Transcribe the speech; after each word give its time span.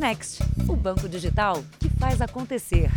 Next, 0.00 0.42
o 0.66 0.74
banco 0.74 1.06
digital 1.06 1.62
que 1.78 1.90
faz 1.90 2.22
acontecer. 2.22 2.90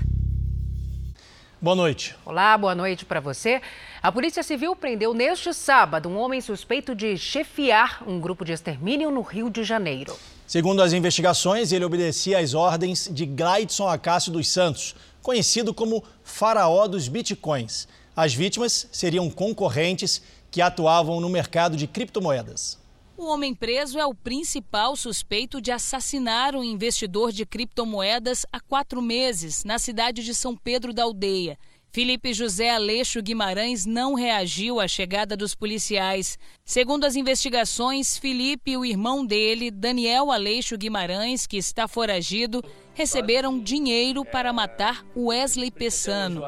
Boa 1.62 1.76
noite. 1.76 2.16
Olá, 2.26 2.58
boa 2.58 2.74
noite 2.74 3.04
para 3.04 3.20
você. 3.20 3.62
A 4.02 4.10
Polícia 4.10 4.42
Civil 4.42 4.74
prendeu 4.74 5.14
neste 5.14 5.54
sábado 5.54 6.08
um 6.08 6.18
homem 6.18 6.40
suspeito 6.40 6.96
de 6.96 7.18
chefiar 7.18 8.02
um 8.08 8.22
grupo 8.22 8.46
de 8.46 8.54
extermínio 8.54 9.12
no 9.12 9.20
Rio 9.22 9.50
de 9.50 9.66
Janeiro. 9.66 10.18
Segundo 10.48 10.82
as 10.82 10.94
investigações, 10.94 11.74
ele 11.74 11.84
obedecia 11.84 12.40
às 12.40 12.54
ordens 12.54 13.10
de 13.12 13.26
Glaidson 13.26 13.90
Acácio 13.90 14.32
dos 14.32 14.48
Santos, 14.48 14.96
conhecido 15.22 15.74
como 15.74 16.06
faraó 16.24 16.88
dos 16.88 17.10
bitcoins. 17.10 17.86
As 18.16 18.34
vítimas 18.34 18.88
seriam 18.94 19.30
concorrentes 19.30 20.22
que 20.50 20.62
atuavam 20.62 21.20
no 21.20 21.28
mercado 21.28 21.76
de 21.76 21.86
criptomoedas. 21.86 22.82
O 23.16 23.26
homem 23.26 23.54
preso 23.54 24.00
é 24.00 24.06
o 24.06 24.16
principal 24.16 24.96
suspeito 24.96 25.62
de 25.62 25.72
assassinar 25.72 26.56
um 26.56 26.64
investidor 26.64 27.32
de 27.32 27.46
criptomoedas 27.46 28.44
há 28.52 28.60
quatro 28.60 29.02
meses, 29.04 29.64
na 29.64 29.78
cidade 29.78 30.24
de 30.24 30.34
São 30.34 30.56
Pedro 30.58 30.92
da 30.92 31.04
Aldeia. 31.04 31.58
Felipe 31.92 32.34
José 32.34 32.72
Aleixo 32.72 33.22
Guimarães 33.22 33.86
não 33.86 34.16
reagiu 34.16 34.80
à 34.80 34.88
chegada 34.88 35.38
dos 35.38 35.54
policiais. 35.54 36.40
Segundo 36.66 37.06
as 37.06 37.16
investigações, 37.16 38.18
Felipe 38.18 38.72
e 38.72 38.78
o 38.78 38.84
irmão 38.84 39.24
dele, 39.24 39.70
Daniel 39.70 40.32
Aleixo 40.32 40.76
Guimarães, 40.76 41.46
que 41.46 41.56
está 41.56 41.88
foragido, 41.88 42.64
receberam 42.96 43.60
dinheiro 43.60 44.26
para 44.26 44.52
matar 44.52 45.06
Wesley 45.16 45.70
Pessano. 45.70 46.42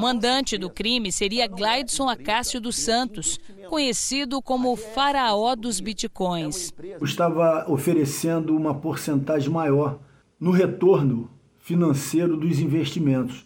Mandante 0.00 0.56
do 0.56 0.70
crime 0.70 1.12
seria 1.12 1.46
Glaidson 1.46 2.08
Acácio 2.08 2.58
dos 2.58 2.76
Santos, 2.76 3.38
conhecido 3.68 4.40
como 4.40 4.72
o 4.72 4.76
faraó 4.76 5.54
dos 5.54 5.78
bitcoins. 5.78 6.72
Estava 7.02 7.70
oferecendo 7.70 8.56
uma 8.56 8.74
porcentagem 8.74 9.50
maior 9.50 10.00
no 10.40 10.52
retorno 10.52 11.30
financeiro 11.58 12.34
dos 12.34 12.60
investimentos 12.60 13.44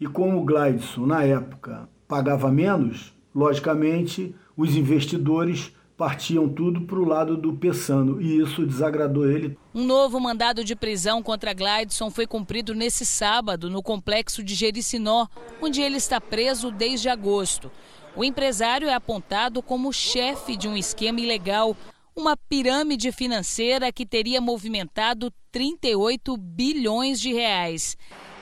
e 0.00 0.06
como 0.06 0.40
o 0.40 0.44
Glideson, 0.46 1.04
na 1.04 1.22
época, 1.22 1.86
pagava 2.08 2.50
menos, 2.50 3.14
logicamente, 3.34 4.34
os 4.56 4.74
investidores 4.74 5.75
partiam 5.96 6.46
tudo 6.48 6.82
para 6.82 6.98
o 6.98 7.04
lado 7.04 7.36
do 7.36 7.54
Pessano 7.54 8.20
e 8.20 8.38
isso 8.40 8.66
desagradou 8.66 9.28
ele. 9.28 9.56
Um 9.74 9.84
novo 9.84 10.20
mandado 10.20 10.62
de 10.62 10.76
prisão 10.76 11.22
contra 11.22 11.54
Glideson 11.54 12.10
foi 12.10 12.26
cumprido 12.26 12.74
nesse 12.74 13.06
sábado 13.06 13.70
no 13.70 13.82
complexo 13.82 14.42
de 14.42 14.54
Jericinó, 14.54 15.26
onde 15.60 15.80
ele 15.80 15.96
está 15.96 16.20
preso 16.20 16.70
desde 16.70 17.08
agosto. 17.08 17.70
O 18.14 18.22
empresário 18.24 18.88
é 18.88 18.94
apontado 18.94 19.62
como 19.62 19.92
chefe 19.92 20.56
de 20.56 20.68
um 20.68 20.76
esquema 20.76 21.20
ilegal, 21.20 21.76
uma 22.14 22.36
pirâmide 22.36 23.10
financeira 23.12 23.92
que 23.92 24.06
teria 24.06 24.40
movimentado 24.40 25.32
38 25.50 26.36
bilhões 26.36 27.20
de 27.20 27.32
reais. 27.32 27.96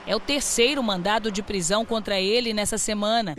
É 0.07 0.15
o 0.15 0.19
terceiro 0.19 0.83
mandado 0.83 1.31
de 1.31 1.41
prisão 1.41 1.83
contra 1.83 2.21
ele 2.21 2.53
nessa 2.53 2.77
semana. 2.77 3.35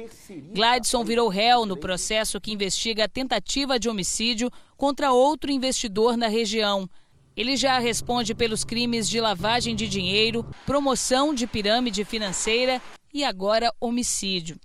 Gladson 0.53 1.05
virou 1.05 1.29
réu 1.29 1.65
no 1.65 1.77
processo 1.77 2.41
que 2.41 2.53
investiga 2.53 3.05
a 3.05 3.09
tentativa 3.09 3.79
de 3.79 3.89
homicídio 3.89 4.51
contra 4.77 5.13
outro 5.13 5.51
investidor 5.51 6.17
na 6.17 6.27
região. 6.27 6.91
Ele 7.37 7.57
já 7.57 7.79
responde 7.79 8.35
pelos 8.35 8.65
crimes 8.65 9.09
de 9.09 9.21
lavagem 9.21 9.77
de 9.77 9.87
dinheiro, 9.87 10.45
promoção 10.65 11.33
de 11.33 11.47
pirâmide 11.47 12.05
financeira 12.05 12.83
e 13.15 13.23
agora 13.23 13.73
homicídio. 13.81 14.59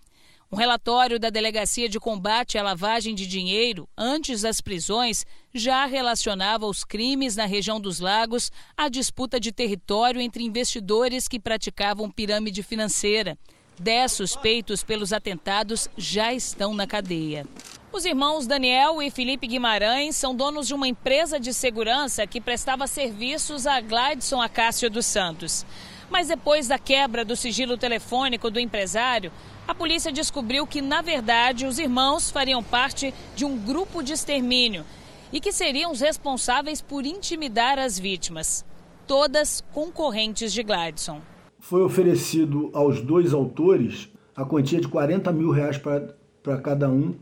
Um 0.53 0.57
relatório 0.57 1.17
da 1.17 1.29
Delegacia 1.29 1.87
de 1.87 1.97
Combate 1.97 2.57
à 2.57 2.61
Lavagem 2.61 3.15
de 3.15 3.25
Dinheiro, 3.25 3.87
antes 3.97 4.41
das 4.41 4.59
prisões, 4.59 5.25
já 5.53 5.85
relacionava 5.85 6.65
os 6.65 6.83
crimes 6.83 7.37
na 7.37 7.45
região 7.45 7.79
dos 7.79 8.01
lagos 8.01 8.51
à 8.75 8.89
disputa 8.89 9.39
de 9.39 9.53
território 9.53 10.19
entre 10.19 10.43
investidores 10.43 11.25
que 11.25 11.39
praticavam 11.39 12.11
pirâmide 12.11 12.63
financeira. 12.63 13.37
Dez 13.79 14.11
suspeitos 14.11 14.83
pelos 14.83 15.13
atentados 15.13 15.87
já 15.95 16.33
estão 16.33 16.73
na 16.73 16.85
cadeia. 16.85 17.47
Os 17.89 18.03
irmãos 18.03 18.45
Daniel 18.45 19.01
e 19.01 19.09
Felipe 19.09 19.47
Guimarães 19.47 20.17
são 20.17 20.35
donos 20.35 20.67
de 20.67 20.73
uma 20.73 20.87
empresa 20.87 21.39
de 21.39 21.53
segurança 21.53 22.27
que 22.27 22.41
prestava 22.41 22.87
serviços 22.87 23.65
a 23.65 23.79
Gladson 23.79 24.41
Acácio 24.41 24.89
dos 24.89 25.05
Santos. 25.05 25.65
Mas 26.09 26.27
depois 26.27 26.67
da 26.67 26.77
quebra 26.77 27.23
do 27.23 27.37
sigilo 27.37 27.77
telefônico 27.77 28.51
do 28.51 28.59
empresário, 28.59 29.31
a 29.67 29.75
polícia 29.75 30.11
descobriu 30.11 30.65
que, 30.67 30.81
na 30.81 31.01
verdade, 31.01 31.65
os 31.65 31.79
irmãos 31.79 32.29
fariam 32.29 32.63
parte 32.63 33.13
de 33.35 33.45
um 33.45 33.57
grupo 33.57 34.01
de 34.01 34.13
extermínio 34.13 34.85
e 35.31 35.39
que 35.39 35.51
seriam 35.51 35.91
os 35.91 36.01
responsáveis 36.01 36.81
por 36.81 37.05
intimidar 37.05 37.79
as 37.79 37.97
vítimas, 37.97 38.65
todas 39.07 39.63
concorrentes 39.73 40.51
de 40.51 40.63
Gladson. 40.63 41.21
Foi 41.59 41.83
oferecido 41.83 42.69
aos 42.73 43.01
dois 43.01 43.33
autores 43.33 44.09
a 44.35 44.43
quantia 44.43 44.81
de 44.81 44.87
40 44.87 45.31
mil 45.31 45.51
reais 45.51 45.77
para 45.77 46.61
cada 46.61 46.89
um 46.89 47.15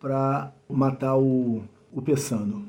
para 0.00 0.52
matar 0.68 1.16
o, 1.16 1.62
o 1.92 2.02
Pessano. 2.02 2.66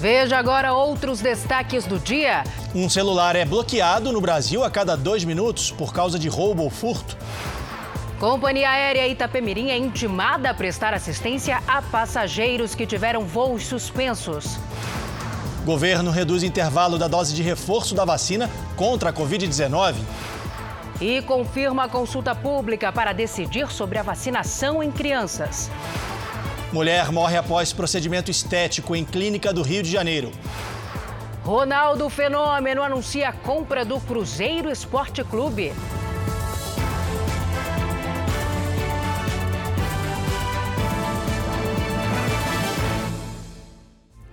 Veja 0.00 0.38
agora 0.38 0.72
outros 0.72 1.20
destaques 1.20 1.84
do 1.84 1.98
dia. 1.98 2.42
Um 2.74 2.88
celular 2.88 3.36
é 3.36 3.44
bloqueado 3.44 4.10
no 4.10 4.18
Brasil 4.18 4.64
a 4.64 4.70
cada 4.70 4.96
dois 4.96 5.24
minutos 5.24 5.70
por 5.70 5.92
causa 5.92 6.18
de 6.18 6.26
roubo 6.26 6.62
ou 6.62 6.70
furto. 6.70 7.18
Companhia 8.18 8.70
Aérea 8.70 9.06
Itapemirim 9.06 9.68
é 9.68 9.76
intimada 9.76 10.48
a 10.48 10.54
prestar 10.54 10.94
assistência 10.94 11.62
a 11.68 11.82
passageiros 11.82 12.74
que 12.74 12.86
tiveram 12.86 13.26
voos 13.26 13.66
suspensos. 13.66 14.58
Governo 15.66 16.10
reduz 16.10 16.42
intervalo 16.42 16.96
da 16.96 17.06
dose 17.06 17.34
de 17.34 17.42
reforço 17.42 17.94
da 17.94 18.06
vacina 18.06 18.48
contra 18.76 19.10
a 19.10 19.12
Covid-19. 19.12 19.96
E 20.98 21.20
confirma 21.20 21.84
a 21.84 21.88
consulta 21.90 22.34
pública 22.34 22.90
para 22.90 23.12
decidir 23.12 23.70
sobre 23.70 23.98
a 23.98 24.02
vacinação 24.02 24.82
em 24.82 24.90
crianças. 24.90 25.70
Mulher 26.72 27.10
morre 27.10 27.36
após 27.36 27.72
procedimento 27.72 28.30
estético 28.30 28.94
em 28.94 29.04
clínica 29.04 29.52
do 29.52 29.60
Rio 29.60 29.82
de 29.82 29.90
Janeiro. 29.90 30.30
Ronaldo 31.42 32.08
Fenômeno 32.08 32.82
anuncia 32.82 33.30
a 33.30 33.32
compra 33.32 33.84
do 33.84 33.98
Cruzeiro 33.98 34.70
Esporte 34.70 35.24
Clube. 35.24 35.72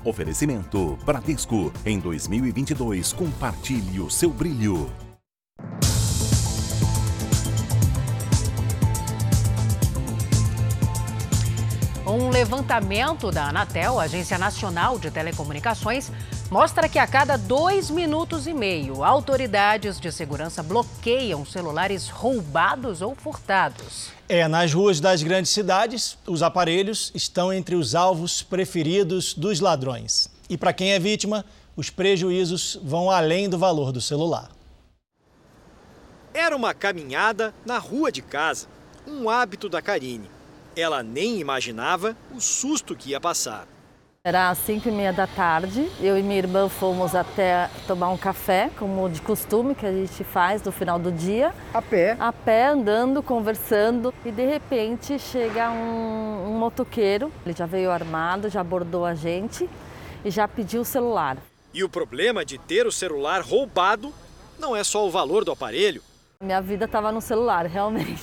Oferecimento 0.03 0.97
Bradesco. 1.03 1.73
Em 1.83 1.99
2022, 1.99 3.13
compartilhe 3.13 3.99
o 3.99 4.11
seu 4.11 4.29
brilho. 4.29 5.06
Um 12.19 12.31
levantamento 12.31 13.29
da 13.29 13.49
Anatel, 13.49 13.99
Agência 13.99 14.39
Nacional 14.39 14.97
de 14.97 15.11
Telecomunicações, 15.11 16.11
mostra 16.49 16.89
que 16.89 16.97
a 16.97 17.05
cada 17.05 17.37
dois 17.37 17.91
minutos 17.91 18.47
e 18.47 18.55
meio, 18.55 19.03
autoridades 19.03 19.99
de 19.99 20.11
segurança 20.11 20.63
bloqueiam 20.63 21.45
celulares 21.45 22.09
roubados 22.09 23.03
ou 23.03 23.13
furtados. 23.13 24.09
É, 24.27 24.47
nas 24.47 24.73
ruas 24.73 24.99
das 24.99 25.21
grandes 25.21 25.51
cidades, 25.51 26.17
os 26.25 26.41
aparelhos 26.41 27.11
estão 27.13 27.53
entre 27.53 27.75
os 27.75 27.93
alvos 27.93 28.41
preferidos 28.41 29.35
dos 29.35 29.59
ladrões. 29.59 30.27
E 30.49 30.57
para 30.57 30.73
quem 30.73 30.93
é 30.93 30.99
vítima, 30.99 31.45
os 31.75 31.91
prejuízos 31.91 32.79
vão 32.83 33.11
além 33.11 33.47
do 33.47 33.59
valor 33.59 33.91
do 33.91 34.01
celular. 34.01 34.49
Era 36.33 36.55
uma 36.55 36.73
caminhada 36.73 37.53
na 37.63 37.77
rua 37.77 38.11
de 38.11 38.23
casa, 38.23 38.65
um 39.05 39.29
hábito 39.29 39.69
da 39.69 39.83
Karine. 39.83 40.36
Ela 40.79 41.01
nem 41.01 41.39
imaginava 41.39 42.15
o 42.31 42.39
susto 42.39 42.95
que 42.95 43.09
ia 43.09 43.19
passar. 43.19 43.67
Era 44.23 44.49
às 44.49 44.59
5 44.59 44.87
e 44.87 44.91
meia 44.91 45.11
da 45.11 45.25
tarde, 45.25 45.89
eu 45.99 46.15
e 46.15 46.21
minha 46.21 46.37
irmã 46.37 46.69
fomos 46.69 47.15
até 47.15 47.67
tomar 47.87 48.09
um 48.09 48.17
café, 48.17 48.69
como 48.77 49.09
de 49.09 49.19
costume 49.21 49.73
que 49.73 49.87
a 49.87 49.91
gente 49.91 50.23
faz 50.23 50.61
no 50.61 50.71
final 50.71 50.99
do 50.99 51.11
dia. 51.11 51.51
A 51.73 51.81
pé? 51.81 52.15
A 52.19 52.31
pé, 52.31 52.67
andando, 52.67 53.23
conversando, 53.23 54.13
e 54.23 54.31
de 54.31 54.45
repente 54.45 55.17
chega 55.17 55.71
um, 55.71 56.49
um 56.49 56.59
motoqueiro, 56.59 57.31
ele 57.43 57.55
já 57.57 57.65
veio 57.65 57.89
armado, 57.89 58.47
já 58.47 58.61
abordou 58.61 59.03
a 59.03 59.15
gente 59.15 59.67
e 60.23 60.29
já 60.29 60.47
pediu 60.47 60.81
o 60.81 60.85
celular. 60.85 61.37
E 61.73 61.83
o 61.83 61.89
problema 61.89 62.45
de 62.45 62.59
ter 62.59 62.85
o 62.85 62.91
celular 62.91 63.41
roubado 63.41 64.13
não 64.59 64.75
é 64.75 64.83
só 64.83 65.07
o 65.07 65.09
valor 65.09 65.43
do 65.43 65.51
aparelho. 65.51 66.03
Minha 66.43 66.61
vida 66.61 66.85
estava 66.85 67.11
no 67.11 67.21
celular, 67.21 67.65
realmente. 67.65 68.21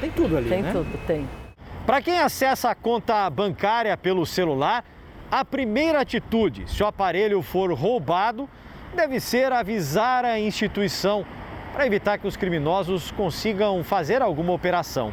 Tem 0.00 0.10
tudo 0.10 0.38
ali, 0.38 0.48
tem 0.48 0.62
né? 0.62 0.72
Tem 0.72 0.82
tudo, 0.82 1.06
tem. 1.06 1.41
Para 1.86 2.00
quem 2.00 2.20
acessa 2.20 2.70
a 2.70 2.76
conta 2.76 3.28
bancária 3.28 3.96
pelo 3.96 4.24
celular, 4.24 4.84
a 5.28 5.44
primeira 5.44 6.00
atitude, 6.00 6.70
se 6.70 6.80
o 6.80 6.86
aparelho 6.86 7.42
for 7.42 7.72
roubado, 7.72 8.48
deve 8.94 9.18
ser 9.18 9.52
avisar 9.52 10.24
a 10.24 10.38
instituição 10.38 11.26
para 11.72 11.84
evitar 11.84 12.18
que 12.18 12.26
os 12.26 12.36
criminosos 12.36 13.10
consigam 13.10 13.82
fazer 13.82 14.22
alguma 14.22 14.52
operação. 14.52 15.12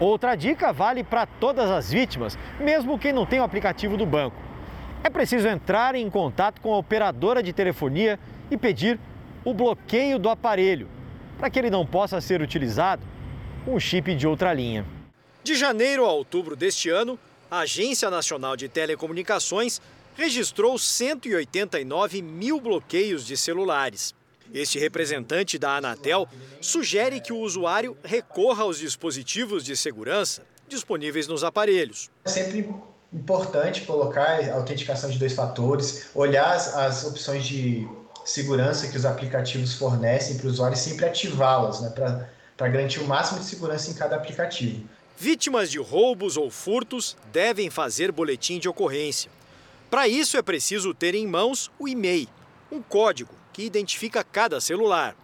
Outra 0.00 0.34
dica 0.34 0.72
vale 0.72 1.04
para 1.04 1.26
todas 1.26 1.70
as 1.70 1.92
vítimas, 1.92 2.36
mesmo 2.58 2.98
quem 2.98 3.12
não 3.12 3.24
tem 3.24 3.38
o 3.38 3.44
aplicativo 3.44 3.96
do 3.96 4.04
banco. 4.04 4.36
É 5.04 5.10
preciso 5.10 5.46
entrar 5.46 5.94
em 5.94 6.10
contato 6.10 6.60
com 6.60 6.74
a 6.74 6.78
operadora 6.78 7.40
de 7.40 7.52
telefonia 7.52 8.18
e 8.50 8.56
pedir 8.56 8.98
o 9.44 9.54
bloqueio 9.54 10.18
do 10.18 10.28
aparelho, 10.28 10.88
para 11.38 11.48
que 11.48 11.58
ele 11.58 11.70
não 11.70 11.86
possa 11.86 12.20
ser 12.20 12.42
utilizado 12.42 13.02
com 13.64 13.74
o 13.74 13.80
chip 13.80 14.12
de 14.16 14.26
outra 14.26 14.52
linha. 14.52 14.84
De 15.42 15.54
janeiro 15.54 16.04
a 16.04 16.12
outubro 16.12 16.54
deste 16.54 16.90
ano, 16.90 17.18
a 17.50 17.60
Agência 17.60 18.10
Nacional 18.10 18.56
de 18.56 18.68
Telecomunicações 18.68 19.80
registrou 20.14 20.78
189 20.78 22.20
mil 22.20 22.60
bloqueios 22.60 23.24
de 23.24 23.36
celulares. 23.36 24.14
Este 24.52 24.78
representante 24.78 25.58
da 25.58 25.76
Anatel 25.76 26.28
sugere 26.60 27.20
que 27.20 27.32
o 27.32 27.38
usuário 27.38 27.96
recorra 28.04 28.64
aos 28.64 28.78
dispositivos 28.78 29.64
de 29.64 29.76
segurança 29.76 30.42
disponíveis 30.68 31.26
nos 31.26 31.42
aparelhos. 31.42 32.10
É 32.24 32.28
sempre 32.28 32.68
importante 33.12 33.82
colocar 33.82 34.40
a 34.40 34.54
autenticação 34.54 35.10
de 35.10 35.18
dois 35.18 35.32
fatores, 35.32 36.10
olhar 36.14 36.52
as, 36.52 37.04
opções 37.04 37.44
de 37.44 37.88
segurança 38.24 38.88
que 38.88 38.96
os 38.96 39.04
aplicativos 39.06 39.74
fornecem 39.74 40.36
para 40.36 40.46
o 40.46 40.50
usuário 40.50 40.74
e 40.74 40.78
sempre 40.78 41.06
ativá-las, 41.06 41.80
né, 41.80 41.90
para 41.90 42.68
garantir 42.68 43.00
o 43.00 43.06
máximo 43.06 43.40
de 43.40 43.46
segurança 43.46 43.90
em 43.90 43.94
cada 43.94 44.16
aplicativo. 44.16 44.86
Vítimas 45.22 45.70
de 45.70 45.78
roubos 45.78 46.38
ou 46.38 46.50
furtos 46.50 47.14
devem 47.30 47.68
fazer 47.68 48.10
boletim 48.10 48.58
de 48.58 48.70
ocorrência. 48.70 49.30
Para 49.90 50.08
isso 50.08 50.38
é 50.38 50.40
preciso 50.40 50.94
ter 50.94 51.14
em 51.14 51.26
mãos 51.26 51.70
o 51.78 51.86
e-mail, 51.86 52.26
um 52.72 52.80
código 52.80 53.34
que 53.52 53.62
identifica 53.62 54.24
cada 54.24 54.62
celular. 54.62 55.14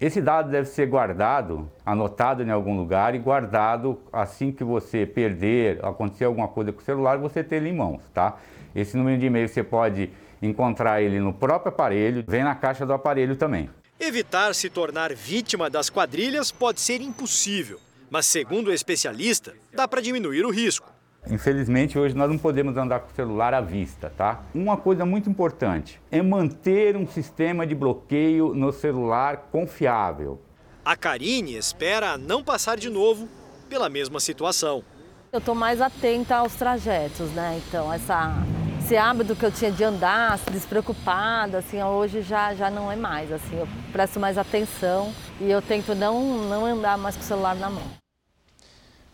Esse 0.00 0.22
dado 0.22 0.50
deve 0.50 0.70
ser 0.70 0.86
guardado, 0.86 1.70
anotado 1.84 2.42
em 2.42 2.50
algum 2.50 2.74
lugar 2.78 3.14
e 3.14 3.18
guardado 3.18 4.00
assim 4.10 4.50
que 4.50 4.64
você 4.64 5.04
perder, 5.04 5.84
acontecer 5.84 6.24
alguma 6.24 6.48
coisa 6.48 6.72
com 6.72 6.80
o 6.80 6.84
celular, 6.84 7.18
você 7.18 7.44
ter 7.44 7.56
ele 7.56 7.68
em 7.68 7.76
mãos, 7.76 8.00
tá? 8.14 8.38
Esse 8.74 8.96
número 8.96 9.20
de 9.20 9.26
e-mail 9.26 9.50
você 9.50 9.62
pode 9.62 10.08
encontrar 10.40 11.02
ele 11.02 11.20
no 11.20 11.34
próprio 11.34 11.68
aparelho, 11.68 12.24
vem 12.26 12.42
na 12.42 12.54
caixa 12.54 12.86
do 12.86 12.94
aparelho 12.94 13.36
também. 13.36 13.68
Evitar 14.00 14.54
se 14.54 14.70
tornar 14.70 15.12
vítima 15.12 15.68
das 15.68 15.90
quadrilhas 15.90 16.50
pode 16.50 16.80
ser 16.80 17.02
impossível, 17.02 17.78
mas 18.12 18.26
segundo 18.26 18.68
o 18.68 18.72
especialista, 18.74 19.54
dá 19.72 19.88
para 19.88 20.02
diminuir 20.02 20.44
o 20.44 20.50
risco. 20.50 20.92
Infelizmente, 21.30 21.98
hoje 21.98 22.14
nós 22.14 22.28
não 22.28 22.36
podemos 22.36 22.76
andar 22.76 23.00
com 23.00 23.10
o 23.10 23.14
celular 23.14 23.54
à 23.54 23.60
vista, 23.62 24.12
tá? 24.14 24.42
Uma 24.54 24.76
coisa 24.76 25.06
muito 25.06 25.30
importante 25.30 25.98
é 26.10 26.20
manter 26.20 26.94
um 26.94 27.06
sistema 27.06 27.66
de 27.66 27.74
bloqueio 27.74 28.54
no 28.54 28.70
celular 28.70 29.48
confiável. 29.50 30.38
A 30.84 30.94
Karine 30.94 31.56
espera 31.56 32.18
não 32.18 32.44
passar 32.44 32.76
de 32.76 32.90
novo 32.90 33.26
pela 33.66 33.88
mesma 33.88 34.20
situação. 34.20 34.84
Eu 35.32 35.38
estou 35.38 35.54
mais 35.54 35.80
atenta 35.80 36.36
aos 36.36 36.54
trajetos, 36.54 37.30
né? 37.30 37.62
Então, 37.66 37.90
essa, 37.90 38.34
esse 38.78 38.94
hábito 38.94 39.34
que 39.34 39.46
eu 39.46 39.50
tinha 39.50 39.72
de 39.72 39.82
andar 39.82 40.38
despreocupada, 40.50 41.56
assim, 41.60 41.82
hoje 41.82 42.20
já, 42.20 42.52
já 42.52 42.68
não 42.68 42.92
é 42.92 42.96
mais. 42.96 43.32
Assim, 43.32 43.58
eu 43.58 43.66
presto 43.90 44.20
mais 44.20 44.36
atenção 44.36 45.14
e 45.40 45.50
eu 45.50 45.62
tento 45.62 45.94
não, 45.94 46.46
não 46.46 46.66
andar 46.66 46.98
mais 46.98 47.16
com 47.16 47.22
o 47.22 47.24
celular 47.24 47.56
na 47.56 47.70
mão. 47.70 48.01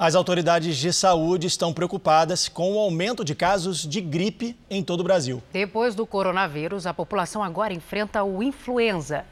As 0.00 0.14
autoridades 0.14 0.76
de 0.76 0.92
saúde 0.92 1.48
estão 1.48 1.72
preocupadas 1.72 2.48
com 2.48 2.76
o 2.76 2.78
aumento 2.78 3.24
de 3.24 3.34
casos 3.34 3.84
de 3.84 4.00
gripe 4.00 4.56
em 4.70 4.80
todo 4.80 5.00
o 5.00 5.02
Brasil. 5.02 5.42
Depois 5.52 5.92
do 5.96 6.06
coronavírus, 6.06 6.86
a 6.86 6.94
população 6.94 7.42
agora 7.42 7.74
enfrenta 7.74 8.22
o 8.22 8.40
influenza. 8.40 9.24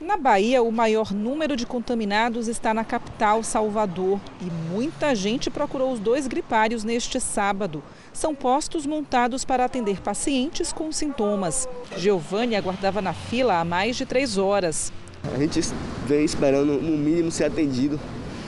Na 0.00 0.16
Bahia, 0.16 0.62
o 0.62 0.72
maior 0.72 1.12
número 1.12 1.54
de 1.54 1.66
contaminados 1.66 2.48
está 2.48 2.72
na 2.72 2.82
capital, 2.82 3.42
Salvador, 3.42 4.18
e 4.40 4.46
muita 4.72 5.14
gente 5.14 5.50
procurou 5.50 5.92
os 5.92 6.00
dois 6.00 6.26
gripários 6.26 6.82
neste 6.82 7.20
sábado. 7.20 7.84
São 8.10 8.34
postos 8.34 8.86
montados 8.86 9.44
para 9.44 9.66
atender 9.66 10.00
pacientes 10.00 10.72
com 10.72 10.90
sintomas. 10.92 11.68
Giovanni 11.94 12.56
aguardava 12.56 13.02
na 13.02 13.12
fila 13.12 13.60
há 13.60 13.64
mais 13.66 13.96
de 13.96 14.06
três 14.06 14.38
horas. 14.38 14.90
A 15.34 15.38
gente 15.38 15.60
vem 16.06 16.24
esperando, 16.24 16.80
no 16.80 16.96
mínimo, 16.96 17.30
ser 17.30 17.44
atendido 17.44 18.00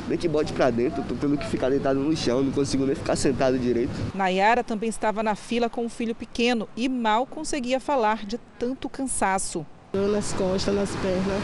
nem 0.09 0.19
que 0.19 0.27
bote 0.27 0.53
para 0.53 0.71
dentro, 0.71 1.03
tô 1.03 1.15
tendo 1.15 1.37
que 1.37 1.47
ficar 1.47 1.69
deitado 1.69 2.01
no 2.01 2.17
chão, 2.17 2.43
não 2.43 2.53
consigo 2.53 2.87
nem 2.87 2.95
ficar 2.95 3.17
sentado 3.17 3.59
direito. 3.59 3.93
Nayara 4.15 4.65
também 4.65 4.89
estava 4.89 5.23
na 5.23 5.35
fila 5.35 5.69
com 5.69 5.85
um 5.85 5.89
filho 5.89 6.15
pequeno 6.15 6.69
e 6.77 6.89
mal 6.89 7.27
conseguia 7.27 7.79
falar 7.79 8.25
de 8.25 8.39
tanto 8.59 8.89
cansaço. 8.89 9.67
Nas 9.93 10.33
costas, 10.33 10.75
nas 10.75 10.91
pernas 10.97 11.43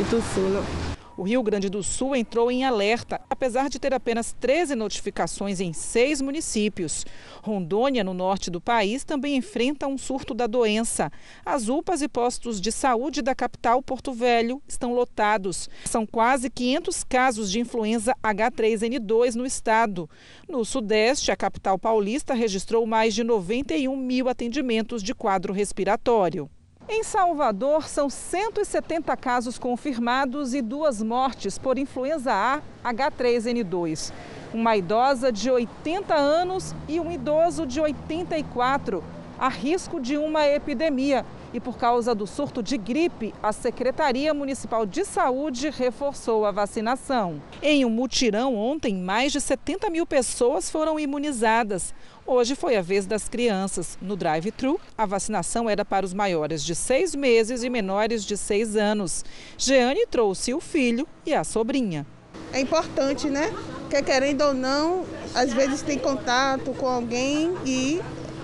e 0.00 0.04
tossindo. 0.04 0.97
O 1.18 1.24
Rio 1.24 1.42
Grande 1.42 1.68
do 1.68 1.82
Sul 1.82 2.14
entrou 2.14 2.48
em 2.48 2.64
alerta, 2.64 3.20
apesar 3.28 3.68
de 3.68 3.80
ter 3.80 3.92
apenas 3.92 4.32
13 4.38 4.76
notificações 4.76 5.58
em 5.58 5.72
seis 5.72 6.20
municípios. 6.20 7.04
Rondônia, 7.42 8.04
no 8.04 8.14
norte 8.14 8.52
do 8.52 8.60
país, 8.60 9.02
também 9.02 9.34
enfrenta 9.34 9.88
um 9.88 9.98
surto 9.98 10.32
da 10.32 10.46
doença. 10.46 11.10
As 11.44 11.68
UPAs 11.68 12.02
e 12.02 12.08
postos 12.08 12.60
de 12.60 12.70
saúde 12.70 13.20
da 13.20 13.34
capital, 13.34 13.82
Porto 13.82 14.12
Velho, 14.12 14.62
estão 14.68 14.94
lotados. 14.94 15.68
São 15.84 16.06
quase 16.06 16.48
500 16.48 17.02
casos 17.02 17.50
de 17.50 17.58
influenza 17.58 18.14
H3N2 18.22 19.34
no 19.34 19.44
estado. 19.44 20.08
No 20.48 20.64
sudeste, 20.64 21.32
a 21.32 21.36
capital 21.36 21.76
paulista 21.80 22.32
registrou 22.32 22.86
mais 22.86 23.12
de 23.12 23.24
91 23.24 23.96
mil 23.96 24.28
atendimentos 24.28 25.02
de 25.02 25.12
quadro 25.16 25.52
respiratório. 25.52 26.48
Em 26.90 27.02
Salvador, 27.02 27.86
são 27.86 28.08
170 28.08 29.14
casos 29.18 29.58
confirmados 29.58 30.54
e 30.54 30.62
duas 30.62 31.02
mortes 31.02 31.58
por 31.58 31.76
influenza 31.76 32.32
A 32.32 32.62
H3N2. 32.82 34.10
Uma 34.54 34.74
idosa 34.74 35.30
de 35.30 35.50
80 35.50 36.14
anos 36.14 36.74
e 36.88 36.98
um 36.98 37.12
idoso 37.12 37.66
de 37.66 37.78
84. 37.78 39.04
Há 39.38 39.48
risco 39.48 40.00
de 40.00 40.16
uma 40.16 40.46
epidemia. 40.46 41.26
E 41.52 41.60
por 41.60 41.78
causa 41.78 42.14
do 42.14 42.26
surto 42.26 42.62
de 42.62 42.76
gripe, 42.76 43.34
a 43.42 43.52
Secretaria 43.52 44.34
Municipal 44.34 44.84
de 44.84 45.04
Saúde 45.04 45.70
reforçou 45.70 46.44
a 46.44 46.50
vacinação. 46.50 47.40
Em 47.62 47.84
um 47.84 47.90
mutirão 47.90 48.54
ontem, 48.54 48.94
mais 48.94 49.32
de 49.32 49.40
70 49.40 49.88
mil 49.88 50.06
pessoas 50.06 50.70
foram 50.70 50.98
imunizadas. 50.98 51.94
Hoje 52.30 52.54
foi 52.54 52.76
a 52.76 52.82
vez 52.82 53.06
das 53.06 53.26
crianças. 53.26 53.96
No 54.02 54.14
drive-thru, 54.14 54.78
a 54.98 55.06
vacinação 55.06 55.66
era 55.66 55.82
para 55.82 56.04
os 56.04 56.12
maiores 56.12 56.62
de 56.62 56.74
seis 56.74 57.14
meses 57.14 57.62
e 57.62 57.70
menores 57.70 58.22
de 58.22 58.36
seis 58.36 58.76
anos. 58.76 59.24
Jeane 59.56 60.06
trouxe 60.06 60.52
o 60.52 60.60
filho 60.60 61.08
e 61.24 61.32
a 61.32 61.42
sobrinha. 61.42 62.06
É 62.52 62.60
importante, 62.60 63.30
né? 63.30 63.50
Porque 63.80 64.02
querendo 64.02 64.42
ou 64.42 64.52
não, 64.52 65.06
às 65.34 65.54
vezes 65.54 65.80
tem 65.80 65.98
contato 65.98 66.74
com 66.74 66.86
alguém 66.86 67.56
e 67.64 67.98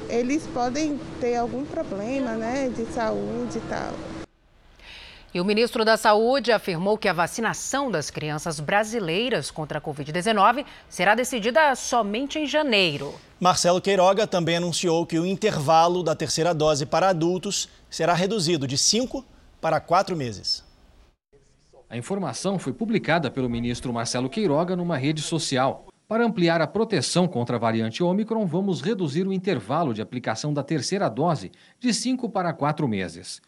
eles 0.09 0.47
podem 0.47 0.99
ter 1.21 1.37
algum 1.37 1.67
problema, 1.67 2.37
né, 2.37 2.73
de 2.75 2.87
saúde 2.87 3.59
e 3.59 3.69
tal. 3.69 3.93
E 5.35 5.41
o 5.41 5.45
ministro 5.45 5.85
da 5.85 5.97
Saúde 5.97 6.53
afirmou 6.53 6.97
que 6.97 7.09
a 7.09 7.13
vacinação 7.13 7.91
das 7.91 8.09
crianças 8.09 8.61
brasileiras 8.61 9.51
contra 9.51 9.79
a 9.79 9.83
Covid-19 9.83 10.65
será 10.89 11.17
decidida 11.17 11.75
somente 11.75 12.39
em 12.39 12.47
janeiro. 12.47 13.13
Marcelo 13.41 13.81
Queiroga 13.81 14.29
também 14.29 14.59
anunciou 14.59 15.05
que 15.05 15.19
o 15.19 15.27
intervalo 15.27 16.05
da 16.05 16.15
terceira 16.15 16.55
dose 16.55 16.87
para 16.87 17.09
adultos 17.09 17.69
será 17.91 18.15
reduzido 18.15 18.65
de 18.65 18.79
cinco 18.79 19.25
para 19.61 19.81
quatro 19.81 20.17
meses. 20.17 20.63
A 21.91 21.97
informação 21.97 22.57
foi 22.57 22.73
publicada 22.73 23.29
pelo 23.29 23.51
ministro 23.51 23.93
Marcelo 23.93 24.31
Queiroga 24.31 24.77
numa 24.77 24.97
rede 24.97 25.21
social. 25.21 25.87
Para 26.07 26.25
ampliar 26.25 26.61
a 26.61 26.67
proteção 26.69 27.27
contra 27.27 27.57
a 27.57 27.59
variante 27.59 28.05
Ômicron, 28.05 28.47
vamos 28.47 28.81
reduzir 28.81 29.27
o 29.27 29.33
intervalo 29.33 29.93
de 29.93 30.01
aplicação 30.01 30.55
da 30.55 30.63
terceira 30.63 31.09
dose 31.09 31.51
de 31.81 31.93
cinco 31.93 32.31
para 32.31 32.53
quatro 32.53 32.87
meses. 32.87 33.43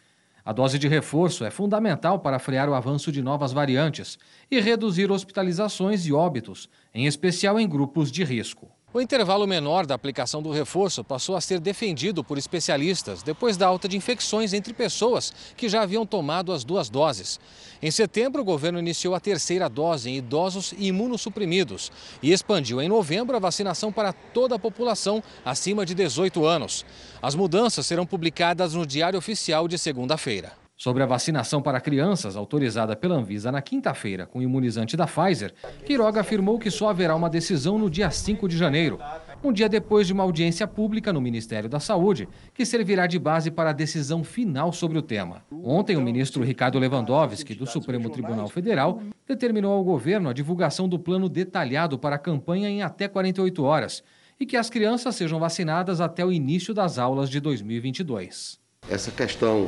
A 0.47 0.53
dose 0.53 0.79
de 0.79 0.87
reforço 0.87 1.43
é 1.43 1.51
fundamental 1.51 2.19
para 2.19 2.39
frear 2.39 2.69
o 2.69 2.73
avanço 2.73 3.11
de 3.11 3.21
novas 3.21 3.51
variantes 3.51 4.17
e 4.49 4.61
reduzir 4.61 5.11
hospitalizações 5.11 6.05
e 6.05 6.13
óbitos, 6.13 6.69
em 6.93 7.05
especial 7.05 7.59
em 7.59 7.67
grupos 7.67 8.09
de 8.09 8.23
risco. 8.23 8.71
O 8.93 9.01
intervalo 9.01 9.45
menor 9.45 9.85
da 9.85 9.93
aplicação 9.93 10.41
do 10.41 10.49
reforço 10.49 11.03
passou 11.03 11.35
a 11.35 11.41
ser 11.41 11.59
defendido 11.59 12.23
por 12.23 12.37
especialistas 12.37 13.21
depois 13.21 13.57
da 13.57 13.67
alta 13.67 13.87
de 13.87 13.97
infecções 13.97 14.53
entre 14.53 14.73
pessoas 14.73 15.31
que 15.57 15.67
já 15.67 15.81
haviam 15.83 16.05
tomado 16.05 16.53
as 16.53 16.63
duas 16.63 16.89
doses. 16.89 17.37
Em 17.81 17.91
setembro, 17.91 18.41
o 18.41 18.45
governo 18.45 18.79
iniciou 18.79 19.13
a 19.13 19.19
terceira 19.19 19.69
dose 19.69 20.09
em 20.09 20.15
idosos 20.15 20.73
e 20.77 20.87
imunossuprimidos 20.87 21.91
e 22.23 22.31
expandiu 22.31 22.81
em 22.81 22.87
novembro 22.87 23.35
a 23.35 23.39
vacinação 23.39 23.91
para 23.91 24.13
toda 24.13 24.55
a 24.55 24.59
população 24.59 25.21
acima 25.43 25.85
de 25.85 25.93
18 25.93 26.45
anos. 26.45 26.85
As 27.21 27.35
mudanças 27.35 27.85
serão 27.85 28.05
publicadas 28.05 28.73
no 28.73 28.85
Diário 28.85 29.19
Oficial 29.19 29.67
de 29.67 29.77
segunda-feira. 29.77 30.66
Sobre 30.79 31.01
a 31.01 31.07
vacinação 31.07 31.59
para 31.59 31.81
crianças, 31.81 32.35
autorizada 32.35 32.95
pela 32.95 33.15
Anvisa 33.15 33.51
na 33.51 33.63
quinta-feira 33.63 34.27
com 34.27 34.37
o 34.37 34.43
imunizante 34.43 34.95
da 34.95 35.07
Pfizer, 35.07 35.51
Quiroga 35.83 36.21
afirmou 36.21 36.59
que 36.59 36.69
só 36.69 36.89
haverá 36.89 37.15
uma 37.15 37.31
decisão 37.31 37.79
no 37.79 37.89
dia 37.89 38.11
5 38.11 38.47
de 38.47 38.55
janeiro, 38.55 38.99
um 39.43 39.51
dia 39.51 39.67
depois 39.67 40.05
de 40.05 40.13
uma 40.13 40.21
audiência 40.21 40.67
pública 40.67 41.11
no 41.11 41.19
Ministério 41.19 41.67
da 41.67 41.79
Saúde, 41.79 42.29
que 42.53 42.63
servirá 42.63 43.07
de 43.07 43.17
base 43.17 43.49
para 43.49 43.71
a 43.71 43.73
decisão 43.73 44.23
final 44.23 44.71
sobre 44.71 44.99
o 44.99 45.01
tema. 45.01 45.43
Ontem, 45.63 45.97
o 45.97 46.01
ministro 46.01 46.43
Ricardo 46.43 46.77
Lewandowski, 46.77 47.55
do 47.55 47.65
Supremo 47.65 48.11
Tribunal 48.11 48.47
Federal, 48.47 49.01
determinou 49.27 49.73
ao 49.73 49.83
governo 49.83 50.29
a 50.29 50.33
divulgação 50.33 50.87
do 50.87 50.99
plano 50.99 51.27
detalhado 51.27 51.97
para 51.97 52.17
a 52.17 52.19
campanha 52.19 52.69
em 52.69 52.83
até 52.83 53.07
48 53.07 53.63
horas 53.63 54.03
e 54.39 54.45
que 54.45 54.55
as 54.55 54.69
crianças 54.69 55.15
sejam 55.15 55.39
vacinadas 55.39 55.99
até 55.99 56.23
o 56.23 56.31
início 56.31 56.71
das 56.71 56.99
aulas 56.99 57.31
de 57.31 57.39
2022. 57.39 58.59
Essa 58.87 59.09
questão 59.09 59.67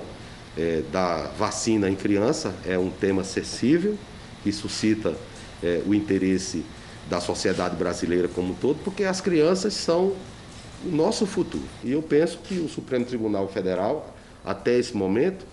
é, 0.58 0.84
da 0.92 1.28
vacina 1.38 1.90
em 1.90 1.96
criança 1.96 2.54
é 2.66 2.78
um 2.78 2.90
tema 2.90 3.22
acessível 3.22 3.98
que 4.44 4.52
suscita 4.52 5.16
é, 5.64 5.82
o 5.86 5.94
interesse 5.94 6.64
da 7.10 7.20
sociedade 7.20 7.76
brasileira 7.76 8.28
como 8.28 8.52
um 8.52 8.56
todo, 8.56 8.80
porque 8.84 9.04
as 9.04 9.20
crianças 9.20 9.74
são 9.74 10.14
o 10.86 10.90
nosso 10.90 11.26
futuro. 11.26 11.64
E 11.84 11.92
eu 11.92 12.02
penso 12.02 12.40
que 12.44 12.60
o 12.60 12.70
Supremo 12.70 13.06
Tribunal 13.06 13.48
Federal, 13.48 14.14
até 14.46 14.78
esse 14.78 14.96
momento, 14.96 15.46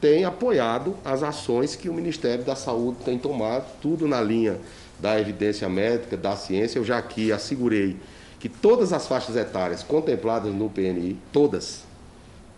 tem 0.00 0.24
apoiado 0.24 0.94
as 1.04 1.22
ações 1.22 1.74
que 1.74 1.88
o 1.88 1.94
Ministério 1.94 2.44
da 2.44 2.54
Saúde 2.54 2.98
tem 3.04 3.18
tomado, 3.18 3.64
tudo 3.80 4.06
na 4.06 4.20
linha 4.20 4.58
da 4.98 5.18
evidência 5.18 5.68
médica, 5.68 6.16
da 6.16 6.36
ciência. 6.36 6.78
Eu 6.78 6.84
já 6.84 6.98
aqui 6.98 7.32
assegurei 7.32 7.96
que 8.38 8.48
todas 8.48 8.92
as 8.92 9.06
faixas 9.06 9.36
etárias 9.36 9.82
contempladas 9.82 10.52
no 10.52 10.68
PNI, 10.68 11.16
todas, 11.32 11.84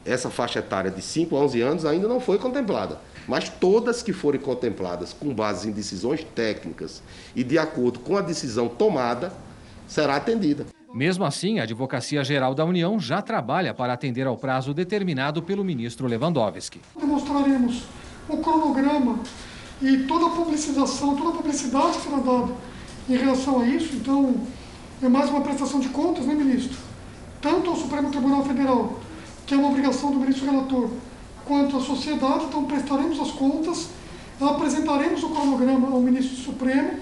essa 0.09 0.31
faixa 0.31 0.61
etária 0.61 0.91
de 0.91 1.03
5 1.03 1.37
a 1.37 1.41
11 1.41 1.61
anos 1.61 1.85
ainda 1.85 2.09
não 2.09 2.21
foi 2.21 2.38
contemplada, 2.38 2.99
mas 3.27 3.49
todas 3.49 4.03
que 4.03 4.12
forem 4.12 4.41
contempladas 4.41 5.12
com 5.12 5.35
base 5.35 5.69
em 5.69 5.73
decisões 5.73 6.25
técnicas 6.35 7.03
e 7.37 7.45
de 7.45 7.59
acordo 7.59 7.99
com 8.00 8.17
a 8.17 8.21
decisão 8.21 8.69
tomada, 8.69 9.33
será 9.87 10.17
atendida. 10.17 10.67
Mesmo 10.95 11.25
assim, 11.25 11.59
a 11.59 11.65
Advocacia 11.65 12.25
Geral 12.25 12.55
da 12.55 12.65
União 12.65 12.99
já 12.99 13.21
trabalha 13.21 13.75
para 13.75 13.93
atender 13.93 14.27
ao 14.27 14.37
prazo 14.37 14.73
determinado 14.73 15.43
pelo 15.43 15.62
ministro 15.62 16.07
Lewandowski. 16.07 16.81
Demonstraremos 16.99 17.85
o 18.29 18.38
cronograma 18.38 19.19
e 19.83 19.99
toda 19.99 20.27
a 20.27 20.31
publicização, 20.31 21.15
toda 21.15 21.31
a 21.31 21.33
publicidade 21.33 21.99
que 21.99 22.05
será 22.05 22.17
dada 22.17 22.53
em 23.09 23.17
relação 23.17 23.61
a 23.61 23.67
isso. 23.67 23.95
Então, 23.97 24.35
é 25.03 25.09
mais 25.09 25.29
uma 25.31 25.43
prestação 25.43 25.79
de 25.79 25.88
contas, 25.91 26.25
né, 26.25 26.35
ministro? 26.35 26.77
Tanto 27.41 27.71
ao 27.71 27.77
Supremo 27.77 28.11
Tribunal 28.11 28.45
Federal, 28.45 28.99
que 29.49 29.55
é 29.55 29.57
uma 29.57 29.69
obrigação 29.71 30.12
do 30.12 30.21
ministro 30.21 30.45
relator, 30.45 30.90
quanto 31.47 31.78
à 31.78 31.81
sociedade. 31.81 32.45
Então, 32.45 32.64
prestaremos 32.64 33.19
as 33.19 33.31
contas, 33.31 33.88
apresentaremos 34.38 35.23
o 35.23 35.31
cronograma 35.31 35.88
ao 35.90 36.02
ministro 36.02 36.37
Supremo 36.37 37.00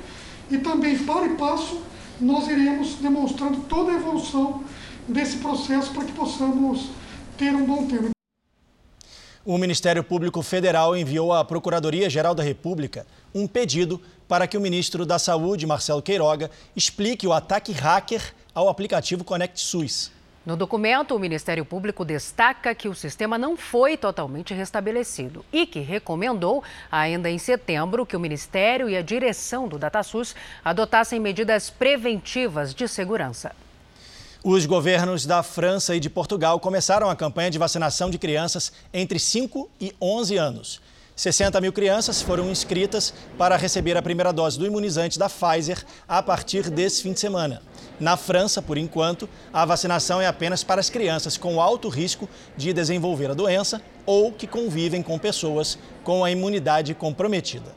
e 0.48 0.58
também, 0.58 0.96
para 0.96 1.26
e 1.26 1.30
passo, 1.30 1.80
nós 2.20 2.46
iremos 2.46 2.94
demonstrando 2.94 3.62
toda 3.62 3.90
a 3.90 3.94
evolução 3.96 4.62
desse 5.08 5.38
processo 5.38 5.92
para 5.92 6.04
que 6.04 6.12
possamos 6.12 6.86
ter 7.36 7.52
um 7.52 7.66
bom 7.66 7.84
tempo. 7.88 8.10
O 9.44 9.58
Ministério 9.58 10.04
Público 10.04 10.40
Federal 10.40 10.96
enviou 10.96 11.32
à 11.32 11.44
Procuradoria-Geral 11.44 12.34
da 12.34 12.44
República 12.44 13.06
um 13.34 13.48
pedido 13.48 14.00
para 14.28 14.46
que 14.46 14.56
o 14.56 14.60
ministro 14.60 15.04
da 15.04 15.18
Saúde, 15.18 15.66
Marcelo 15.66 16.00
Queiroga, 16.00 16.48
explique 16.76 17.26
o 17.26 17.32
ataque 17.32 17.72
hacker 17.72 18.34
ao 18.54 18.68
aplicativo 18.68 19.24
Conect 19.24 19.60
SUS. 19.60 20.15
No 20.46 20.56
documento, 20.56 21.12
o 21.12 21.18
Ministério 21.18 21.64
Público 21.64 22.04
destaca 22.04 22.72
que 22.72 22.88
o 22.88 22.94
sistema 22.94 23.36
não 23.36 23.56
foi 23.56 23.96
totalmente 23.96 24.54
restabelecido 24.54 25.44
e 25.52 25.66
que 25.66 25.80
recomendou, 25.80 26.62
ainda 26.88 27.28
em 27.28 27.36
setembro, 27.36 28.06
que 28.06 28.16
o 28.16 28.20
Ministério 28.20 28.88
e 28.88 28.96
a 28.96 29.02
direção 29.02 29.66
do 29.66 29.76
DataSUS 29.76 30.36
adotassem 30.64 31.18
medidas 31.18 31.68
preventivas 31.68 32.72
de 32.72 32.86
segurança. 32.86 33.50
Os 34.44 34.64
governos 34.66 35.26
da 35.26 35.42
França 35.42 35.96
e 35.96 35.98
de 35.98 36.08
Portugal 36.08 36.60
começaram 36.60 37.10
a 37.10 37.16
campanha 37.16 37.50
de 37.50 37.58
vacinação 37.58 38.08
de 38.08 38.16
crianças 38.16 38.72
entre 38.94 39.18
5 39.18 39.68
e 39.80 39.92
11 40.00 40.36
anos. 40.36 40.80
60 41.16 41.60
mil 41.60 41.72
crianças 41.72 42.22
foram 42.22 42.48
inscritas 42.50 43.12
para 43.36 43.56
receber 43.56 43.96
a 43.96 44.02
primeira 44.02 44.32
dose 44.32 44.56
do 44.56 44.66
imunizante 44.66 45.18
da 45.18 45.28
Pfizer 45.28 45.82
a 46.06 46.22
partir 46.22 46.70
desse 46.70 47.02
fim 47.02 47.12
de 47.12 47.18
semana. 47.18 47.62
Na 47.98 48.16
França, 48.16 48.60
por 48.60 48.76
enquanto, 48.76 49.28
a 49.52 49.64
vacinação 49.64 50.20
é 50.20 50.26
apenas 50.26 50.62
para 50.62 50.80
as 50.80 50.90
crianças 50.90 51.38
com 51.38 51.60
alto 51.60 51.88
risco 51.88 52.28
de 52.56 52.72
desenvolver 52.72 53.30
a 53.30 53.34
doença 53.34 53.80
ou 54.04 54.32
que 54.32 54.46
convivem 54.46 55.02
com 55.02 55.18
pessoas 55.18 55.78
com 56.04 56.24
a 56.24 56.30
imunidade 56.30 56.94
comprometida. 56.94 57.74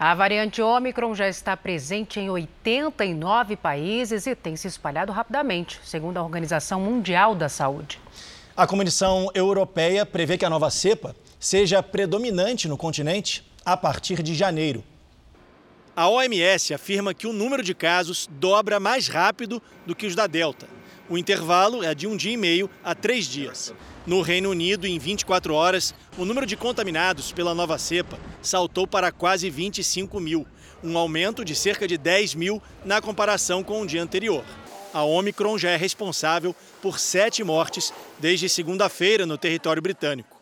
A 0.00 0.14
variante 0.14 0.62
Ômicron 0.62 1.14
já 1.14 1.28
está 1.28 1.56
presente 1.56 2.20
em 2.20 2.30
89 2.30 3.56
países 3.56 4.26
e 4.26 4.34
tem 4.34 4.54
se 4.54 4.68
espalhado 4.68 5.12
rapidamente, 5.12 5.80
segundo 5.82 6.18
a 6.18 6.22
Organização 6.22 6.80
Mundial 6.80 7.34
da 7.34 7.48
Saúde. 7.48 7.98
A 8.56 8.66
Comissão 8.66 9.28
Europeia 9.34 10.06
prevê 10.06 10.38
que 10.38 10.44
a 10.44 10.50
nova 10.50 10.70
cepa 10.70 11.14
seja 11.38 11.82
predominante 11.82 12.68
no 12.68 12.76
continente 12.76 13.44
a 13.64 13.76
partir 13.76 14.22
de 14.22 14.34
janeiro. 14.34 14.84
A 15.98 16.08
OMS 16.08 16.72
afirma 16.72 17.12
que 17.12 17.26
o 17.26 17.32
número 17.32 17.60
de 17.60 17.74
casos 17.74 18.30
dobra 18.30 18.78
mais 18.78 19.08
rápido 19.08 19.60
do 19.84 19.96
que 19.96 20.06
os 20.06 20.14
da 20.14 20.28
Delta. 20.28 20.68
O 21.08 21.18
intervalo 21.18 21.82
é 21.82 21.92
de 21.92 22.06
um 22.06 22.16
dia 22.16 22.34
e 22.34 22.36
meio 22.36 22.70
a 22.84 22.94
três 22.94 23.26
dias. 23.26 23.74
No 24.06 24.20
Reino 24.20 24.48
Unido, 24.48 24.86
em 24.86 24.96
24 24.96 25.52
horas, 25.52 25.92
o 26.16 26.24
número 26.24 26.46
de 26.46 26.56
contaminados 26.56 27.32
pela 27.32 27.52
nova 27.52 27.76
cepa 27.78 28.16
saltou 28.40 28.86
para 28.86 29.10
quase 29.10 29.50
25 29.50 30.20
mil, 30.20 30.46
um 30.84 30.96
aumento 30.96 31.44
de 31.44 31.56
cerca 31.56 31.88
de 31.88 31.98
10 31.98 32.36
mil 32.36 32.62
na 32.84 33.00
comparação 33.00 33.64
com 33.64 33.82
o 33.82 33.86
dia 33.86 34.00
anterior. 34.00 34.44
A 34.94 35.02
Omicron 35.02 35.58
já 35.58 35.70
é 35.70 35.76
responsável 35.76 36.54
por 36.80 37.00
sete 37.00 37.42
mortes 37.42 37.92
desde 38.20 38.48
segunda-feira 38.48 39.26
no 39.26 39.36
território 39.36 39.82
britânico. 39.82 40.37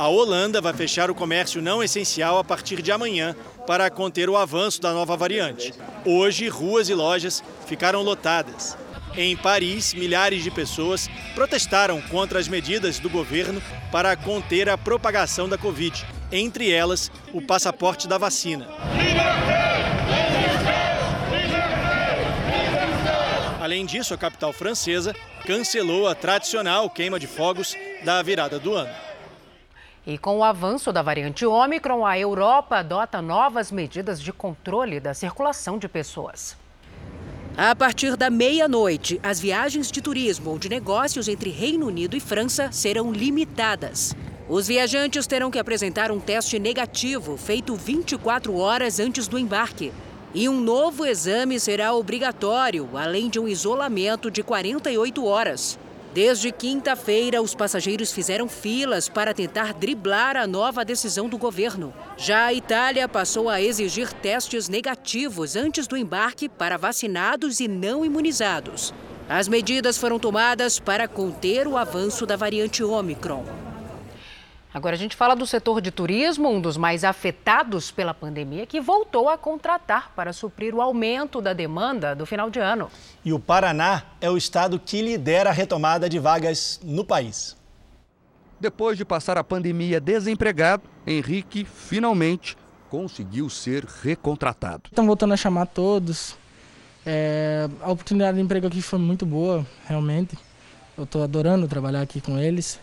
A 0.00 0.08
Holanda 0.08 0.62
vai 0.62 0.72
fechar 0.72 1.10
o 1.10 1.14
comércio 1.14 1.60
não 1.60 1.82
essencial 1.82 2.38
a 2.38 2.42
partir 2.42 2.80
de 2.80 2.90
amanhã 2.90 3.36
para 3.66 3.90
conter 3.90 4.30
o 4.30 4.36
avanço 4.38 4.80
da 4.80 4.94
nova 4.94 5.14
variante. 5.14 5.74
Hoje, 6.06 6.48
ruas 6.48 6.88
e 6.88 6.94
lojas 6.94 7.44
ficaram 7.66 8.00
lotadas. 8.00 8.78
Em 9.14 9.36
Paris, 9.36 9.92
milhares 9.92 10.42
de 10.42 10.50
pessoas 10.50 11.06
protestaram 11.34 12.00
contra 12.00 12.38
as 12.38 12.48
medidas 12.48 12.98
do 12.98 13.10
governo 13.10 13.62
para 13.92 14.16
conter 14.16 14.70
a 14.70 14.78
propagação 14.78 15.46
da 15.46 15.58
Covid, 15.58 16.02
entre 16.32 16.70
elas 16.70 17.12
o 17.34 17.42
passaporte 17.42 18.08
da 18.08 18.16
vacina. 18.16 18.68
Além 23.60 23.84
disso, 23.84 24.14
a 24.14 24.16
capital 24.16 24.54
francesa 24.54 25.14
cancelou 25.46 26.08
a 26.08 26.14
tradicional 26.14 26.88
queima 26.88 27.20
de 27.20 27.26
fogos 27.26 27.76
da 28.02 28.22
virada 28.22 28.58
do 28.58 28.74
ano. 28.74 29.09
E 30.06 30.16
com 30.16 30.38
o 30.38 30.44
avanço 30.44 30.92
da 30.92 31.02
variante 31.02 31.44
Ômicron, 31.44 32.06
a 32.06 32.18
Europa 32.18 32.78
adota 32.78 33.20
novas 33.20 33.70
medidas 33.70 34.20
de 34.20 34.32
controle 34.32 34.98
da 34.98 35.12
circulação 35.12 35.78
de 35.78 35.88
pessoas. 35.88 36.56
A 37.56 37.74
partir 37.74 38.16
da 38.16 38.30
meia-noite, 38.30 39.20
as 39.22 39.38
viagens 39.38 39.90
de 39.90 40.00
turismo 40.00 40.52
ou 40.52 40.58
de 40.58 40.70
negócios 40.70 41.28
entre 41.28 41.50
Reino 41.50 41.86
Unido 41.86 42.16
e 42.16 42.20
França 42.20 42.72
serão 42.72 43.12
limitadas. 43.12 44.16
Os 44.48 44.68
viajantes 44.68 45.26
terão 45.26 45.50
que 45.50 45.58
apresentar 45.58 46.10
um 46.10 46.18
teste 46.18 46.58
negativo 46.58 47.36
feito 47.36 47.74
24 47.74 48.56
horas 48.56 48.98
antes 48.98 49.28
do 49.28 49.38
embarque. 49.38 49.92
E 50.32 50.48
um 50.48 50.60
novo 50.60 51.04
exame 51.04 51.60
será 51.60 51.92
obrigatório, 51.92 52.88
além 52.94 53.28
de 53.28 53.38
um 53.38 53.46
isolamento 53.46 54.30
de 54.30 54.42
48 54.42 55.26
horas. 55.26 55.78
Desde 56.12 56.50
quinta-feira, 56.50 57.40
os 57.40 57.54
passageiros 57.54 58.10
fizeram 58.10 58.48
filas 58.48 59.08
para 59.08 59.32
tentar 59.32 59.72
driblar 59.74 60.36
a 60.36 60.44
nova 60.44 60.84
decisão 60.84 61.28
do 61.28 61.38
governo. 61.38 61.94
Já 62.16 62.46
a 62.46 62.52
Itália 62.52 63.08
passou 63.08 63.48
a 63.48 63.62
exigir 63.62 64.12
testes 64.12 64.68
negativos 64.68 65.54
antes 65.54 65.86
do 65.86 65.96
embarque 65.96 66.48
para 66.48 66.76
vacinados 66.76 67.60
e 67.60 67.68
não 67.68 68.04
imunizados. 68.04 68.92
As 69.28 69.46
medidas 69.46 69.96
foram 69.96 70.18
tomadas 70.18 70.80
para 70.80 71.06
conter 71.06 71.68
o 71.68 71.76
avanço 71.76 72.26
da 72.26 72.34
variante 72.34 72.82
Omicron. 72.82 73.69
Agora 74.72 74.94
a 74.94 74.98
gente 74.98 75.16
fala 75.16 75.34
do 75.34 75.46
setor 75.46 75.80
de 75.80 75.90
turismo, 75.90 76.48
um 76.48 76.60
dos 76.60 76.76
mais 76.76 77.02
afetados 77.02 77.90
pela 77.90 78.14
pandemia, 78.14 78.66
que 78.66 78.80
voltou 78.80 79.28
a 79.28 79.36
contratar 79.36 80.12
para 80.14 80.32
suprir 80.32 80.74
o 80.74 80.80
aumento 80.80 81.40
da 81.40 81.52
demanda 81.52 82.14
do 82.14 82.24
final 82.24 82.48
de 82.48 82.60
ano. 82.60 82.88
E 83.24 83.32
o 83.32 83.40
Paraná 83.40 84.04
é 84.20 84.30
o 84.30 84.36
estado 84.36 84.78
que 84.78 85.02
lidera 85.02 85.50
a 85.50 85.52
retomada 85.52 86.08
de 86.08 86.20
vagas 86.20 86.80
no 86.84 87.04
país. 87.04 87.56
Depois 88.60 88.96
de 88.96 89.04
passar 89.04 89.36
a 89.36 89.42
pandemia 89.42 90.00
desempregado, 90.00 90.84
Henrique 91.04 91.64
finalmente 91.64 92.56
conseguiu 92.88 93.48
ser 93.50 93.84
recontratado. 93.84 94.82
Estão 94.84 95.06
voltando 95.06 95.34
a 95.34 95.36
chamar 95.36 95.66
todos. 95.66 96.36
É, 97.04 97.68
a 97.80 97.90
oportunidade 97.90 98.36
de 98.36 98.42
emprego 98.42 98.68
aqui 98.68 98.82
foi 98.82 98.98
muito 99.00 99.26
boa, 99.26 99.66
realmente. 99.86 100.38
Eu 100.96 101.04
estou 101.04 101.24
adorando 101.24 101.66
trabalhar 101.66 102.02
aqui 102.02 102.20
com 102.20 102.38
eles. 102.38 102.78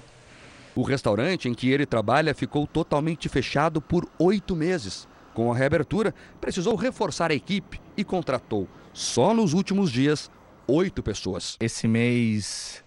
O 0.78 0.84
restaurante 0.84 1.50
em 1.50 1.56
que 1.56 1.72
ele 1.72 1.88
trabalha 1.88 2.36
ficou 2.36 2.68
totalmente 2.68 3.28
fechado 3.28 3.82
por 3.82 4.08
oito 4.20 4.56
meses. 4.56 5.08
Com 5.34 5.52
a 5.52 5.56
reabertura, 5.56 6.14
precisou 6.40 6.76
reforçar 6.76 7.32
a 7.32 7.34
equipe 7.34 7.82
e 7.98 8.04
contratou, 8.04 8.68
só 8.94 9.34
nos 9.34 9.54
últimos 9.54 9.92
dias, 9.92 10.30
oito 10.68 11.02
pessoas. 11.02 11.58
Esse 11.60 11.88
mês 11.88 12.84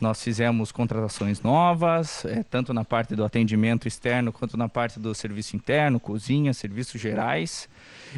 Nós 0.00 0.22
fizemos 0.22 0.70
contratações 0.70 1.40
novas, 1.40 2.24
é, 2.26 2.42
tanto 2.42 2.74
na 2.74 2.84
parte 2.84 3.16
do 3.16 3.24
atendimento 3.24 3.88
externo 3.88 4.30
quanto 4.30 4.56
na 4.56 4.68
parte 4.68 5.00
do 5.00 5.14
serviço 5.14 5.56
interno, 5.56 5.98
cozinha, 5.98 6.52
serviços 6.52 7.00
gerais. 7.00 7.66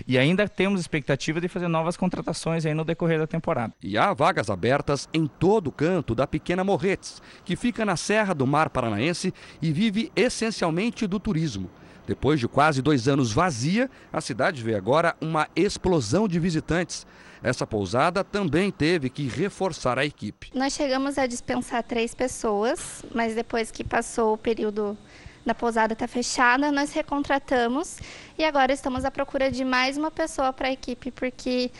E 0.06 0.18
ainda 0.18 0.48
temos 0.48 0.80
expectativa 0.80 1.40
de 1.40 1.48
fazer 1.48 1.68
novas 1.68 1.96
contratações 1.96 2.64
aí 2.66 2.74
no 2.74 2.84
decorrer 2.84 3.18
da 3.18 3.26
temporada. 3.26 3.72
E 3.82 3.96
há 3.96 4.12
vagas 4.12 4.50
abertas 4.50 5.08
em 5.12 5.26
todo 5.26 5.68
o 5.68 5.72
canto 5.72 6.14
da 6.14 6.26
Pequena 6.26 6.64
Morretes, 6.64 7.22
que 7.44 7.56
fica 7.56 7.84
na 7.84 7.96
Serra 7.96 8.34
do 8.34 8.46
Mar 8.46 8.70
Paranaense 8.70 9.32
e 9.60 9.72
vive 9.72 10.12
essencialmente 10.14 11.06
do 11.06 11.18
turismo. 11.18 11.70
Depois 12.06 12.40
de 12.40 12.48
quase 12.48 12.80
dois 12.80 13.06
anos 13.06 13.32
vazia, 13.32 13.90
a 14.10 14.20
cidade 14.22 14.62
vê 14.62 14.74
agora 14.74 15.14
uma 15.20 15.46
explosão 15.54 16.26
de 16.26 16.40
visitantes. 16.40 17.06
Essa 17.42 17.66
pousada 17.66 18.24
também 18.24 18.70
teve 18.70 19.10
que 19.10 19.28
reforçar 19.28 19.98
a 19.98 20.06
equipe. 20.06 20.50
Nós 20.54 20.72
chegamos 20.72 21.18
a 21.18 21.26
dispensar 21.26 21.82
três 21.82 22.14
pessoas, 22.14 23.04
mas 23.14 23.34
depois 23.34 23.70
que 23.70 23.84
passou 23.84 24.32
o 24.32 24.38
período 24.38 24.96
da 25.44 25.54
pousada 25.54 25.92
estar 25.92 26.06
tá 26.06 26.12
fechada, 26.12 26.70
nós 26.70 26.92
recontratamos 26.92 27.98
e 28.38 28.44
agora 28.44 28.72
estamos 28.72 29.04
à 29.04 29.10
procura 29.10 29.50
de 29.50 29.64
mais 29.64 29.96
uma 29.96 30.10
pessoa 30.10 30.52
para 30.52 30.68
a 30.68 30.72
equipe, 30.72 31.10
porque 31.10 31.70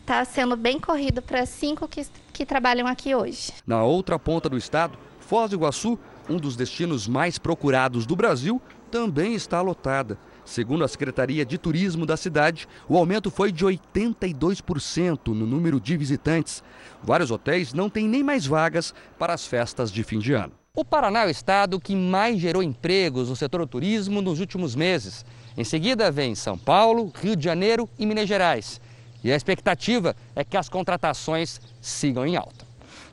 está 0.00 0.24
sendo 0.24 0.56
bem 0.56 0.80
corrido 0.80 1.20
para 1.20 1.44
cinco 1.44 1.86
que, 1.86 2.06
que 2.32 2.46
trabalham 2.46 2.86
aqui 2.86 3.14
hoje. 3.14 3.52
Na 3.66 3.82
outra 3.84 4.18
ponta 4.18 4.48
do 4.48 4.56
estado, 4.56 4.98
Foz 5.20 5.50
do 5.50 5.56
Iguaçu, 5.56 5.98
um 6.28 6.38
dos 6.38 6.56
destinos 6.56 7.06
mais 7.06 7.38
procurados 7.38 8.06
do 8.06 8.16
Brasil, 8.16 8.60
também 8.90 9.34
está 9.34 9.60
lotada. 9.60 10.18
Segundo 10.44 10.82
a 10.82 10.88
Secretaria 10.88 11.44
de 11.44 11.58
Turismo 11.58 12.06
da 12.06 12.16
cidade, 12.16 12.66
o 12.88 12.96
aumento 12.96 13.30
foi 13.30 13.52
de 13.52 13.66
82% 13.66 15.28
no 15.28 15.46
número 15.46 15.78
de 15.78 15.94
visitantes. 15.94 16.64
Vários 17.02 17.30
hotéis 17.30 17.74
não 17.74 17.90
têm 17.90 18.08
nem 18.08 18.24
mais 18.24 18.46
vagas 18.46 18.94
para 19.18 19.34
as 19.34 19.46
festas 19.46 19.92
de 19.92 20.02
fim 20.02 20.18
de 20.18 20.32
ano. 20.32 20.54
O 20.78 20.84
Paraná 20.84 21.24
é 21.24 21.26
o 21.26 21.30
estado 21.30 21.80
que 21.80 21.96
mais 21.96 22.38
gerou 22.38 22.62
empregos 22.62 23.28
no 23.28 23.34
setor 23.34 23.62
do 23.62 23.66
turismo 23.66 24.22
nos 24.22 24.38
últimos 24.38 24.76
meses. 24.76 25.26
Em 25.56 25.64
seguida 25.64 26.08
vem 26.08 26.36
São 26.36 26.56
Paulo, 26.56 27.10
Rio 27.20 27.34
de 27.34 27.42
Janeiro 27.42 27.90
e 27.98 28.06
Minas 28.06 28.28
Gerais. 28.28 28.80
E 29.24 29.32
a 29.32 29.34
expectativa 29.34 30.14
é 30.36 30.44
que 30.44 30.56
as 30.56 30.68
contratações 30.68 31.60
sigam 31.82 32.24
em 32.24 32.36
alta 32.36 32.68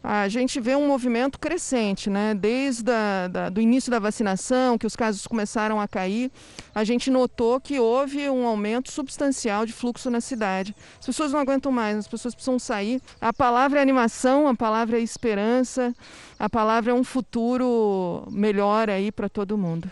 a 0.08 0.28
gente 0.28 0.60
vê 0.60 0.76
um 0.76 0.88
movimento 0.88 1.40
crescente, 1.40 2.12
né? 2.12 2.36
Desde 2.36 2.84
da, 2.84 3.50
do 3.52 3.60
início 3.60 3.90
da 3.90 3.98
vacinação, 3.98 4.78
que 4.78 4.86
os 4.86 4.96
casos 4.96 5.26
começaram 5.26 5.82
a 5.82 5.88
cair, 5.88 6.32
a 6.76 6.84
gente 6.84 7.10
notou 7.10 7.60
que 7.60 7.80
houve 7.80 8.30
um 8.30 8.46
aumento 8.46 8.92
substancial 8.92 9.66
de 9.66 9.74
fluxo 9.74 10.12
na 10.12 10.22
cidade. 10.22 10.76
As 11.00 11.08
pessoas 11.08 11.32
não 11.32 11.40
aguentam 11.40 11.72
mais, 11.72 11.98
as 11.98 12.08
pessoas 12.08 12.36
precisam 12.36 12.60
sair. 12.60 13.02
A 13.20 13.34
palavra 13.34 13.80
é 13.80 13.82
animação, 13.82 14.48
a 14.48 14.54
palavra 14.54 15.00
é 15.00 15.02
esperança, 15.02 15.92
a 16.38 16.50
palavra 16.50 16.92
é 16.92 16.94
um 16.94 17.04
futuro 17.04 18.28
melhor 18.30 18.90
aí 18.90 19.12
para 19.12 19.30
todo 19.30 19.58
mundo. 19.58 19.90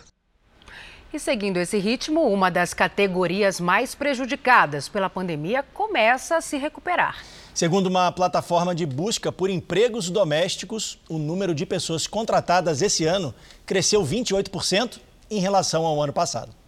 E 1.14 1.20
seguindo 1.20 1.58
esse 1.58 1.78
ritmo, 1.78 2.22
uma 2.22 2.50
das 2.50 2.74
categorias 2.74 3.60
mais 3.60 3.94
prejudicadas 3.94 4.90
pela 4.90 5.10
pandemia 5.10 5.64
começa 5.74 6.38
a 6.38 6.42
se 6.42 6.58
recuperar. 6.58 7.18
Segundo 7.54 7.86
uma 7.86 8.12
plataforma 8.12 8.74
de 8.74 8.84
busca 8.84 9.32
por 9.32 9.48
empregos 9.48 10.10
domésticos, 10.10 11.00
o 11.08 11.20
número 11.20 11.54
de 11.54 11.68
pessoas 11.68 12.08
contratadas 12.08 12.82
esse 12.82 13.06
ano 13.06 13.34
cresceu 13.64 14.04
28% 14.04 15.00
em 15.30 15.40
relação 15.40 15.86
ao 15.86 16.02
ano 16.02 16.12
passado. 16.12 16.62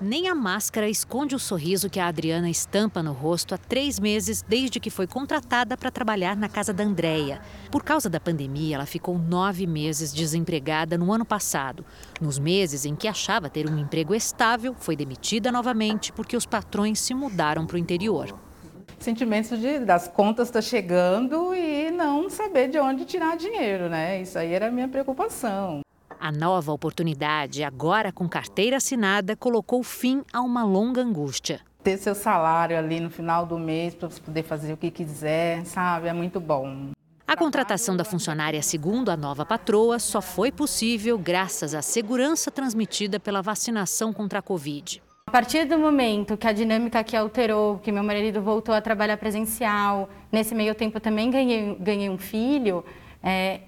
Nem 0.00 0.28
a 0.28 0.34
máscara 0.34 0.88
esconde 0.88 1.34
o 1.34 1.40
sorriso 1.40 1.90
que 1.90 1.98
a 1.98 2.06
Adriana 2.06 2.48
estampa 2.48 3.02
no 3.02 3.12
rosto 3.12 3.52
há 3.52 3.58
três 3.58 3.98
meses 3.98 4.44
desde 4.46 4.78
que 4.78 4.90
foi 4.90 5.08
contratada 5.08 5.76
para 5.76 5.90
trabalhar 5.90 6.36
na 6.36 6.48
casa 6.48 6.72
da 6.72 6.84
Andréia. 6.84 7.40
Por 7.68 7.82
causa 7.82 8.08
da 8.08 8.20
pandemia, 8.20 8.76
ela 8.76 8.86
ficou 8.86 9.18
nove 9.18 9.66
meses 9.66 10.12
desempregada 10.12 10.96
no 10.96 11.12
ano 11.12 11.24
passado. 11.24 11.84
Nos 12.20 12.38
meses 12.38 12.84
em 12.84 12.94
que 12.94 13.08
achava 13.08 13.50
ter 13.50 13.68
um 13.68 13.76
emprego 13.76 14.14
estável, 14.14 14.72
foi 14.78 14.94
demitida 14.94 15.50
novamente 15.50 16.12
porque 16.12 16.36
os 16.36 16.46
patrões 16.46 17.00
se 17.00 17.12
mudaram 17.12 17.66
para 17.66 17.74
o 17.74 17.78
interior 17.78 18.32
sentimentos 19.00 19.60
de 19.60 19.78
das 19.78 20.08
contas 20.08 20.48
estar 20.48 20.58
tá 20.58 20.62
chegando 20.62 21.54
e 21.54 21.88
não 21.88 22.28
saber 22.28 22.68
de 22.68 22.80
onde 22.80 23.04
tirar 23.04 23.36
dinheiro, 23.36 23.88
né? 23.88 24.20
Isso 24.20 24.36
aí 24.36 24.52
era 24.52 24.66
a 24.66 24.70
minha 24.72 24.88
preocupação. 24.88 25.82
A 26.20 26.32
nova 26.32 26.72
oportunidade, 26.72 27.62
agora 27.62 28.10
com 28.10 28.28
carteira 28.28 28.78
assinada, 28.78 29.36
colocou 29.36 29.84
fim 29.84 30.22
a 30.32 30.40
uma 30.40 30.64
longa 30.64 31.00
angústia. 31.00 31.60
Ter 31.84 31.96
seu 31.96 32.14
salário 32.14 32.76
ali 32.76 32.98
no 32.98 33.08
final 33.08 33.46
do 33.46 33.56
mês 33.56 33.94
para 33.94 34.10
você 34.10 34.20
poder 34.20 34.42
fazer 34.42 34.72
o 34.72 34.76
que 34.76 34.90
quiser, 34.90 35.64
sabe? 35.64 36.08
É 36.08 36.12
muito 36.12 36.40
bom. 36.40 36.90
A 37.24 37.36
contratação 37.36 37.96
da 37.96 38.04
funcionária, 38.04 38.60
segundo 38.62 39.10
a 39.10 39.16
nova 39.16 39.46
patroa, 39.46 40.00
só 40.00 40.20
foi 40.20 40.50
possível 40.50 41.16
graças 41.16 41.72
à 41.72 41.82
segurança 41.82 42.50
transmitida 42.50 43.20
pela 43.20 43.40
vacinação 43.40 44.12
contra 44.12 44.40
a 44.40 44.42
Covid. 44.42 45.00
A 45.28 45.30
partir 45.30 45.66
do 45.66 45.78
momento 45.78 46.36
que 46.36 46.48
a 46.48 46.52
dinâmica 46.52 46.98
aqui 46.98 47.16
alterou, 47.16 47.78
que 47.78 47.92
meu 47.92 48.02
marido 48.02 48.42
voltou 48.42 48.74
a 48.74 48.80
trabalhar 48.80 49.18
presencial, 49.18 50.08
nesse 50.32 50.52
meio 50.52 50.74
tempo 50.74 50.98
também 50.98 51.30
ganhei, 51.30 51.76
ganhei 51.78 52.10
um 52.10 52.18
filho, 52.18 52.84
é, 53.22 53.60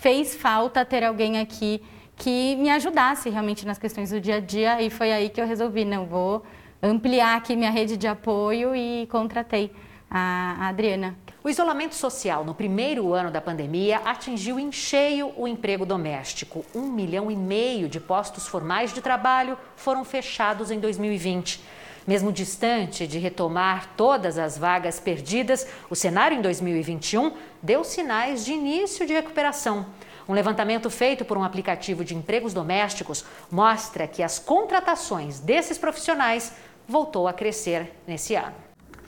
fez 0.00 0.36
falta 0.36 0.84
ter 0.84 1.02
alguém 1.02 1.38
aqui 1.40 1.82
que 2.16 2.56
me 2.56 2.70
ajudasse 2.70 3.28
realmente 3.28 3.66
nas 3.66 3.78
questões 3.78 4.10
do 4.10 4.20
dia 4.20 4.36
a 4.36 4.40
dia 4.40 4.82
e 4.82 4.90
foi 4.90 5.12
aí 5.12 5.28
que 5.28 5.40
eu 5.40 5.46
resolvi, 5.46 5.84
não 5.84 6.06
vou 6.06 6.42
ampliar 6.82 7.36
aqui 7.36 7.54
minha 7.54 7.70
rede 7.70 7.96
de 7.96 8.06
apoio 8.06 8.74
e 8.74 9.06
contratei 9.06 9.70
a, 10.10 10.68
Adriana, 10.68 11.16
o 11.42 11.50
isolamento 11.50 11.94
social 11.94 12.44
no 12.44 12.54
primeiro 12.54 13.12
ano 13.12 13.30
da 13.30 13.40
pandemia 13.40 13.98
atingiu 14.04 14.58
em 14.58 14.70
cheio 14.70 15.32
o 15.36 15.46
emprego 15.46 15.84
doméstico. 15.84 16.64
Um 16.74 16.90
milhão 16.90 17.30
e 17.30 17.36
meio 17.36 17.88
de 17.88 18.00
postos 18.00 18.46
formais 18.46 18.92
de 18.92 19.00
trabalho 19.00 19.58
foram 19.74 20.04
fechados 20.04 20.70
em 20.70 20.78
2020. 20.78 21.60
Mesmo 22.06 22.32
distante 22.32 23.04
de 23.06 23.18
retomar 23.18 23.90
todas 23.96 24.38
as 24.38 24.56
vagas 24.56 25.00
perdidas, 25.00 25.66
o 25.90 25.96
cenário 25.96 26.38
em 26.38 26.40
2021 26.40 27.32
deu 27.60 27.82
sinais 27.82 28.44
de 28.44 28.52
início 28.52 29.04
de 29.04 29.12
recuperação. 29.12 29.86
Um 30.28 30.32
levantamento 30.32 30.90
feito 30.90 31.24
por 31.24 31.38
um 31.38 31.44
aplicativo 31.44 32.04
de 32.04 32.14
empregos 32.14 32.52
domésticos 32.52 33.24
mostra 33.50 34.08
que 34.08 34.22
as 34.22 34.38
contratações 34.38 35.38
desses 35.38 35.78
profissionais 35.78 36.52
voltou 36.86 37.28
a 37.28 37.32
crescer 37.32 37.92
nesse 38.06 38.34
ano. 38.34 38.66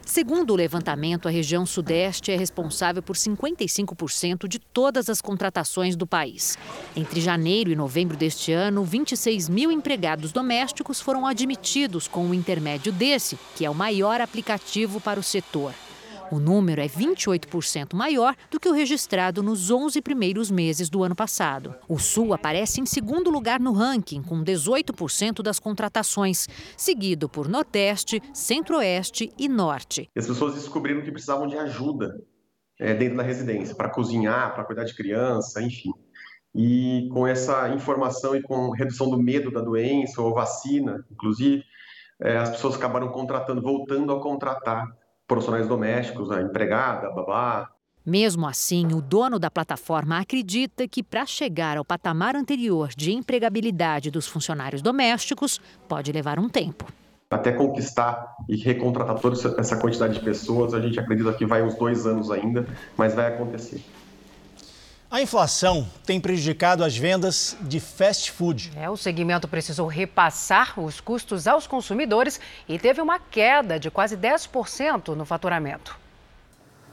Segundo 0.09 0.55
o 0.55 0.57
levantamento, 0.57 1.29
a 1.29 1.31
região 1.31 1.67
Sudeste 1.67 2.33
é 2.33 2.37
responsável 2.37 3.03
por 3.03 3.15
55% 3.15 4.49
de 4.49 4.59
todas 4.59 5.11
as 5.11 5.21
contratações 5.21 5.97
do 5.97 6.07
país. 6.07 6.57
Entre 6.97 7.21
janeiro 7.21 7.71
e 7.71 7.77
novembro 7.77 8.17
deste 8.17 8.51
ano, 8.51 8.85
26 8.85 9.51
mil 9.51 9.71
empregados 9.71 10.33
domésticos 10.33 10.99
foram 10.99 11.27
admitidos 11.27 12.09
com 12.09 12.25
o 12.27 12.33
intermédio 12.33 12.91
desse, 12.91 13.39
que 13.55 13.67
é 13.67 13.71
o 13.71 13.75
maior 13.75 14.21
aplicativo 14.23 14.99
para 14.99 15.21
o 15.21 15.23
setor. 15.23 15.75
O 16.31 16.39
número 16.39 16.81
é 16.81 16.87
28% 16.87 17.95
maior 17.95 18.35
do 18.51 18.61
que 18.61 18.69
o 18.69 18.73
registrado 18.73 19.43
nos 19.43 19.71
11 19.71 20.03
primeiros 20.03 20.51
meses 20.51 20.91
do 20.91 21.03
ano 21.03 21.17
passado. 21.17 21.75
O 21.89 21.99
Sul 21.99 22.35
aparece 22.35 22.81
em 22.81 22.87
segundo 22.87 23.31
lugar 23.31 23.59
no 23.59 23.73
ranking, 23.73 24.23
com 24.23 24.45
18% 24.45 25.43
das 25.43 25.59
contratações, 25.59 26.47
seguido 26.77 27.29
por 27.29 27.49
Nordeste, 27.49 28.23
Centro-Oeste 28.35 29.33
e 29.39 29.49
Norte. 29.49 30.09
As 30.17 30.27
pessoas 30.27 30.55
descobriram 30.55 31.01
que 31.01 31.11
precisavam 31.11 31.47
de 31.47 31.57
ajuda 31.57 32.21
é, 32.79 32.93
dentro 32.93 33.17
da 33.17 33.23
residência, 33.23 33.75
para 33.75 33.89
cozinhar, 33.89 34.55
para 34.55 34.65
cuidar 34.65 34.85
de 34.85 34.95
criança, 34.95 35.63
enfim. 35.63 35.93
E 36.55 37.09
com 37.13 37.27
essa 37.27 37.69
informação 37.71 38.37
e 38.37 38.43
com 38.43 38.71
redução 38.71 39.09
do 39.09 39.17
medo 39.17 39.51
da 39.51 39.61
doença 39.61 40.21
ou 40.21 40.35
vacina, 40.35 41.05
inclusive, 41.11 41.63
é, 42.21 42.37
as 42.37 42.51
pessoas 42.51 42.75
acabaram 42.75 43.09
contratando, 43.09 43.63
voltando 43.63 44.13
a 44.13 44.21
contratar 44.21 44.87
profissionais 45.29 45.69
domésticos, 45.69 46.31
a 46.31 46.41
empregada, 46.41 47.09
a 47.09 47.11
babá. 47.11 47.71
Mesmo 48.05 48.47
assim, 48.47 48.87
o 48.95 49.03
dono 49.03 49.39
da 49.39 49.51
plataforma 49.51 50.19
acredita 50.19 50.89
que 50.89 51.03
para 51.03 51.27
chegar 51.27 51.77
ao 51.77 51.85
patamar 51.85 52.35
anterior 52.35 52.89
de 52.97 53.13
empregabilidade 53.13 54.11
dos 54.11 54.27
funcionários 54.27 54.81
domésticos 54.81 55.61
pode 55.87 56.11
levar 56.11 56.39
um 56.39 56.49
tempo. 56.49 56.87
Até 57.31 57.53
conquistar 57.53 58.35
e 58.49 58.57
recontratar 58.57 59.21
toda 59.21 59.37
essa 59.61 59.77
quantidade 59.77 60.15
de 60.15 60.25
pessoas, 60.25 60.73
a 60.73 60.81
gente 60.81 60.99
acredita 60.99 61.35
que 61.35 61.45
vai 61.45 61.63
uns 61.63 61.75
dois 61.75 62.07
anos 62.07 62.31
ainda, 62.31 62.67
mas 62.97 63.15
vai 63.15 63.27
acontecer. 63.27 63.85
A 65.11 65.23
inflação 65.23 65.89
tem 66.05 66.21
prejudicado 66.21 66.85
as 66.85 66.95
vendas 66.95 67.57
de 67.63 67.81
fast 67.81 68.31
food. 68.31 68.71
É, 68.77 68.91
o 68.91 68.97
segmento 68.97 69.49
precisou 69.49 69.87
repassar 69.87 70.79
os 70.79 71.01
custos 71.01 71.49
aos 71.49 71.67
consumidores 71.67 72.39
e 72.69 72.79
teve 72.79 73.01
uma 73.01 73.19
queda 73.19 73.81
de 73.81 73.91
quase 73.91 74.19
10% 74.19 75.15
no 75.15 75.25
faturamento. 75.25 75.99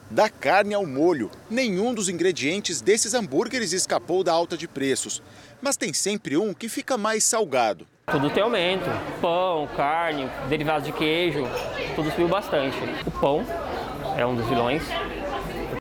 Da 0.09 0.29
carne 0.29 0.73
ao 0.73 0.85
molho, 0.85 1.29
nenhum 1.49 1.93
dos 1.93 2.07
ingredientes 2.07 2.79
desses 2.79 3.13
hambúrgueres 3.13 3.73
escapou 3.73 4.23
da 4.23 4.31
alta 4.31 4.55
de 4.55 4.65
preços. 4.65 5.21
Mas 5.61 5.75
tem 5.75 5.91
sempre 5.91 6.37
um 6.37 6.53
que 6.53 6.69
fica 6.69 6.97
mais 6.97 7.25
salgado. 7.25 7.85
Tudo 8.09 8.29
tem 8.29 8.43
aumento. 8.43 8.89
Pão, 9.19 9.67
carne, 9.75 10.29
derivados 10.47 10.87
de 10.87 10.93
queijo, 10.93 11.43
tudo 11.95 12.09
subiu 12.11 12.29
bastante. 12.29 12.77
O 13.05 13.11
pão 13.11 13.45
é 14.15 14.25
um 14.25 14.35
dos 14.37 14.47
vilões 14.47 14.83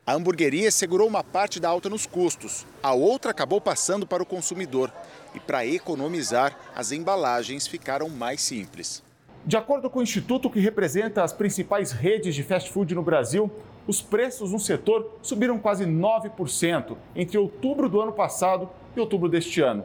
A 0.07 0.13
hamburgueria 0.13 0.71
segurou 0.71 1.09
uma 1.09 1.25
parte 1.25 1.59
da 1.59 1.71
alta 1.71 1.89
nos 1.89 2.05
custos, 2.05 2.67
a 2.83 2.93
outra 2.93 3.31
acabou 3.31 3.59
passando 3.59 4.07
para 4.07 4.23
o 4.23 4.27
consumidor. 4.27 4.93
E 5.35 5.41
para 5.41 5.65
economizar, 5.65 6.59
as 6.77 6.93
embalagens 6.93 7.67
ficaram 7.67 8.11
mais 8.11 8.43
simples. 8.43 9.03
De 9.47 9.57
acordo 9.57 9.89
com 9.89 10.01
o 10.01 10.03
instituto 10.03 10.51
que 10.51 10.61
representa 10.61 11.25
as 11.25 11.33
principais 11.33 11.91
redes 11.91 12.35
de 12.35 12.43
fast 12.43 12.71
food 12.71 12.95
no 12.95 13.03
Brasil, 13.03 13.51
os 13.87 14.03
preços 14.03 14.53
no 14.53 14.61
setor 14.61 15.19
subiram 15.23 15.59
quase 15.59 15.87
9% 15.87 16.99
entre 17.17 17.39
outubro 17.39 17.89
do 17.89 17.99
ano 17.99 18.13
passado 18.13 18.69
e 18.95 19.01
outubro 19.01 19.27
deste 19.27 19.63
ano. 19.63 19.85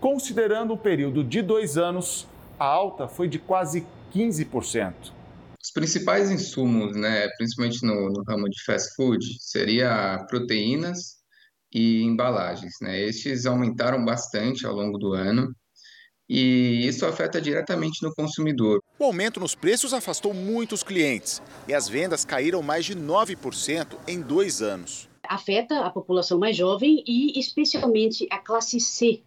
Considerando 0.00 0.74
o 0.74 0.78
período 0.78 1.24
de 1.24 1.42
dois 1.42 1.76
anos, 1.76 2.28
a 2.56 2.66
alta 2.66 3.08
foi 3.08 3.26
de 3.26 3.40
quase 3.40 3.84
15%. 4.14 5.15
Os 5.66 5.72
principais 5.72 6.30
insumos, 6.30 6.94
né, 6.94 7.26
principalmente 7.36 7.84
no, 7.84 8.08
no 8.08 8.22
ramo 8.22 8.48
de 8.48 8.62
fast 8.62 8.94
food, 8.94 9.26
seria 9.40 10.24
proteínas 10.28 11.16
e 11.74 12.04
embalagens. 12.04 12.74
Né? 12.80 13.00
Estes 13.00 13.46
aumentaram 13.46 14.04
bastante 14.04 14.64
ao 14.64 14.72
longo 14.72 14.96
do 14.96 15.12
ano 15.12 15.52
e 16.28 16.86
isso 16.86 17.04
afeta 17.04 17.40
diretamente 17.40 18.00
no 18.00 18.14
consumidor. 18.14 18.80
O 18.96 19.02
aumento 19.02 19.40
nos 19.40 19.56
preços 19.56 19.92
afastou 19.92 20.32
muitos 20.32 20.84
clientes 20.84 21.42
e 21.66 21.74
as 21.74 21.88
vendas 21.88 22.24
caíram 22.24 22.62
mais 22.62 22.84
de 22.84 22.94
9% 22.94 23.98
em 24.06 24.20
dois 24.20 24.62
anos. 24.62 25.08
Afeta 25.24 25.80
a 25.80 25.90
população 25.90 26.38
mais 26.38 26.56
jovem 26.56 27.02
e 27.04 27.36
especialmente 27.40 28.24
a 28.30 28.38
classe 28.38 28.78
C, 28.78 29.20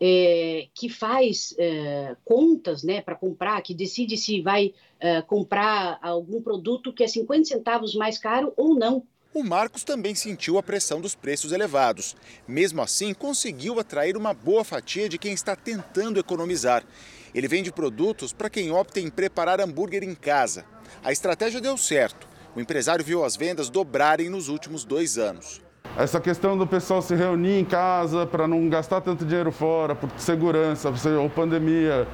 é, 0.00 0.68
que 0.72 0.88
faz 0.88 1.52
é, 1.58 2.16
contas 2.24 2.84
né, 2.84 3.02
para 3.02 3.16
comprar, 3.16 3.60
que 3.60 3.74
decide 3.74 4.16
se 4.16 4.40
vai 4.40 4.72
é, 5.00 5.22
comprar 5.22 5.98
algum 6.02 6.40
produto 6.42 6.92
que 6.92 7.02
é 7.02 7.08
50 7.08 7.44
centavos 7.44 7.94
mais 7.94 8.18
caro 8.18 8.52
ou 8.56 8.74
não. 8.74 9.02
O 9.32 9.44
Marcos 9.44 9.84
também 9.84 10.14
sentiu 10.14 10.58
a 10.58 10.62
pressão 10.62 11.00
dos 11.00 11.14
preços 11.14 11.52
elevados. 11.52 12.16
Mesmo 12.48 12.82
assim, 12.82 13.14
conseguiu 13.14 13.78
atrair 13.78 14.16
uma 14.16 14.34
boa 14.34 14.64
fatia 14.64 15.08
de 15.08 15.18
quem 15.18 15.32
está 15.32 15.54
tentando 15.54 16.18
economizar. 16.18 16.84
Ele 17.32 17.46
vende 17.46 17.70
produtos 17.70 18.32
para 18.32 18.50
quem 18.50 18.72
opta 18.72 18.98
em 18.98 19.08
preparar 19.08 19.60
hambúrguer 19.60 20.02
em 20.02 20.16
casa. 20.16 20.64
A 21.04 21.12
estratégia 21.12 21.60
deu 21.60 21.76
certo. 21.76 22.28
O 22.56 22.60
empresário 22.60 23.04
viu 23.04 23.24
as 23.24 23.36
vendas 23.36 23.70
dobrarem 23.70 24.28
nos 24.28 24.48
últimos 24.48 24.84
dois 24.84 25.16
anos. 25.16 25.62
Essa 25.96 26.20
questão 26.20 26.56
do 26.58 26.66
pessoal 26.66 27.00
se 27.00 27.14
reunir 27.14 27.58
em 27.58 27.64
casa 27.64 28.26
para 28.26 28.48
não 28.48 28.68
gastar 28.68 29.00
tanto 29.00 29.24
dinheiro 29.24 29.52
fora, 29.52 29.94
por 29.94 30.10
segurança, 30.16 30.92
ou 31.20 31.30
pandemia, 31.30 32.06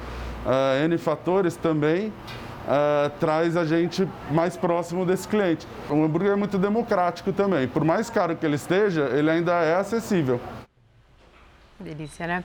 uh, 0.45 0.83
N 0.83 0.97
fatores 0.97 1.55
também, 1.55 2.11
uh, 2.67 3.09
traz 3.19 3.55
a 3.55 3.65
gente 3.65 4.07
mais 4.29 4.57
próximo 4.57 5.05
desse 5.05 5.27
cliente. 5.27 5.65
O 5.89 6.03
hambúrguer 6.03 6.33
é 6.33 6.35
muito 6.35 6.57
democrático 6.57 7.31
também. 7.31 7.67
Por 7.67 7.83
mais 7.83 8.09
caro 8.09 8.35
que 8.35 8.45
ele 8.45 8.55
esteja, 8.55 9.05
ele 9.13 9.29
ainda 9.29 9.53
é 9.63 9.75
acessível. 9.75 10.39
Delícia, 11.79 12.25
né? 12.25 12.43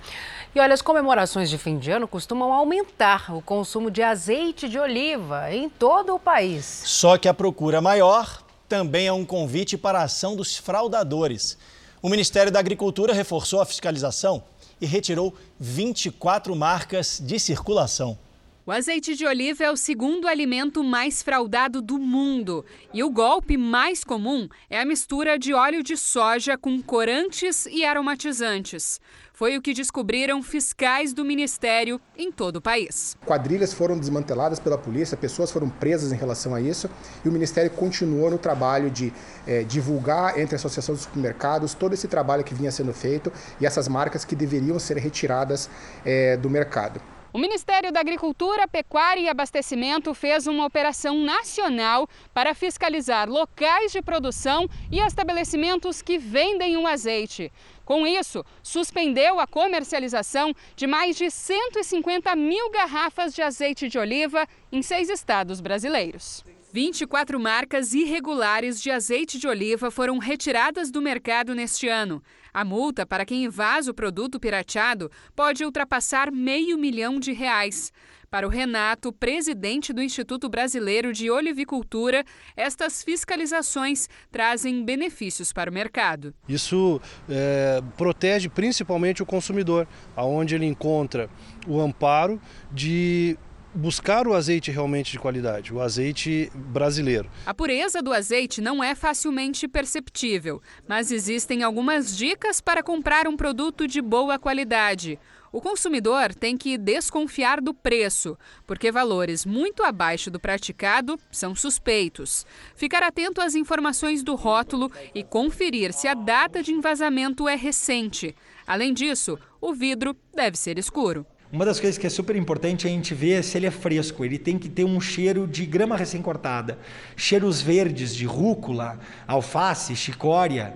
E 0.54 0.60
olha, 0.60 0.74
as 0.74 0.82
comemorações 0.82 1.48
de 1.48 1.56
fim 1.56 1.78
de 1.78 1.90
ano 1.90 2.06
costumam 2.06 2.52
aumentar 2.52 3.34
o 3.34 3.40
consumo 3.40 3.90
de 3.90 4.02
azeite 4.02 4.68
de 4.68 4.78
oliva 4.78 5.50
em 5.50 5.70
todo 5.70 6.14
o 6.14 6.18
país. 6.18 6.82
Só 6.84 7.16
que 7.16 7.28
a 7.28 7.34
procura 7.34 7.80
maior 7.80 8.42
também 8.68 9.06
é 9.06 9.12
um 9.12 9.24
convite 9.24 9.78
para 9.78 10.00
a 10.00 10.04
ação 10.04 10.36
dos 10.36 10.56
fraudadores. 10.56 11.56
O 12.02 12.10
Ministério 12.10 12.52
da 12.52 12.58
Agricultura 12.58 13.14
reforçou 13.14 13.60
a 13.60 13.64
fiscalização 13.64 14.42
e 14.80 14.86
retirou 14.86 15.34
24 15.58 16.54
marcas 16.54 17.18
de 17.22 17.38
circulação. 17.38 18.18
O 18.64 18.70
azeite 18.70 19.16
de 19.16 19.26
oliva 19.26 19.64
é 19.64 19.72
o 19.72 19.76
segundo 19.76 20.28
alimento 20.28 20.84
mais 20.84 21.20
fraudado 21.20 21.82
do 21.82 21.98
mundo. 21.98 22.64
E 22.94 23.02
o 23.02 23.10
golpe 23.10 23.56
mais 23.56 24.04
comum 24.04 24.48
é 24.70 24.80
a 24.80 24.84
mistura 24.84 25.36
de 25.36 25.52
óleo 25.52 25.82
de 25.82 25.96
soja 25.96 26.56
com 26.56 26.80
corantes 26.80 27.66
e 27.66 27.84
aromatizantes. 27.84 29.00
Foi 29.32 29.56
o 29.56 29.60
que 29.60 29.74
descobriram 29.74 30.40
fiscais 30.44 31.12
do 31.12 31.24
Ministério 31.24 32.00
em 32.16 32.30
todo 32.30 32.56
o 32.56 32.60
país. 32.60 33.16
Quadrilhas 33.26 33.72
foram 33.72 33.98
desmanteladas 33.98 34.60
pela 34.60 34.78
polícia, 34.78 35.16
pessoas 35.16 35.50
foram 35.50 35.68
presas 35.68 36.12
em 36.12 36.16
relação 36.16 36.54
a 36.54 36.60
isso 36.60 36.88
e 37.24 37.28
o 37.28 37.32
Ministério 37.32 37.68
continuou 37.72 38.30
no 38.30 38.38
trabalho 38.38 38.92
de 38.92 39.12
é, 39.44 39.64
divulgar 39.64 40.38
entre 40.38 40.54
a 40.54 40.58
Associação 40.58 40.94
dos 40.94 41.02
Supermercados 41.02 41.74
todo 41.74 41.94
esse 41.94 42.06
trabalho 42.06 42.44
que 42.44 42.54
vinha 42.54 42.70
sendo 42.70 42.94
feito 42.94 43.32
e 43.60 43.66
essas 43.66 43.88
marcas 43.88 44.24
que 44.24 44.36
deveriam 44.36 44.78
ser 44.78 44.98
retiradas 44.98 45.68
é, 46.04 46.36
do 46.36 46.48
mercado. 46.48 47.00
O 47.32 47.38
Ministério 47.38 47.90
da 47.90 48.00
Agricultura, 48.00 48.68
Pecuária 48.68 49.22
e 49.22 49.28
Abastecimento 49.28 50.12
fez 50.12 50.46
uma 50.46 50.66
operação 50.66 51.16
nacional 51.24 52.06
para 52.34 52.54
fiscalizar 52.54 53.26
locais 53.26 53.90
de 53.90 54.02
produção 54.02 54.68
e 54.90 55.00
estabelecimentos 55.00 56.02
que 56.02 56.18
vendem 56.18 56.76
o 56.76 56.86
azeite. 56.86 57.50
Com 57.86 58.06
isso, 58.06 58.44
suspendeu 58.62 59.40
a 59.40 59.46
comercialização 59.46 60.54
de 60.76 60.86
mais 60.86 61.16
de 61.16 61.30
150 61.30 62.36
mil 62.36 62.70
garrafas 62.70 63.34
de 63.34 63.40
azeite 63.40 63.88
de 63.88 63.98
oliva 63.98 64.46
em 64.70 64.82
seis 64.82 65.08
estados 65.08 65.58
brasileiros. 65.58 66.44
24 66.70 67.40
marcas 67.40 67.94
irregulares 67.94 68.80
de 68.80 68.90
azeite 68.90 69.38
de 69.38 69.48
oliva 69.48 69.90
foram 69.90 70.18
retiradas 70.18 70.90
do 70.90 71.00
mercado 71.00 71.54
neste 71.54 71.88
ano. 71.88 72.22
A 72.54 72.64
multa 72.64 73.06
para 73.06 73.24
quem 73.24 73.44
invasa 73.44 73.90
o 73.90 73.94
produto 73.94 74.38
pirateado 74.38 75.10
pode 75.34 75.64
ultrapassar 75.64 76.30
meio 76.30 76.76
milhão 76.76 77.18
de 77.18 77.32
reais. 77.32 77.92
Para 78.30 78.46
o 78.46 78.50
Renato, 78.50 79.12
presidente 79.12 79.92
do 79.92 80.02
Instituto 80.02 80.48
Brasileiro 80.48 81.12
de 81.12 81.30
Olivicultura, 81.30 82.24
estas 82.56 83.02
fiscalizações 83.02 84.08
trazem 84.30 84.84
benefícios 84.84 85.52
para 85.52 85.70
o 85.70 85.74
mercado. 85.74 86.34
Isso 86.48 87.00
é, 87.28 87.82
protege 87.96 88.48
principalmente 88.48 89.22
o 89.22 89.26
consumidor, 89.26 89.86
aonde 90.16 90.54
ele 90.54 90.64
encontra 90.66 91.28
o 91.66 91.78
amparo 91.78 92.40
de 92.70 93.36
buscar 93.74 94.26
o 94.26 94.34
azeite 94.34 94.70
realmente 94.70 95.12
de 95.12 95.18
qualidade, 95.18 95.72
o 95.72 95.80
azeite 95.80 96.50
brasileiro. 96.54 97.30
A 97.46 97.54
pureza 97.54 98.02
do 98.02 98.12
azeite 98.12 98.60
não 98.60 98.82
é 98.82 98.94
facilmente 98.94 99.66
perceptível, 99.66 100.60
mas 100.86 101.10
existem 101.10 101.62
algumas 101.62 102.16
dicas 102.16 102.60
para 102.60 102.82
comprar 102.82 103.26
um 103.26 103.36
produto 103.36 103.86
de 103.86 104.00
boa 104.00 104.38
qualidade. 104.38 105.18
O 105.52 105.60
consumidor 105.60 106.34
tem 106.34 106.56
que 106.56 106.78
desconfiar 106.78 107.60
do 107.60 107.74
preço, 107.74 108.38
porque 108.66 108.90
valores 108.90 109.44
muito 109.44 109.82
abaixo 109.82 110.30
do 110.30 110.40
praticado 110.40 111.18
são 111.30 111.54
suspeitos. 111.54 112.46
Ficar 112.74 113.02
atento 113.02 113.38
às 113.38 113.54
informações 113.54 114.22
do 114.22 114.34
rótulo 114.34 114.90
e 115.14 115.22
conferir 115.22 115.92
se 115.92 116.08
a 116.08 116.14
data 116.14 116.62
de 116.62 116.72
envasamento 116.72 117.46
é 117.46 117.54
recente. 117.54 118.34
Além 118.66 118.94
disso, 118.94 119.38
o 119.60 119.74
vidro 119.74 120.16
deve 120.34 120.56
ser 120.56 120.78
escuro. 120.78 121.26
Uma 121.52 121.66
das 121.66 121.78
coisas 121.78 121.98
que 121.98 122.06
é 122.06 122.10
super 122.10 122.34
importante 122.34 122.86
é 122.86 122.90
a 122.90 122.92
gente 122.94 123.12
ver 123.12 123.44
se 123.44 123.58
ele 123.58 123.66
é 123.66 123.70
fresco. 123.70 124.24
Ele 124.24 124.38
tem 124.38 124.58
que 124.58 124.70
ter 124.70 124.84
um 124.84 124.98
cheiro 124.98 125.46
de 125.46 125.66
grama 125.66 125.98
recém-cortada, 125.98 126.78
cheiros 127.14 127.60
verdes 127.60 128.16
de 128.16 128.24
rúcula, 128.24 128.98
alface, 129.28 129.94
chicória. 129.94 130.74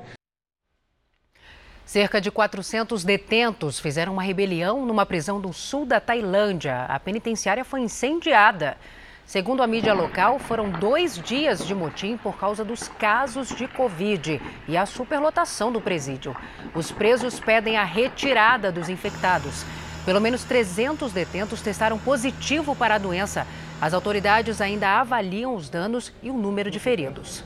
Cerca 1.87 2.21
de 2.21 2.31
400 2.31 3.05
detentos 3.05 3.81
fizeram 3.81 4.13
uma 4.13 4.23
rebelião 4.23 4.85
numa 4.85 5.07
prisão 5.07 5.41
do 5.41 5.51
sul 5.51 5.87
da 5.87 5.99
Tailândia. 5.99 6.83
A 6.83 7.01
penitenciária 7.01 7.65
foi 7.65 7.81
incendiada. 7.81 8.77
Segundo 9.25 9.63
a 9.63 9.67
mídia 9.67 9.95
local, 9.95 10.39
foram 10.39 10.71
dois 10.71 11.19
dias 11.19 11.67
de 11.67 11.75
motim 11.75 12.19
por 12.19 12.37
causa 12.37 12.63
dos 12.63 12.87
casos 12.87 13.49
de 13.49 13.67
Covid 13.67 14.43
e 14.69 14.77
a 14.77 14.85
superlotação 14.85 15.73
do 15.73 15.81
presídio. 15.81 16.37
Os 16.75 16.93
presos 16.93 17.41
pedem 17.41 17.79
a 17.79 17.85
retirada 17.85 18.71
dos 18.71 18.91
infectados. 18.91 19.65
Pelo 20.07 20.21
menos 20.21 20.45
300 20.45 21.11
detentos 21.11 21.61
testaram 21.61 21.99
positivo 21.99 22.77
para 22.77 22.95
a 22.95 22.99
doença. 22.99 23.45
As 23.81 23.93
autoridades 23.93 24.61
ainda 24.61 25.01
avaliam 25.01 25.57
os 25.57 25.69
danos 25.69 26.13
e 26.23 26.31
o 26.31 26.39
número 26.39 26.71
de 26.71 26.79
feridos. 26.79 27.43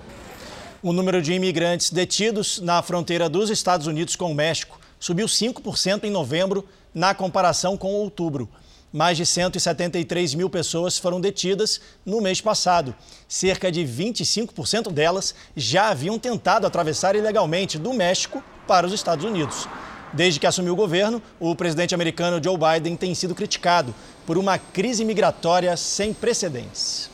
O 0.82 0.92
número 0.92 1.22
de 1.22 1.32
imigrantes 1.32 1.90
detidos 1.90 2.60
na 2.60 2.82
fronteira 2.82 3.30
dos 3.30 3.48
Estados 3.48 3.86
Unidos 3.86 4.14
com 4.14 4.30
o 4.30 4.34
México 4.34 4.78
subiu 4.98 5.26
5% 5.26 6.04
em 6.04 6.10
novembro 6.10 6.68
na 6.94 7.14
comparação 7.14 7.78
com 7.78 7.94
outubro. 7.94 8.46
Mais 8.92 9.16
de 9.16 9.24
173 9.24 10.34
mil 10.34 10.50
pessoas 10.50 10.98
foram 10.98 11.18
detidas 11.18 11.80
no 12.04 12.20
mês 12.20 12.42
passado. 12.42 12.94
Cerca 13.26 13.72
de 13.72 13.80
25% 13.82 14.92
delas 14.92 15.34
já 15.56 15.88
haviam 15.88 16.18
tentado 16.18 16.66
atravessar 16.66 17.16
ilegalmente 17.16 17.78
do 17.78 17.94
México 17.94 18.44
para 18.66 18.86
os 18.86 18.92
Estados 18.92 19.24
Unidos. 19.24 19.66
Desde 20.12 20.40
que 20.40 20.46
assumiu 20.46 20.72
o 20.72 20.76
governo, 20.76 21.22
o 21.38 21.54
presidente 21.54 21.94
americano 21.94 22.42
Joe 22.42 22.56
Biden 22.58 22.96
tem 22.96 23.14
sido 23.14 23.34
criticado 23.34 23.94
por 24.26 24.36
uma 24.36 24.58
crise 24.58 25.04
migratória 25.04 25.76
sem 25.76 26.12
precedentes. 26.12 27.08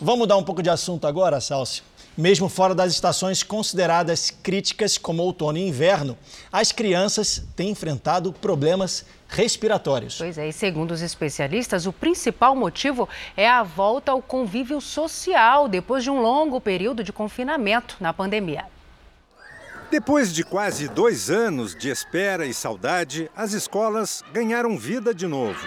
Vamos 0.00 0.20
mudar 0.20 0.36
um 0.36 0.44
pouco 0.44 0.62
de 0.62 0.70
assunto 0.70 1.06
agora, 1.06 1.40
Salcio? 1.40 1.82
Mesmo 2.16 2.48
fora 2.48 2.76
das 2.76 2.92
estações 2.92 3.42
consideradas 3.42 4.30
críticas 4.30 4.96
como 4.96 5.24
outono 5.24 5.58
e 5.58 5.66
inverno, 5.66 6.16
as 6.52 6.70
crianças 6.70 7.42
têm 7.56 7.70
enfrentado 7.70 8.32
problemas 8.32 9.04
respiratórios. 9.28 10.18
Pois 10.18 10.38
é, 10.38 10.46
e 10.46 10.52
segundo 10.52 10.92
os 10.92 11.02
especialistas, 11.02 11.86
o 11.86 11.92
principal 11.92 12.54
motivo 12.54 13.08
é 13.36 13.48
a 13.48 13.64
volta 13.64 14.12
ao 14.12 14.22
convívio 14.22 14.80
social 14.80 15.68
depois 15.68 16.04
de 16.04 16.10
um 16.10 16.20
longo 16.20 16.60
período 16.60 17.02
de 17.02 17.12
confinamento 17.12 17.96
na 17.98 18.12
pandemia. 18.12 18.66
Depois 19.94 20.34
de 20.34 20.42
quase 20.42 20.88
dois 20.88 21.30
anos 21.30 21.72
de 21.72 21.88
espera 21.88 22.44
e 22.46 22.52
saudade, 22.52 23.30
as 23.36 23.52
escolas 23.52 24.24
ganharam 24.32 24.76
vida 24.76 25.14
de 25.14 25.24
novo. 25.24 25.64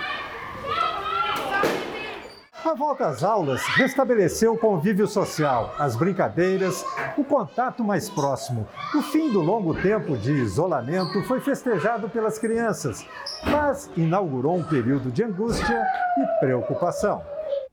A 2.65 2.73
volta 2.73 3.07
às 3.07 3.23
aulas 3.23 3.61
restabeleceu 3.77 4.55
o 4.55 4.57
convívio 4.57 5.07
social, 5.07 5.73
as 5.79 5.95
brincadeiras, 5.95 6.83
o 7.17 7.23
contato 7.23 7.85
mais 7.85 8.09
próximo. 8.09 8.67
O 8.93 9.01
fim 9.01 9.31
do 9.31 9.39
longo 9.39 9.73
tempo 9.73 10.17
de 10.17 10.33
isolamento 10.33 11.23
foi 11.23 11.39
festejado 11.39 12.09
pelas 12.09 12.37
crianças, 12.37 13.05
mas 13.45 13.89
inaugurou 13.95 14.57
um 14.57 14.63
período 14.63 15.09
de 15.09 15.23
angústia 15.23 15.81
e 16.17 16.39
preocupação. 16.41 17.23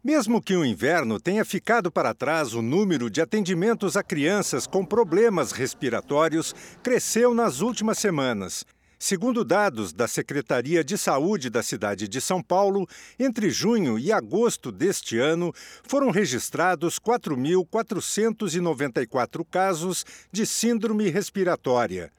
Mesmo 0.04 0.42
que 0.42 0.54
o 0.54 0.66
inverno 0.66 1.18
tenha 1.18 1.46
ficado 1.46 1.90
para 1.90 2.12
trás, 2.12 2.52
o 2.52 2.60
número 2.60 3.08
de 3.08 3.22
atendimentos 3.22 3.96
a 3.96 4.02
crianças 4.02 4.66
com 4.66 4.84
problemas 4.84 5.50
respiratórios 5.50 6.54
cresceu 6.82 7.32
nas 7.32 7.62
últimas 7.62 7.96
semanas. 7.96 8.66
Segundo 8.98 9.44
dados 9.44 9.92
da 9.92 10.08
Secretaria 10.08 10.84
de 10.84 10.96
Saúde 10.96 11.50
da 11.50 11.62
cidade 11.62 12.08
de 12.08 12.18
São 12.20 12.42
Paulo, 12.42 12.88
entre 13.18 13.50
junho 13.50 13.98
e 13.98 14.12
agosto 14.12 14.72
deste 14.72 15.18
ano, 15.18 15.52
foram 15.82 16.10
registrados 16.10 16.98
4.494 16.98 19.44
casos 19.50 20.06
de 20.32 20.46
síndrome 20.46 21.10
respiratória. 21.10 22.10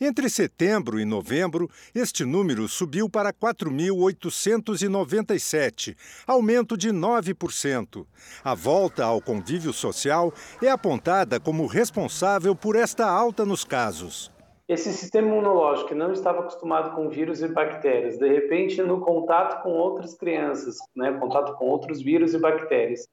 Entre 0.00 0.30
setembro 0.30 0.98
e 0.98 1.04
novembro, 1.04 1.70
este 1.94 2.24
número 2.24 2.66
subiu 2.68 3.08
para 3.08 3.32
4.897, 3.32 5.96
aumento 6.26 6.76
de 6.76 6.90
9%. 6.90 8.04
A 8.42 8.54
volta 8.54 9.04
ao 9.04 9.20
convívio 9.20 9.72
social 9.72 10.34
é 10.62 10.68
apontada 10.68 11.38
como 11.38 11.66
responsável 11.66 12.56
por 12.56 12.74
esta 12.76 13.06
alta 13.06 13.44
nos 13.44 13.64
casos 13.64 14.31
esse 14.72 14.92
sistema 14.92 15.28
imunológico 15.28 15.88
que 15.88 15.94
não 15.94 16.12
estava 16.12 16.40
acostumado 16.40 16.94
com 16.94 17.08
vírus 17.08 17.42
e 17.42 17.48
bactérias, 17.48 18.18
de 18.18 18.28
repente 18.28 18.82
no 18.82 19.00
contato 19.00 19.62
com 19.62 19.70
outras 19.72 20.14
crianças, 20.14 20.76
né, 20.96 21.12
contato 21.12 21.54
com 21.56 21.66
outros 21.66 22.00
vírus 22.02 22.32
e 22.32 22.38
bactérias, 22.38 23.06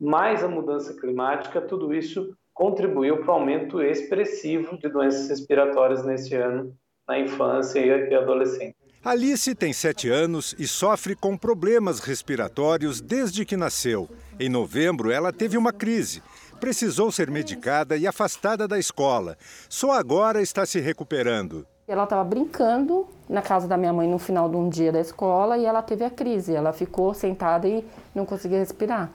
mais 0.00 0.44
a 0.44 0.48
mudança 0.48 0.94
climática, 0.94 1.60
tudo 1.60 1.92
isso 1.92 2.34
contribuiu 2.54 3.18
para 3.18 3.30
o 3.30 3.34
aumento 3.34 3.82
expressivo 3.82 4.78
de 4.78 4.88
doenças 4.88 5.28
respiratórias 5.28 6.04
nesse 6.04 6.34
ano 6.34 6.74
na 7.08 7.18
infância 7.18 7.80
e 7.80 8.14
adolescência. 8.14 8.76
Alice 9.02 9.54
tem 9.54 9.72
sete 9.72 10.08
anos 10.10 10.54
e 10.58 10.68
sofre 10.68 11.16
com 11.16 11.36
problemas 11.36 12.00
respiratórios 12.00 13.00
desde 13.00 13.46
que 13.46 13.56
nasceu. 13.56 14.08
Em 14.38 14.48
novembro, 14.48 15.10
ela 15.10 15.32
teve 15.32 15.56
uma 15.56 15.72
crise 15.72 16.22
precisou 16.60 17.10
ser 17.10 17.30
medicada 17.30 17.96
e 17.96 18.06
afastada 18.06 18.68
da 18.68 18.78
escola. 18.78 19.36
Só 19.68 19.92
agora 19.92 20.42
está 20.42 20.66
se 20.66 20.78
recuperando. 20.78 21.66
Ela 21.88 22.04
estava 22.04 22.22
brincando 22.22 23.08
na 23.28 23.42
casa 23.42 23.66
da 23.66 23.76
minha 23.76 23.92
mãe 23.92 24.06
no 24.06 24.18
final 24.18 24.48
de 24.48 24.56
um 24.56 24.68
dia 24.68 24.92
da 24.92 25.00
escola 25.00 25.58
e 25.58 25.64
ela 25.64 25.82
teve 25.82 26.04
a 26.04 26.10
crise. 26.10 26.54
Ela 26.54 26.72
ficou 26.72 27.12
sentada 27.14 27.66
e 27.66 27.84
não 28.14 28.24
conseguia 28.24 28.58
respirar. 28.58 29.10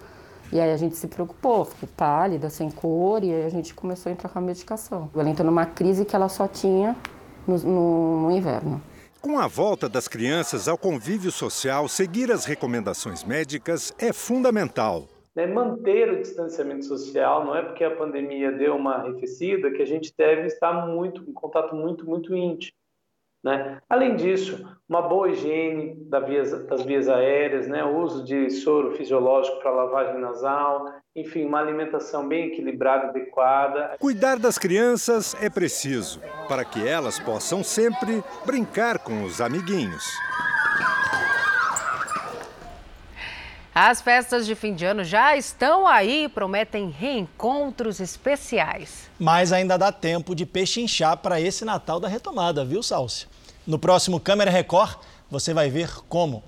E 0.52 0.60
aí 0.60 0.72
a 0.72 0.78
gente 0.78 0.96
se 0.96 1.08
preocupou, 1.08 1.66
ficou 1.66 1.88
pálida, 1.96 2.50
sem 2.50 2.70
cor, 2.70 3.24
e 3.24 3.34
aí 3.34 3.46
a 3.46 3.50
gente 3.50 3.74
começou 3.74 4.10
a 4.10 4.14
entrar 4.14 4.30
com 4.30 4.40
a 4.40 4.42
medicação. 4.42 5.10
Ela 5.16 5.30
entrou 5.30 5.46
numa 5.46 5.66
crise 5.66 6.04
que 6.04 6.16
ela 6.16 6.30
só 6.30 6.48
tinha 6.48 6.96
no, 7.48 7.58
no, 7.58 8.22
no 8.24 8.32
inverno. 8.32 8.82
Com 9.22 9.40
a 9.40 9.48
volta 9.48 9.88
das 9.90 10.08
crianças 10.08 10.68
ao 10.68 10.78
convívio 10.78 11.32
social, 11.32 11.88
seguir 11.88 12.32
as 12.32 12.46
recomendações 12.46 13.24
médicas 13.24 13.94
é 13.98 14.14
fundamental 14.14 15.08
né, 15.36 15.46
manter 15.46 16.12
o 16.12 16.22
distanciamento 16.22 16.86
social, 16.86 17.44
não 17.44 17.56
é 17.56 17.62
porque 17.62 17.84
a 17.84 17.96
pandemia 17.96 18.52
deu 18.52 18.76
uma 18.76 18.96
arrefecida 18.96 19.72
que 19.72 19.82
a 19.82 19.86
gente 19.86 20.14
deve 20.18 20.48
estar 20.48 20.88
muito 20.88 21.30
em 21.30 21.34
contato 21.34 21.76
muito, 21.76 22.08
muito 22.08 22.34
íntimo. 22.34 22.74
Né? 23.44 23.80
Além 23.88 24.16
disso, 24.16 24.68
uma 24.90 25.04
boa 25.04 25.30
higiene 25.30 25.94
das 26.10 26.26
vias, 26.26 26.66
das 26.66 26.82
vias 26.84 27.08
aéreas, 27.08 27.68
né? 27.68 27.84
o 27.84 27.98
uso 28.00 28.24
de 28.24 28.50
soro 28.50 28.96
fisiológico 28.96 29.60
para 29.60 29.70
lavagem 29.70 30.20
nasal, 30.20 30.92
enfim, 31.16 31.46
uma 31.46 31.60
alimentação 31.60 32.28
bem 32.28 32.48
equilibrada, 32.48 33.10
adequada. 33.10 33.98
Cuidar 34.00 34.40
das 34.40 34.58
crianças 34.58 35.36
é 35.40 35.50
preciso 35.50 36.20
para 36.48 36.66
que 36.66 36.88
elas 36.88 37.20
possam 37.20 37.64
sempre 37.64 38.24
brincar 38.46 38.98
com 38.98 39.24
os 39.24 39.40
amiguinhos. 39.40 40.04
As 43.78 44.00
festas 44.00 44.46
de 44.46 44.56
fim 44.56 44.74
de 44.74 44.86
ano 44.86 45.04
já 45.04 45.36
estão 45.36 45.86
aí 45.86 46.24
e 46.24 46.30
prometem 46.30 46.90
reencontros 46.90 48.00
especiais. 48.00 49.10
Mas 49.20 49.52
ainda 49.52 49.78
dá 49.78 49.92
tempo 49.92 50.34
de 50.34 50.46
pechinchar 50.46 51.18
para 51.18 51.42
esse 51.42 51.66
Natal 51.66 52.00
da 52.00 52.08
retomada, 52.08 52.64
viu, 52.64 52.82
Salsi? 52.82 53.28
No 53.68 53.78
próximo 53.78 54.18
Câmera 54.18 54.50
Record, 54.50 54.96
você 55.30 55.54
vai 55.54 55.70
ver 55.70 55.90
como. 56.08 56.42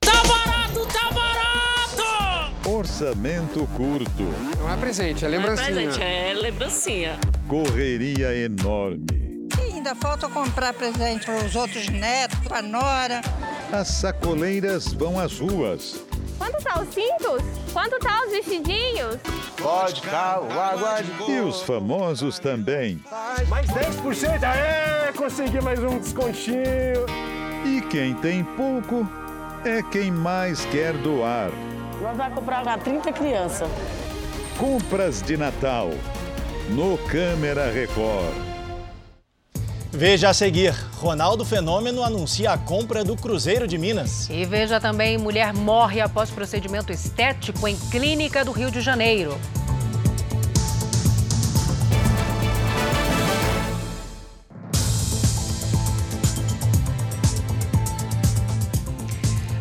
Tá 0.00 0.22
barato, 0.22 0.86
tá 0.90 1.10
barato! 1.10 2.54
Orçamento 2.66 3.68
curto. 3.76 4.22
Não 4.58 4.72
é 4.72 4.76
presente, 4.78 5.22
é 5.22 5.28
lembrancinha. 5.28 5.70
Não 5.70 5.80
é 5.80 5.84
presente, 5.84 6.02
é 6.02 6.32
lembrancinha. 6.32 7.20
Correria 7.46 8.34
enorme. 8.34 9.50
E 9.58 9.74
ainda 9.74 9.94
falta 9.94 10.30
comprar 10.30 10.72
presente 10.72 11.26
para 11.26 11.44
os 11.44 11.54
outros 11.54 11.90
netos, 11.90 12.38
para 12.38 12.60
a 12.60 12.62
nora. 12.62 13.20
As 13.70 13.88
sacoleiras 13.88 14.94
vão 14.94 15.20
às 15.20 15.38
ruas 15.38 16.08
Quanto 16.40 16.64
tá 16.64 16.80
os 16.80 16.88
cintos? 16.94 17.42
Quanto 17.70 17.98
tá 17.98 18.22
os 18.24 18.32
vestidinhos? 18.32 19.18
Vodka, 19.58 20.16
água 20.16 21.02
de... 21.02 21.32
E 21.32 21.40
os 21.40 21.60
famosos 21.60 22.38
também. 22.38 22.98
Mais 23.46 23.68
10%? 23.68 24.42
Aê, 24.42 25.12
consegui 25.12 25.60
mais 25.60 25.78
um 25.80 25.98
descontinho. 25.98 27.04
E 27.66 27.82
quem 27.90 28.14
tem 28.14 28.42
pouco 28.42 29.06
é 29.66 29.82
quem 29.82 30.10
mais 30.10 30.64
quer 30.64 30.94
doar. 30.94 31.50
Nós 32.00 32.16
vamos 32.16 32.34
comprar 32.34 32.62
para 32.62 32.78
30 32.78 33.12
crianças. 33.12 33.68
Compras 34.56 35.20
de 35.20 35.36
Natal 35.36 35.90
no 36.70 36.96
Câmera 37.06 37.70
Record. 37.70 38.49
Veja 39.92 40.28
a 40.28 40.34
seguir: 40.34 40.72
Ronaldo 40.98 41.44
Fenômeno 41.44 42.04
anuncia 42.04 42.52
a 42.52 42.58
compra 42.58 43.02
do 43.02 43.16
Cruzeiro 43.16 43.66
de 43.66 43.76
Minas. 43.76 44.30
E 44.30 44.44
veja 44.44 44.80
também: 44.80 45.18
mulher 45.18 45.52
morre 45.52 46.00
após 46.00 46.30
procedimento 46.30 46.92
estético 46.92 47.66
em 47.66 47.76
clínica 47.90 48.44
do 48.44 48.52
Rio 48.52 48.70
de 48.70 48.80
Janeiro. 48.80 49.36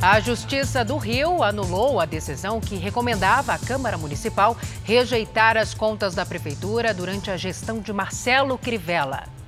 A 0.02 0.20
Justiça 0.22 0.86
do 0.86 0.96
Rio 0.98 1.44
anulou 1.44 2.00
a 2.00 2.06
decisão 2.06 2.62
que 2.62 2.76
recomendava 2.76 3.54
à 3.54 3.60
Câmara 3.60 3.98
Municipal 3.98 4.56
rejeitar 4.84 5.58
as 5.58 5.74
contas 5.74 6.16
da 6.16 6.26
Prefeitura 6.26 6.94
durante 6.94 7.30
a 7.30 7.36
gestão 7.36 7.80
de 7.80 7.92
Marcelo 7.92 8.58
Crivella. 8.58 9.39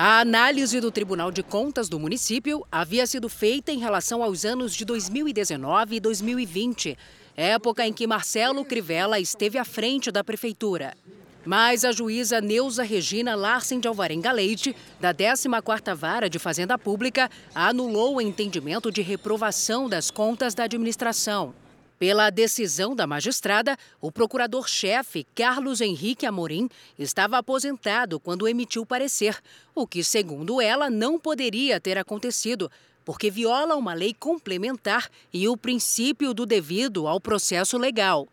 A 0.00 0.20
análise 0.20 0.80
do 0.80 0.92
Tribunal 0.92 1.32
de 1.32 1.42
Contas 1.42 1.88
do 1.88 1.98
município 1.98 2.64
havia 2.70 3.04
sido 3.04 3.28
feita 3.28 3.72
em 3.72 3.80
relação 3.80 4.22
aos 4.22 4.44
anos 4.44 4.72
de 4.72 4.84
2019 4.84 5.96
e 5.96 5.98
2020, 5.98 6.96
época 7.36 7.84
em 7.84 7.92
que 7.92 8.06
Marcelo 8.06 8.64
Crivella 8.64 9.18
esteve 9.18 9.58
à 9.58 9.64
frente 9.64 10.12
da 10.12 10.22
prefeitura. 10.22 10.96
Mas 11.44 11.84
a 11.84 11.90
juíza 11.90 12.40
Neuza 12.40 12.84
Regina 12.84 13.34
Larsen 13.34 13.80
de 13.80 13.88
Alvarenga 13.88 14.30
Leite, 14.30 14.76
da 15.00 15.12
14ª 15.12 15.96
Vara 15.96 16.30
de 16.30 16.38
Fazenda 16.38 16.78
Pública, 16.78 17.28
anulou 17.52 18.18
o 18.18 18.20
entendimento 18.20 18.92
de 18.92 19.02
reprovação 19.02 19.88
das 19.88 20.12
contas 20.12 20.54
da 20.54 20.62
administração. 20.62 21.52
Pela 21.98 22.30
decisão 22.30 22.94
da 22.94 23.08
magistrada, 23.08 23.76
o 24.00 24.12
procurador-chefe 24.12 25.26
Carlos 25.34 25.80
Henrique 25.80 26.24
Amorim 26.24 26.68
estava 26.96 27.38
aposentado 27.38 28.20
quando 28.20 28.46
emitiu 28.46 28.86
parecer, 28.86 29.36
o 29.74 29.84
que, 29.84 30.04
segundo 30.04 30.60
ela, 30.60 30.88
não 30.88 31.18
poderia 31.18 31.80
ter 31.80 31.98
acontecido, 31.98 32.70
porque 33.04 33.32
viola 33.32 33.74
uma 33.74 33.94
lei 33.94 34.14
complementar 34.14 35.08
e 35.32 35.48
o 35.48 35.56
princípio 35.56 36.32
do 36.32 36.46
devido 36.46 37.08
ao 37.08 37.20
processo 37.20 37.76
legal. 37.76 38.28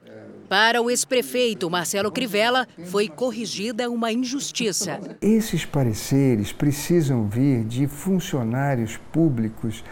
Para 0.47 0.79
o 0.79 0.91
ex-prefeito 0.91 1.67
Marcelo 1.67 2.11
Crivella, 2.11 2.67
foi 2.85 3.07
corrigida 3.07 3.89
uma 3.89 4.11
injustiça. 4.11 4.99
Esses 5.19 5.65
pareceres 5.65 6.51
precisam 6.51 7.27
vir 7.27 7.63
de 7.63 7.87
funcionários 7.87 8.97
públicos, 9.11 9.83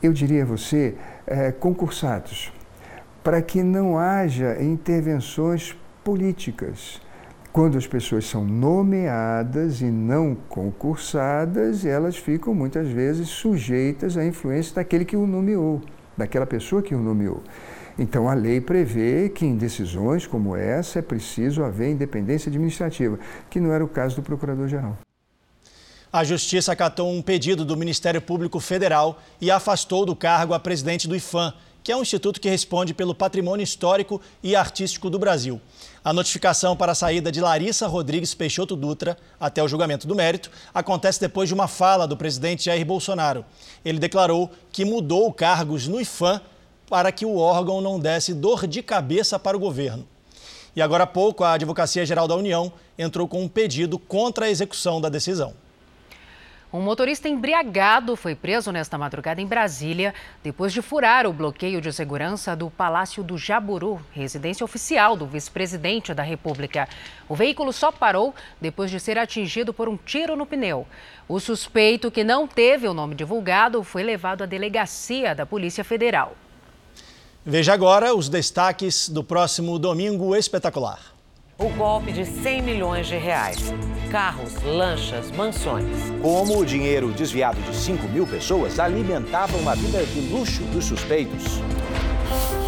eu 0.00 0.12
diria 0.12 0.44
a 0.44 0.46
você, 0.46 0.94
é, 1.26 1.50
concursados 1.50 2.52
para 3.26 3.42
que 3.42 3.60
não 3.60 3.98
haja 3.98 4.56
intervenções 4.62 5.74
políticas. 6.04 7.00
Quando 7.52 7.76
as 7.76 7.84
pessoas 7.84 8.24
são 8.24 8.44
nomeadas 8.44 9.80
e 9.80 9.86
não 9.86 10.36
concursadas, 10.48 11.84
elas 11.84 12.16
ficam 12.16 12.54
muitas 12.54 12.86
vezes 12.86 13.28
sujeitas 13.28 14.16
à 14.16 14.24
influência 14.24 14.76
daquele 14.76 15.04
que 15.04 15.16
o 15.16 15.26
nomeou, 15.26 15.82
daquela 16.16 16.46
pessoa 16.46 16.80
que 16.80 16.94
o 16.94 17.00
nomeou. 17.00 17.42
Então, 17.98 18.28
a 18.28 18.34
lei 18.34 18.60
prevê 18.60 19.28
que 19.28 19.44
em 19.44 19.56
decisões 19.56 20.24
como 20.24 20.54
essa 20.54 21.00
é 21.00 21.02
preciso 21.02 21.64
haver 21.64 21.90
independência 21.90 22.48
administrativa, 22.48 23.18
que 23.50 23.58
não 23.58 23.72
era 23.72 23.84
o 23.84 23.88
caso 23.88 24.14
do 24.14 24.22
Procurador-Geral. 24.22 24.96
A 26.12 26.22
Justiça 26.22 26.70
acatou 26.70 27.12
um 27.12 27.20
pedido 27.20 27.64
do 27.64 27.76
Ministério 27.76 28.22
Público 28.22 28.60
Federal 28.60 29.20
e 29.40 29.50
afastou 29.50 30.06
do 30.06 30.14
cargo 30.14 30.54
a 30.54 30.60
presidente 30.60 31.08
do 31.08 31.16
IFAM, 31.16 31.52
que 31.86 31.92
é 31.92 31.96
um 31.96 32.02
instituto 32.02 32.40
que 32.40 32.48
responde 32.48 32.92
pelo 32.92 33.14
patrimônio 33.14 33.62
histórico 33.62 34.20
e 34.42 34.56
artístico 34.56 35.08
do 35.08 35.20
Brasil. 35.20 35.60
A 36.04 36.12
notificação 36.12 36.76
para 36.76 36.90
a 36.90 36.94
saída 36.96 37.30
de 37.30 37.40
Larissa 37.40 37.86
Rodrigues 37.86 38.34
Peixoto 38.34 38.74
Dutra 38.74 39.16
até 39.38 39.62
o 39.62 39.68
julgamento 39.68 40.04
do 40.04 40.12
mérito 40.16 40.50
acontece 40.74 41.20
depois 41.20 41.48
de 41.48 41.54
uma 41.54 41.68
fala 41.68 42.04
do 42.04 42.16
presidente 42.16 42.64
Jair 42.64 42.84
Bolsonaro. 42.84 43.44
Ele 43.84 44.00
declarou 44.00 44.50
que 44.72 44.84
mudou 44.84 45.32
cargos 45.32 45.86
no 45.86 46.00
IFAM 46.00 46.40
para 46.90 47.12
que 47.12 47.24
o 47.24 47.36
órgão 47.36 47.80
não 47.80 48.00
desse 48.00 48.34
dor 48.34 48.66
de 48.66 48.82
cabeça 48.82 49.38
para 49.38 49.56
o 49.56 49.60
governo. 49.60 50.08
E 50.74 50.82
agora 50.82 51.04
há 51.04 51.06
pouco, 51.06 51.44
a 51.44 51.52
Advocacia 51.52 52.04
Geral 52.04 52.26
da 52.26 52.34
União 52.34 52.72
entrou 52.98 53.28
com 53.28 53.44
um 53.44 53.48
pedido 53.48 53.96
contra 53.96 54.46
a 54.46 54.50
execução 54.50 55.00
da 55.00 55.08
decisão. 55.08 55.54
Um 56.72 56.80
motorista 56.80 57.28
embriagado 57.28 58.16
foi 58.16 58.34
preso 58.34 58.72
nesta 58.72 58.98
madrugada 58.98 59.40
em 59.40 59.46
Brasília, 59.46 60.12
depois 60.42 60.72
de 60.72 60.82
furar 60.82 61.24
o 61.24 61.32
bloqueio 61.32 61.80
de 61.80 61.92
segurança 61.92 62.56
do 62.56 62.68
Palácio 62.68 63.22
do 63.22 63.38
Jaburu, 63.38 64.04
residência 64.10 64.64
oficial 64.64 65.16
do 65.16 65.26
vice-presidente 65.26 66.12
da 66.12 66.24
República. 66.24 66.88
O 67.28 67.36
veículo 67.36 67.72
só 67.72 67.92
parou 67.92 68.34
depois 68.60 68.90
de 68.90 68.98
ser 68.98 69.16
atingido 69.16 69.72
por 69.72 69.88
um 69.88 69.96
tiro 69.96 70.34
no 70.34 70.44
pneu. 70.44 70.88
O 71.28 71.38
suspeito, 71.38 72.10
que 72.10 72.24
não 72.24 72.48
teve 72.48 72.88
o 72.88 72.94
nome 72.94 73.14
divulgado, 73.14 73.84
foi 73.84 74.02
levado 74.02 74.42
à 74.42 74.46
delegacia 74.46 75.36
da 75.36 75.46
Polícia 75.46 75.84
Federal. 75.84 76.36
Veja 77.44 77.72
agora 77.74 78.12
os 78.12 78.28
destaques 78.28 79.08
do 79.08 79.22
próximo 79.22 79.78
Domingo 79.78 80.34
Espetacular 80.34 81.15
o 81.58 81.70
golpe 81.70 82.12
de 82.12 82.26
100 82.26 82.62
milhões 82.62 83.06
de 83.06 83.16
reais. 83.16 83.72
Carros, 84.10 84.62
lanchas, 84.62 85.30
mansões. 85.30 85.86
Como 86.20 86.58
o 86.58 86.66
dinheiro 86.66 87.10
desviado 87.12 87.58
de 87.62 87.74
5 87.74 88.06
mil 88.08 88.26
pessoas 88.26 88.78
alimentava 88.78 89.56
uma 89.56 89.74
vida 89.74 90.04
de 90.04 90.20
luxo 90.20 90.62
dos 90.64 90.84
suspeitos. 90.84 91.62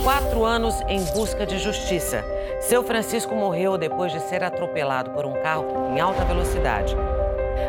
Quatro 0.02 0.42
anos 0.42 0.74
em 0.88 1.04
busca 1.12 1.44
de 1.44 1.58
justiça. 1.58 2.24
Seu 2.60 2.82
Francisco 2.82 3.34
morreu 3.34 3.76
depois 3.76 4.10
de 4.10 4.20
ser 4.20 4.42
atropelado 4.42 5.10
por 5.10 5.26
um 5.26 5.34
carro 5.42 5.66
em 5.94 6.00
alta 6.00 6.24
velocidade. 6.24 6.96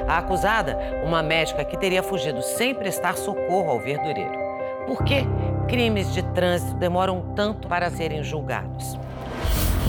A 0.08 0.20
acusada, 0.20 0.78
uma 1.04 1.22
médica 1.22 1.66
que 1.66 1.78
teria 1.78 2.02
fugido 2.02 2.42
sem 2.42 2.74
prestar 2.74 3.18
socorro 3.18 3.72
ao 3.72 3.80
verdureiro. 3.80 4.40
Por 4.88 5.04
que 5.04 5.26
crimes 5.68 6.14
de 6.14 6.24
trânsito 6.24 6.76
demoram 6.76 7.34
tanto 7.36 7.68
para 7.68 7.90
serem 7.90 8.24
julgados? 8.24 8.98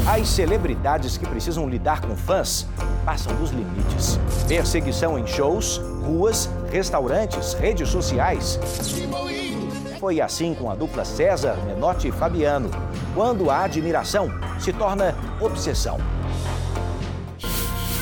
As 0.07 0.29
celebridades 0.29 1.17
que 1.17 1.27
precisam 1.27 1.69
lidar 1.69 2.01
com 2.01 2.17
fãs 2.17 2.67
passam 3.05 3.35
dos 3.37 3.51
limites. 3.51 4.19
Perseguição 4.49 5.19
em 5.19 5.27
shows, 5.27 5.79
ruas, 6.05 6.51
restaurantes, 6.71 7.55
redes 7.55 7.89
sociais. 7.89 8.59
Foi 9.99 10.21
assim 10.21 10.55
com 10.55 10.71
a 10.71 10.75
dupla 10.75 11.05
César, 11.05 11.57
Menotti 11.67 12.09
e 12.09 12.13
Fabiano, 12.13 12.71
quando 13.15 13.51
a 13.51 13.65
admiração 13.65 14.31
se 14.59 14.73
torna 14.73 15.15
obsessão. 15.41 15.99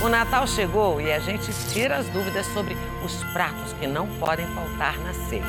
O 0.01 0.09
Natal 0.09 0.47
chegou 0.47 1.01
e 1.01 1.13
a 1.13 1.19
gente 1.19 1.51
tira 1.73 1.97
as 1.97 2.07
dúvidas 2.11 2.47
sobre 2.47 2.77
os 3.05 3.25
pratos 3.33 3.73
que 3.73 3.87
não 3.87 4.07
podem 4.19 4.47
faltar 4.55 4.97
na 4.99 5.13
ceia. 5.29 5.43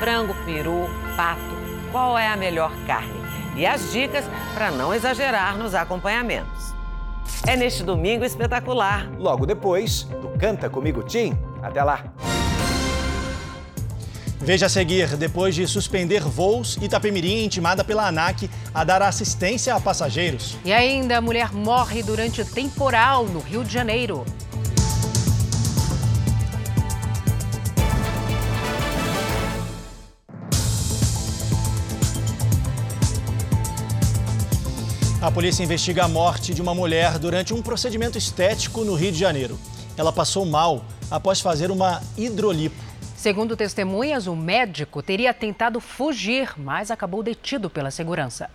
Frango, 0.00 0.34
peru, 0.46 0.88
pato, 1.14 1.40
qual 1.92 2.18
é 2.18 2.26
a 2.26 2.36
melhor 2.36 2.72
carne? 2.86 3.23
E 3.56 3.66
as 3.66 3.92
dicas 3.92 4.24
para 4.54 4.70
não 4.70 4.94
exagerar 4.94 5.56
nos 5.56 5.74
acompanhamentos. 5.74 6.74
É 7.46 7.56
neste 7.56 7.82
domingo 7.82 8.24
espetacular. 8.24 9.10
Logo 9.18 9.46
depois 9.46 10.04
do 10.04 10.28
Canta 10.38 10.68
Comigo 10.68 11.02
Tim. 11.02 11.36
Até 11.62 11.82
lá! 11.82 12.04
Veja 14.40 14.66
a 14.66 14.68
seguir, 14.68 15.16
depois 15.16 15.54
de 15.54 15.66
suspender 15.66 16.20
voos, 16.20 16.76
Itapemirim 16.76 17.40
é 17.40 17.44
intimada 17.44 17.82
pela 17.82 18.06
ANAC 18.06 18.50
a 18.74 18.84
dar 18.84 19.00
assistência 19.00 19.74
a 19.74 19.80
passageiros. 19.80 20.58
E 20.62 20.70
ainda, 20.70 21.16
a 21.16 21.20
mulher 21.22 21.50
morre 21.50 22.02
durante 22.02 22.44
temporal 22.44 23.24
no 23.24 23.40
Rio 23.40 23.64
de 23.64 23.72
Janeiro. 23.72 24.22
A 35.24 35.30
polícia 35.30 35.64
investiga 35.64 36.04
a 36.04 36.08
morte 36.08 36.52
de 36.52 36.60
uma 36.60 36.74
mulher 36.74 37.18
durante 37.18 37.54
um 37.54 37.62
procedimento 37.62 38.18
estético 38.18 38.84
no 38.84 38.94
Rio 38.94 39.10
de 39.10 39.18
Janeiro. 39.18 39.58
Ela 39.96 40.12
passou 40.12 40.44
mal 40.44 40.84
após 41.10 41.40
fazer 41.40 41.70
uma 41.70 42.02
hidrolipo. 42.14 42.76
Segundo 43.16 43.56
testemunhas, 43.56 44.26
o 44.26 44.36
médico 44.36 45.02
teria 45.02 45.32
tentado 45.32 45.80
fugir, 45.80 46.52
mas 46.58 46.90
acabou 46.90 47.22
detido 47.22 47.70
pela 47.70 47.90
segurança. 47.90 48.50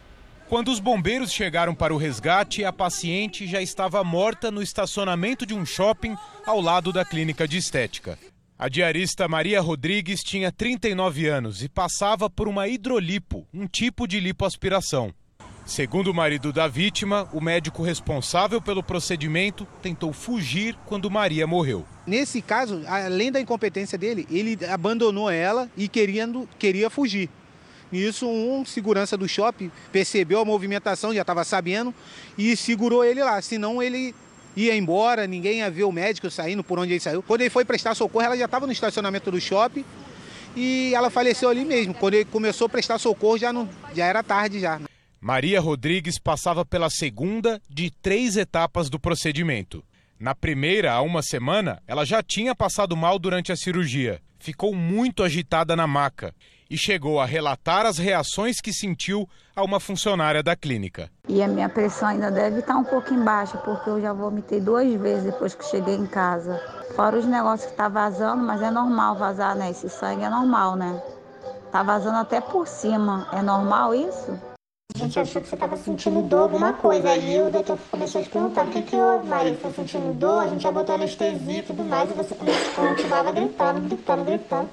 Quando 0.48 0.68
os 0.68 0.80
bombeiros 0.80 1.32
chegaram 1.32 1.74
para 1.74 1.92
o 1.92 1.98
resgate, 1.98 2.64
a 2.64 2.72
paciente 2.72 3.48
já 3.48 3.60
estava 3.60 4.04
morta 4.04 4.52
no 4.52 4.62
estacionamento 4.62 5.48
de 5.48 5.56
um 5.56 5.66
shopping 5.66 6.16
ao 6.46 6.62
lado 6.62 6.94
da 6.94 7.04
clínica 7.04 7.48
de 7.48 7.58
estética. 7.58 8.16
A 8.60 8.70
diarista 8.70 9.28
Maria 9.28 9.60
Rodrigues 9.60 10.20
tinha 10.22 10.52
39 10.52 11.26
anos 11.28 11.64
e 11.64 11.68
passava 11.68 12.30
por 12.30 12.48
uma 12.48 12.68
hidrolipo, 12.68 13.48
um 13.52 13.66
tipo 13.66 14.08
de 14.08 14.20
lipoaspiração. 14.20 15.12
Segundo 15.70 16.08
o 16.08 16.14
marido 16.16 16.52
da 16.52 16.68
vítima, 16.68 17.30
o 17.32 17.40
médico 17.40 17.84
responsável 17.84 18.60
pelo 18.60 18.82
procedimento 18.82 19.68
tentou 19.84 20.12
fugir 20.12 20.76
quando 20.88 21.12
Maria 21.12 21.46
morreu. 21.46 21.86
Nesse 22.08 22.42
caso, 22.42 22.82
além 22.88 23.32
da 23.32 23.40
incompetência 23.40 23.96
dele, 23.96 24.28
ele 24.32 24.58
abandonou 24.66 25.30
ela 25.30 25.70
e 25.78 25.88
querendo, 25.88 26.50
queria 26.58 26.90
fugir. 26.90 27.30
Nisso, 27.92 28.28
um 28.28 28.66
segurança 28.66 29.16
do 29.16 29.30
shopping 29.30 29.72
percebeu 29.92 30.40
a 30.40 30.46
movimentação, 30.46 31.14
já 31.14 31.22
estava 31.22 31.44
sabendo, 31.44 31.94
e 32.36 32.58
segurou 32.58 33.06
ele 33.06 33.24
lá. 33.24 33.40
Senão, 33.40 33.82
ele 33.82 34.16
ia 34.56 34.76
embora, 34.76 35.28
ninguém 35.28 35.60
ia 35.60 35.70
ver 35.70 35.84
o 35.84 35.92
médico 35.92 36.32
saindo 36.32 36.64
por 36.64 36.80
onde 36.80 36.94
ele 36.94 37.00
saiu. 37.00 37.22
Quando 37.22 37.42
ele 37.42 37.52
foi 37.52 37.64
prestar 37.64 37.94
socorro, 37.94 38.26
ela 38.26 38.36
já 38.36 38.46
estava 38.46 38.66
no 38.66 38.72
estacionamento 38.72 39.30
do 39.30 39.40
shopping 39.40 39.86
e 40.56 40.92
ela 40.96 41.12
faleceu 41.12 41.48
ali 41.48 41.64
mesmo. 41.64 41.94
Quando 41.94 42.16
ele 42.16 42.26
começou 42.26 42.66
a 42.66 42.70
prestar 42.70 42.98
socorro, 42.98 43.38
já, 43.38 43.54
não, 43.54 43.70
já 43.94 44.08
era 44.08 44.24
tarde 44.24 44.60
já. 44.60 44.82
Maria 45.22 45.60
Rodrigues 45.60 46.18
passava 46.18 46.64
pela 46.66 46.90
segunda 46.90 47.62
de 47.70 47.92
três 47.92 48.38
etapas 48.38 48.90
do 48.90 48.98
procedimento. 48.98 49.84
Na 50.18 50.34
primeira, 50.34 50.94
há 50.94 51.02
uma 51.02 51.22
semana, 51.22 51.82
ela 51.86 52.06
já 52.06 52.24
tinha 52.24 52.56
passado 52.56 52.96
mal 52.96 53.20
durante 53.20 53.52
a 53.52 53.56
cirurgia. 53.58 54.22
Ficou 54.40 54.74
muito 54.74 55.22
agitada 55.22 55.76
na 55.76 55.86
maca 55.86 56.34
e 56.70 56.78
chegou 56.78 57.20
a 57.20 57.26
relatar 57.26 57.86
as 57.86 57.98
reações 57.98 58.62
que 58.62 58.72
sentiu 58.72 59.28
a 59.54 59.62
uma 59.62 59.80
funcionária 59.80 60.42
da 60.42 60.56
clínica. 60.56 61.12
E 61.28 61.44
a 61.44 61.50
minha 61.50 61.68
pressão 61.68 62.08
ainda 62.08 62.32
deve 62.32 62.60
estar 62.60 62.78
um 62.78 62.86
pouco 62.86 63.14
embaixo, 63.14 63.58
porque 63.66 63.90
eu 63.90 64.02
já 64.02 64.14
vomitei 64.14 64.62
duas 64.62 64.90
vezes 64.94 65.26
depois 65.26 65.54
que 65.54 65.66
cheguei 65.66 65.96
em 65.96 66.06
casa. 66.06 66.62
Fora 66.96 67.18
os 67.18 67.26
negócios 67.26 67.70
que 67.70 67.76
tá 67.76 67.90
vazando, 67.90 68.42
mas 68.44 68.62
é 68.62 68.72
normal 68.72 69.18
vazar, 69.18 69.54
né? 69.54 69.70
Esse 69.70 69.90
sangue 69.90 70.24
é 70.24 70.30
normal, 70.30 70.78
né? 70.78 71.02
Tá 71.74 71.84
vazando 71.84 72.20
até 72.20 72.40
por 72.40 72.66
cima. 72.68 73.28
É 73.34 73.42
normal 73.42 73.94
isso? 73.94 74.49
A 74.96 74.98
gente 74.98 75.20
achou 75.20 75.42
que 75.42 75.48
você 75.48 75.56
estava 75.56 75.78
sentindo 75.78 76.22
dor, 76.24 76.42
alguma 76.42 76.74
coisa. 76.74 77.12
Aí 77.12 77.40
o 77.40 77.52
doutor 77.52 77.78
começou 77.92 78.22
a 78.22 78.24
te 78.24 78.30
perguntar 78.30 78.66
o 78.66 78.70
que 78.72 78.82
que 78.82 78.96
houve, 78.96 79.28
Maria. 79.28 79.54
Você 79.54 79.62
tá 79.62 79.72
sentindo 79.72 80.14
dor? 80.14 80.44
A 80.44 80.48
gente 80.48 80.64
já 80.64 80.72
botou 80.72 80.96
anestesia 80.96 81.60
e 81.60 81.62
tudo 81.62 81.84
mais. 81.84 82.10
E 82.10 82.14
você 82.14 82.34
começou, 82.34 82.88
continuava 82.88 83.32
gritando, 83.32 83.82
gritando, 83.82 84.26
gritando. 84.26 84.70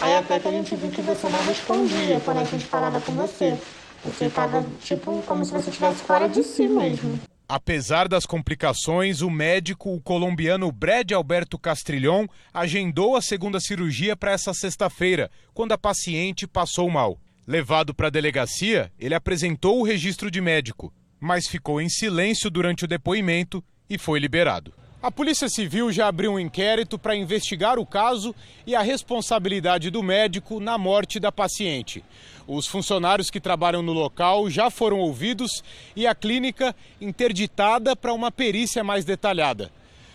Aí 0.00 0.14
até 0.16 0.38
que 0.38 0.48
a 0.48 0.50
gente 0.50 0.76
viu 0.76 0.90
que 0.90 1.00
você 1.00 1.28
não 1.28 1.42
respondia 1.44 2.20
quando 2.20 2.40
a 2.40 2.44
gente 2.44 2.66
falava 2.66 3.00
com 3.00 3.12
você. 3.12 3.58
Você 4.04 4.26
estava, 4.26 4.64
tipo, 4.82 5.22
como 5.22 5.44
se 5.44 5.52
você 5.52 5.70
estivesse 5.70 6.02
fora 6.02 6.28
de 6.28 6.42
si 6.42 6.68
mesmo. 6.68 7.18
Apesar 7.48 8.06
das 8.06 8.26
complicações, 8.26 9.22
o 9.22 9.30
médico 9.30 9.94
o 9.94 10.00
colombiano 10.00 10.70
Brad 10.70 11.10
Alberto 11.12 11.58
Castrilhon 11.58 12.26
agendou 12.52 13.16
a 13.16 13.22
segunda 13.22 13.58
cirurgia 13.60 14.14
para 14.14 14.32
essa 14.32 14.52
sexta-feira, 14.52 15.30
quando 15.54 15.72
a 15.72 15.78
paciente 15.78 16.46
passou 16.46 16.90
mal. 16.90 17.18
Levado 17.46 17.94
para 17.94 18.06
a 18.06 18.10
delegacia, 18.10 18.90
ele 18.98 19.14
apresentou 19.14 19.78
o 19.78 19.84
registro 19.84 20.30
de 20.30 20.40
médico, 20.40 20.92
mas 21.20 21.46
ficou 21.46 21.80
em 21.80 21.88
silêncio 21.90 22.50
durante 22.50 22.84
o 22.84 22.88
depoimento 22.88 23.62
e 23.88 23.98
foi 23.98 24.18
liberado. 24.18 24.72
A 25.02 25.10
Polícia 25.10 25.50
Civil 25.50 25.92
já 25.92 26.08
abriu 26.08 26.32
um 26.32 26.38
inquérito 26.38 26.98
para 26.98 27.14
investigar 27.14 27.78
o 27.78 27.84
caso 27.84 28.34
e 28.66 28.74
a 28.74 28.80
responsabilidade 28.80 29.90
do 29.90 30.02
médico 30.02 30.58
na 30.58 30.78
morte 30.78 31.20
da 31.20 31.30
paciente. 31.30 32.02
Os 32.46 32.66
funcionários 32.66 33.28
que 33.28 33.38
trabalham 33.38 33.82
no 33.82 33.92
local 33.92 34.48
já 34.48 34.70
foram 34.70 34.98
ouvidos 34.98 35.62
e 35.94 36.06
a 36.06 36.14
clínica 36.14 36.74
interditada 36.98 37.94
para 37.94 38.14
uma 38.14 38.32
perícia 38.32 38.82
mais 38.82 39.04
detalhada. 39.04 39.70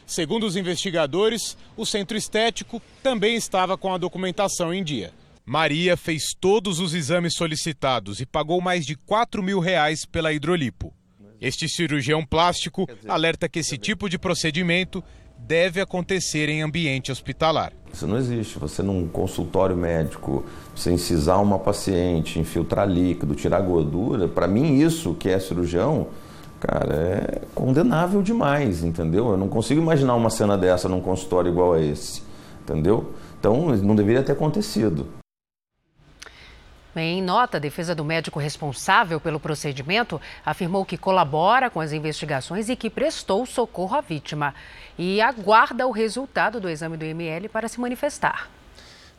Segundo 0.08 0.48
os 0.48 0.56
investigadores, 0.56 1.56
o 1.78 1.86
centro 1.86 2.18
estético 2.18 2.82
também 3.04 3.36
estava 3.36 3.78
com 3.78 3.94
a 3.94 3.98
documentação 4.00 4.74
em 4.74 4.84
dia. 4.84 5.14
Maria 5.50 5.98
fez 5.98 6.36
todos 6.40 6.80
os 6.80 6.94
exames 6.94 7.34
solicitados 7.34 8.22
e 8.22 8.26
pagou 8.28 8.62
mais 8.62 8.86
de 8.86 8.96
4 8.96 9.42
mil 9.42 9.60
reais 9.60 10.06
pela 10.06 10.32
hidrolipo. 10.32 10.94
Este 11.42 11.68
cirurgião 11.68 12.24
plástico 12.24 12.86
alerta 13.08 13.50
que 13.50 13.58
esse 13.58 13.76
tipo 13.76 14.08
de 14.08 14.20
procedimento 14.20 15.04
deve 15.40 15.82
acontecer 15.82 16.50
em 16.50 16.62
ambiente 16.62 17.12
hospitalar. 17.12 17.74
Isso 17.92 18.06
não 18.06 18.18
existe. 18.18 18.60
Você 18.60 18.84
num 18.84 19.08
consultório 19.08 19.76
médico, 19.76 20.46
você 20.76 20.92
incisar 20.92 21.38
uma 21.38 21.58
paciente, 21.58 22.38
infiltrar 22.38 22.88
líquido, 22.88 23.34
tirar 23.34 23.62
gordura, 23.62 24.28
para 24.28 24.48
mim 24.48 24.80
isso 24.80 25.16
que 25.16 25.30
é 25.30 25.40
cirurgião, 25.40 26.10
cara, 26.60 26.94
é 26.94 27.42
condenável 27.56 28.22
demais, 28.22 28.84
entendeu? 28.84 29.32
Eu 29.32 29.38
não 29.38 29.48
consigo 29.48 29.82
imaginar 29.82 30.14
uma 30.14 30.30
cena 30.30 30.56
dessa 30.56 30.88
num 30.88 31.02
consultório 31.02 31.50
igual 31.50 31.74
a 31.74 31.82
esse, 31.82 32.22
entendeu? 32.62 33.16
Então 33.40 33.76
não 33.78 33.96
deveria 33.96 34.22
ter 34.22 34.34
acontecido. 34.34 35.18
Em 37.02 37.22
nota, 37.22 37.58
a 37.58 37.60
defesa 37.60 37.96
do 37.96 38.04
médico 38.04 38.40
responsável 38.40 39.20
pelo 39.20 39.40
procedimento 39.40 40.20
afirmou 40.46 40.86
que 40.86 40.98
colabora 40.98 41.70
com 41.70 41.80
as 41.80 41.94
investigações 41.94 42.70
e 42.70 42.76
que 42.76 42.90
prestou 42.90 43.46
socorro 43.46 43.96
à 43.96 44.02
vítima. 44.02 44.54
E 44.98 45.22
aguarda 45.22 45.88
o 45.88 45.92
resultado 45.92 46.60
do 46.60 46.70
exame 46.70 46.98
do 46.98 47.06
ML 47.06 47.48
para 47.50 47.68
se 47.68 47.80
manifestar. 47.80 48.50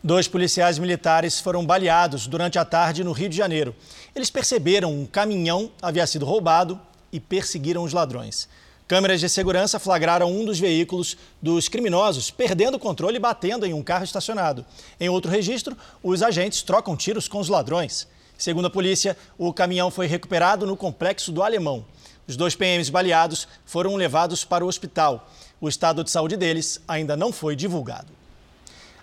Dois 0.03 0.27
policiais 0.27 0.79
militares 0.79 1.39
foram 1.39 1.65
baleados 1.65 2.25
durante 2.25 2.57
a 2.57 2.65
tarde 2.65 3.03
no 3.03 3.11
Rio 3.11 3.29
de 3.29 3.37
Janeiro. 3.37 3.75
Eles 4.15 4.31
perceberam 4.31 4.91
um 4.91 5.05
caminhão 5.05 5.71
havia 5.81 6.07
sido 6.07 6.25
roubado 6.25 6.79
e 7.11 7.19
perseguiram 7.19 7.83
os 7.83 7.93
ladrões. 7.93 8.47
Câmeras 8.91 9.21
de 9.21 9.29
segurança 9.29 9.79
flagraram 9.79 10.29
um 10.29 10.43
dos 10.43 10.59
veículos 10.59 11.15
dos 11.41 11.69
criminosos 11.69 12.29
perdendo 12.29 12.75
o 12.75 12.79
controle 12.79 13.15
e 13.15 13.19
batendo 13.21 13.65
em 13.65 13.73
um 13.73 13.81
carro 13.81 14.03
estacionado. 14.03 14.65
Em 14.99 15.07
outro 15.07 15.31
registro, 15.31 15.77
os 16.03 16.21
agentes 16.21 16.61
trocam 16.61 16.97
tiros 16.97 17.25
com 17.25 17.39
os 17.39 17.47
ladrões. 17.47 18.05
Segundo 18.37 18.65
a 18.65 18.69
polícia, 18.69 19.15
o 19.37 19.53
caminhão 19.53 19.89
foi 19.89 20.07
recuperado 20.07 20.67
no 20.67 20.75
complexo 20.75 21.31
do 21.31 21.41
Alemão. 21.41 21.85
Os 22.27 22.35
dois 22.35 22.53
PMs 22.53 22.89
baleados 22.89 23.47
foram 23.65 23.95
levados 23.95 24.43
para 24.43 24.65
o 24.65 24.67
hospital. 24.67 25.25
O 25.61 25.69
estado 25.69 26.03
de 26.03 26.11
saúde 26.11 26.35
deles 26.35 26.81
ainda 26.85 27.15
não 27.15 27.31
foi 27.31 27.55
divulgado. 27.55 28.11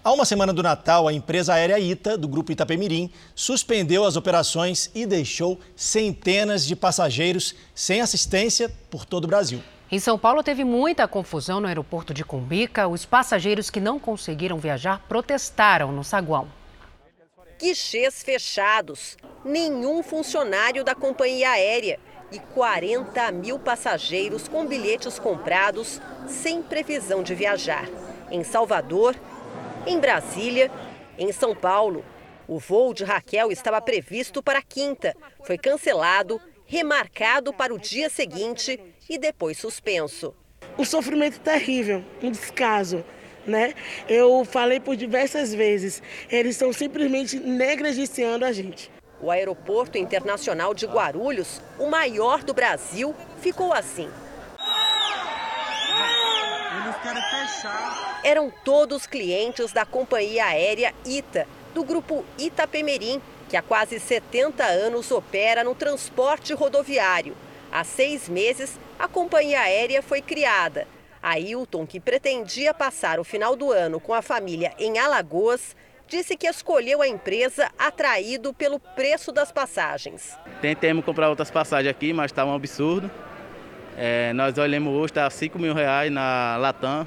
Há 0.05 0.13
uma 0.13 0.27
semana 0.27 0.53
do 0.53 0.63
Natal, 0.63 1.09
a 1.09 1.15
empresa 1.15 1.55
aérea 1.55 1.81
ITA, 1.81 2.19
do 2.19 2.29
grupo 2.29 2.53
Itapemirim, 2.53 3.11
suspendeu 3.35 4.05
as 4.05 4.17
operações 4.17 4.91
e 4.95 5.07
deixou 5.07 5.59
centenas 5.75 6.67
de 6.67 6.77
passageiros 6.77 7.55
sem 7.75 8.03
assistência 8.03 8.71
por 8.91 9.07
todo 9.07 9.25
o 9.25 9.29
Brasil. 9.29 9.63
Em 9.91 9.99
São 9.99 10.19
Paulo, 10.19 10.43
teve 10.43 10.65
muita 10.65 11.09
confusão 11.09 11.61
no 11.61 11.67
aeroporto 11.67 12.13
de 12.13 12.23
Cumbica. 12.23 12.87
Os 12.87 13.07
passageiros 13.07 13.71
que 13.71 13.81
não 13.81 13.99
conseguiram 13.99 14.59
viajar 14.59 15.03
protestaram 15.09 15.91
no 15.93 16.05
saguão. 16.05 16.47
Guichês 17.59 18.23
fechados, 18.23 19.17
nenhum 19.43 20.03
funcionário 20.03 20.85
da 20.85 20.95
companhia 20.95 21.53
aérea 21.53 21.99
e 22.31 22.39
40 22.39 23.33
mil 23.33 23.59
passageiros 23.59 24.47
com 24.47 24.67
bilhetes 24.67 25.19
comprados 25.19 26.03
sem 26.27 26.63
previsão 26.63 27.23
de 27.23 27.35
viajar. 27.35 27.89
Em 28.31 28.45
Salvador, 28.45 29.17
em 29.87 29.99
Brasília, 29.99 30.71
em 31.17 31.33
São 31.33 31.57
Paulo. 31.57 32.05
O 32.47 32.59
voo 32.59 32.93
de 32.93 33.05
Raquel 33.05 33.51
estava 33.51 33.81
previsto 33.81 34.43
para 34.43 34.61
quinta, 34.61 35.17
foi 35.45 35.57
cancelado, 35.57 36.39
remarcado 36.67 37.55
para 37.55 37.73
o 37.73 37.79
dia 37.79 38.11
seguinte 38.11 38.79
e 39.09 39.19
depois 39.19 39.59
suspenso. 39.59 40.35
Um 40.77 40.85
sofrimento 40.85 41.41
terrível, 41.41 42.05
um 42.23 42.31
descaso. 42.31 43.05
Né? 43.47 43.75
Eu 44.07 44.45
falei 44.45 44.79
por 44.79 44.95
diversas 44.95 45.55
vezes, 45.55 46.03
eles 46.31 46.57
estão 46.57 46.73
simplesmente 46.73 47.39
negligenciando 47.39 48.45
a 48.45 48.53
gente. 48.53 48.91
O 49.23 49.31
Aeroporto 49.31 49.97
Internacional 49.97 50.75
de 50.75 50.87
Guarulhos, 50.87 51.63
o 51.79 51.89
maior 51.89 52.45
do 52.45 52.53
Brasil, 52.53 53.15
ficou 53.41 53.73
assim. 53.73 54.09
Eles 56.83 56.97
querem 57.03 57.23
fechar. 57.23 58.21
Eram 58.23 58.53
todos 58.65 59.07
clientes 59.07 59.73
da 59.73 59.87
companhia 59.87 60.45
aérea 60.45 60.95
ITA, 61.05 61.49
do 61.75 61.83
grupo 61.83 62.25
Itapemirim, 62.39 63.21
que 63.49 63.57
há 63.57 63.63
quase 63.63 63.99
70 63.99 64.63
anos 64.65 65.11
opera 65.11 65.65
no 65.65 65.75
transporte 65.75 66.53
rodoviário. 66.53 67.35
Há 67.73 67.83
seis 67.83 68.29
meses, 68.29 68.79
a 68.99 69.07
companhia 69.07 69.61
aérea 69.61 70.03
foi 70.03 70.21
criada. 70.21 70.87
A 71.23 71.39
Hilton, 71.39 71.87
que 71.87 72.01
pretendia 72.01 72.75
passar 72.75 73.21
o 73.21 73.25
final 73.25 73.55
do 73.55 73.71
ano 73.71 74.01
com 74.01 74.13
a 74.13 74.23
família 74.23 74.73
em 74.79 74.99
Alagoas, 74.99 75.77
disse 76.07 76.37
que 76.37 76.47
escolheu 76.47 77.03
a 77.03 77.09
empresa 77.09 77.71
atraído 77.79 78.53
pelo 78.55 78.81
preço 78.81 79.31
das 79.31 79.53
passagens. 79.53 80.37
Tentemos 80.61 81.05
comprar 81.05 81.29
outras 81.29 81.51
passagens 81.51 81.91
aqui, 81.91 82.13
mas 82.13 82.31
está 82.31 82.45
um 82.45 82.55
absurdo. 82.55 83.11
É, 83.97 84.33
nós 84.33 84.57
olhamos 84.59 84.95
hoje, 84.95 85.07
está 85.07 85.29
5 85.29 85.59
mil 85.59 85.75
reais 85.75 86.11
na 86.11 86.57
Latam, 86.57 87.07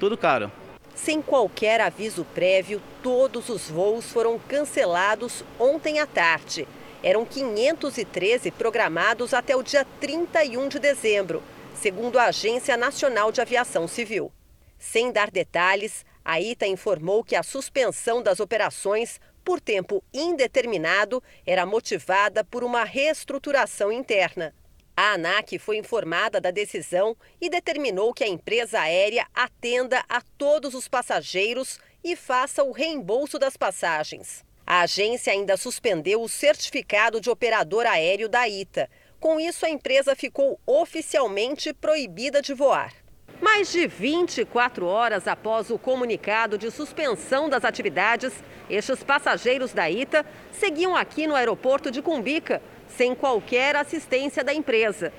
tudo 0.00 0.16
caro. 0.16 0.50
Sem 0.94 1.22
qualquer 1.22 1.80
aviso 1.80 2.24
prévio, 2.34 2.80
todos 3.02 3.48
os 3.48 3.70
voos 3.70 4.10
foram 4.10 4.38
cancelados 4.38 5.44
ontem 5.58 6.00
à 6.00 6.06
tarde. 6.06 6.66
Eram 7.02 7.24
513 7.26 8.52
programados 8.52 9.34
até 9.34 9.56
o 9.56 9.62
dia 9.62 9.84
31 10.00 10.68
de 10.68 10.78
dezembro, 10.78 11.42
segundo 11.74 12.16
a 12.16 12.26
Agência 12.26 12.76
Nacional 12.76 13.32
de 13.32 13.40
Aviação 13.40 13.88
Civil. 13.88 14.30
Sem 14.78 15.10
dar 15.10 15.28
detalhes, 15.28 16.04
a 16.24 16.40
ITA 16.40 16.68
informou 16.68 17.24
que 17.24 17.34
a 17.34 17.42
suspensão 17.42 18.22
das 18.22 18.38
operações 18.38 19.20
por 19.44 19.60
tempo 19.60 20.00
indeterminado 20.14 21.20
era 21.44 21.66
motivada 21.66 22.44
por 22.44 22.62
uma 22.62 22.84
reestruturação 22.84 23.90
interna. 23.90 24.54
A 24.96 25.14
ANAC 25.14 25.58
foi 25.58 25.78
informada 25.78 26.40
da 26.40 26.52
decisão 26.52 27.16
e 27.40 27.50
determinou 27.50 28.14
que 28.14 28.22
a 28.22 28.28
empresa 28.28 28.78
aérea 28.78 29.26
atenda 29.34 30.04
a 30.08 30.22
todos 30.38 30.72
os 30.72 30.86
passageiros 30.86 31.80
e 32.04 32.14
faça 32.14 32.62
o 32.62 32.70
reembolso 32.70 33.40
das 33.40 33.56
passagens. 33.56 34.44
A 34.66 34.82
agência 34.82 35.32
ainda 35.32 35.56
suspendeu 35.56 36.22
o 36.22 36.28
certificado 36.28 37.20
de 37.20 37.28
operador 37.28 37.86
aéreo 37.86 38.28
da 38.28 38.48
ITA. 38.48 38.88
Com 39.18 39.38
isso, 39.38 39.66
a 39.66 39.70
empresa 39.70 40.14
ficou 40.16 40.58
oficialmente 40.66 41.72
proibida 41.72 42.40
de 42.40 42.54
voar. 42.54 42.92
Mais 43.40 43.72
de 43.72 43.88
24 43.88 44.86
horas 44.86 45.26
após 45.26 45.68
o 45.68 45.78
comunicado 45.78 46.56
de 46.56 46.70
suspensão 46.70 47.48
das 47.48 47.64
atividades, 47.64 48.32
estes 48.70 49.02
passageiros 49.02 49.72
da 49.72 49.90
ITA 49.90 50.24
seguiam 50.52 50.94
aqui 50.94 51.26
no 51.26 51.34
aeroporto 51.34 51.90
de 51.90 52.00
Cumbica, 52.00 52.62
sem 52.86 53.14
qualquer 53.16 53.74
assistência 53.74 54.44
da 54.44 54.54
empresa. 54.54 55.12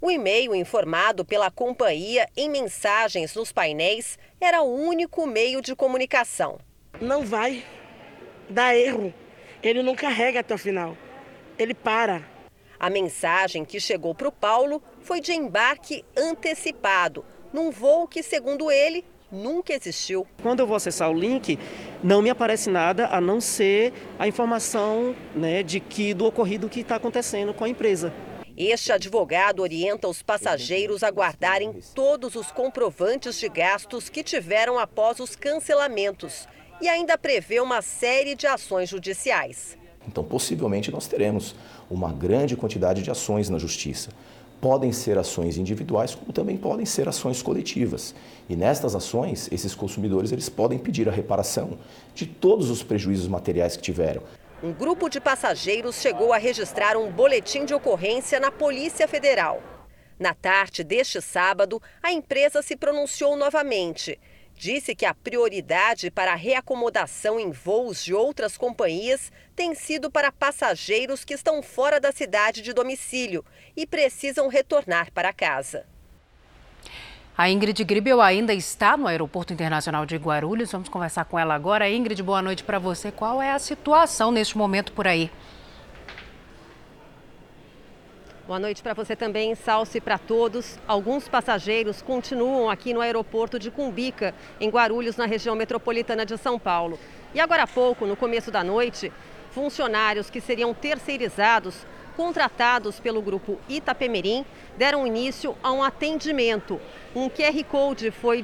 O 0.00 0.10
e-mail 0.10 0.54
informado 0.54 1.24
pela 1.24 1.50
companhia 1.50 2.28
em 2.36 2.48
mensagens 2.48 3.34
nos 3.34 3.52
painéis 3.52 4.18
era 4.40 4.62
o 4.62 4.74
único 4.74 5.26
meio 5.26 5.60
de 5.60 5.74
comunicação. 5.74 6.58
Não 7.00 7.24
vai 7.24 7.62
dar 8.48 8.74
erro. 8.76 9.12
Ele 9.62 9.82
não 9.82 9.94
carrega 9.94 10.40
até 10.40 10.54
o 10.54 10.58
final. 10.58 10.96
Ele 11.58 11.74
para. 11.74 12.22
A 12.78 12.90
mensagem 12.90 13.64
que 13.64 13.80
chegou 13.80 14.14
para 14.14 14.28
o 14.28 14.32
Paulo 14.32 14.82
foi 15.00 15.20
de 15.20 15.32
embarque 15.32 16.04
antecipado, 16.16 17.24
num 17.52 17.70
voo 17.70 18.06
que, 18.06 18.22
segundo 18.22 18.70
ele, 18.70 19.04
nunca 19.32 19.72
existiu. 19.72 20.26
Quando 20.42 20.60
eu 20.60 20.66
vou 20.66 20.76
acessar 20.76 21.10
o 21.10 21.18
link, 21.18 21.58
não 22.02 22.20
me 22.20 22.28
aparece 22.28 22.68
nada 22.68 23.06
a 23.06 23.20
não 23.20 23.40
ser 23.40 23.92
a 24.18 24.28
informação 24.28 25.16
né, 25.34 25.62
de 25.62 25.80
que 25.80 26.12
do 26.12 26.26
ocorrido 26.26 26.68
que 26.68 26.80
está 26.80 26.96
acontecendo 26.96 27.54
com 27.54 27.64
a 27.64 27.68
empresa. 27.68 28.12
Este 28.56 28.90
advogado 28.90 29.60
orienta 29.60 30.08
os 30.08 30.22
passageiros 30.22 31.02
a 31.02 31.10
guardarem 31.10 31.78
todos 31.94 32.36
os 32.36 32.50
comprovantes 32.50 33.38
de 33.38 33.48
gastos 33.48 34.08
que 34.08 34.22
tiveram 34.22 34.78
após 34.78 35.20
os 35.20 35.36
cancelamentos 35.36 36.48
e 36.80 36.88
ainda 36.88 37.16
prevê 37.16 37.60
uma 37.60 37.82
série 37.82 38.34
de 38.34 38.46
ações 38.46 38.88
judiciais. 38.88 39.76
Então, 40.06 40.22
possivelmente, 40.22 40.90
nós 40.90 41.06
teremos 41.06 41.54
uma 41.90 42.12
grande 42.12 42.56
quantidade 42.56 43.02
de 43.02 43.10
ações 43.10 43.48
na 43.48 43.58
justiça. 43.58 44.10
Podem 44.60 44.92
ser 44.92 45.18
ações 45.18 45.58
individuais, 45.58 46.14
como 46.14 46.32
também 46.32 46.56
podem 46.56 46.86
ser 46.86 47.08
ações 47.08 47.42
coletivas. 47.42 48.14
E 48.48 48.56
nestas 48.56 48.94
ações, 48.94 49.48
esses 49.52 49.74
consumidores 49.74 50.32
eles 50.32 50.48
podem 50.48 50.78
pedir 50.78 51.08
a 51.08 51.12
reparação 51.12 51.78
de 52.14 52.26
todos 52.26 52.70
os 52.70 52.82
prejuízos 52.82 53.28
materiais 53.28 53.76
que 53.76 53.82
tiveram. 53.82 54.22
Um 54.62 54.72
grupo 54.72 55.10
de 55.10 55.20
passageiros 55.20 55.96
chegou 55.96 56.32
a 56.32 56.38
registrar 56.38 56.96
um 56.96 57.10
boletim 57.10 57.66
de 57.66 57.74
ocorrência 57.74 58.40
na 58.40 58.50
Polícia 58.50 59.06
Federal. 59.06 59.62
Na 60.18 60.32
tarde 60.32 60.82
deste 60.82 61.20
sábado, 61.20 61.80
a 62.02 62.10
empresa 62.10 62.62
se 62.62 62.74
pronunciou 62.74 63.36
novamente 63.36 64.18
disse 64.56 64.94
que 64.94 65.04
a 65.04 65.14
prioridade 65.14 66.10
para 66.10 66.32
a 66.32 66.36
reacomodação 66.36 67.38
em 67.38 67.50
voos 67.50 68.02
de 68.02 68.14
outras 68.14 68.56
companhias 68.56 69.30
tem 69.54 69.74
sido 69.74 70.10
para 70.10 70.32
passageiros 70.32 71.24
que 71.24 71.34
estão 71.34 71.62
fora 71.62 72.00
da 72.00 72.10
cidade 72.10 72.62
de 72.62 72.72
domicílio 72.72 73.44
e 73.76 73.86
precisam 73.86 74.48
retornar 74.48 75.12
para 75.12 75.32
casa. 75.32 75.86
A 77.38 77.50
Ingrid 77.50 77.84
Gribel 77.84 78.22
ainda 78.22 78.54
está 78.54 78.96
no 78.96 79.06
Aeroporto 79.06 79.52
Internacional 79.52 80.06
de 80.06 80.16
Guarulhos. 80.16 80.72
Vamos 80.72 80.88
conversar 80.88 81.26
com 81.26 81.38
ela 81.38 81.54
agora. 81.54 81.90
Ingrid, 81.90 82.22
boa 82.22 82.40
noite 82.40 82.64
para 82.64 82.78
você. 82.78 83.12
Qual 83.12 83.42
é 83.42 83.52
a 83.52 83.58
situação 83.58 84.32
neste 84.32 84.56
momento 84.56 84.90
por 84.92 85.06
aí? 85.06 85.30
Boa 88.46 88.60
noite 88.60 88.80
para 88.80 88.94
você 88.94 89.16
também, 89.16 89.56
Salce, 89.56 90.00
para 90.00 90.18
todos. 90.18 90.78
Alguns 90.86 91.26
passageiros 91.26 92.00
continuam 92.00 92.70
aqui 92.70 92.94
no 92.94 93.00
aeroporto 93.00 93.58
de 93.58 93.72
Cumbica, 93.72 94.32
em 94.60 94.68
Guarulhos, 94.70 95.16
na 95.16 95.26
região 95.26 95.56
metropolitana 95.56 96.24
de 96.24 96.38
São 96.38 96.56
Paulo. 96.56 96.96
E 97.34 97.40
agora 97.40 97.64
há 97.64 97.66
pouco, 97.66 98.06
no 98.06 98.14
começo 98.14 98.52
da 98.52 98.62
noite, 98.62 99.12
funcionários 99.50 100.30
que 100.30 100.40
seriam 100.40 100.72
terceirizados 100.72 101.84
contratados 102.16 102.98
pelo 102.98 103.20
grupo 103.20 103.60
Itapemirim 103.68 104.44
deram 104.76 105.06
início 105.06 105.54
a 105.62 105.70
um 105.70 105.82
atendimento. 105.82 106.80
Um 107.14 107.28
QR 107.28 107.62
Code 107.64 108.10
foi 108.10 108.42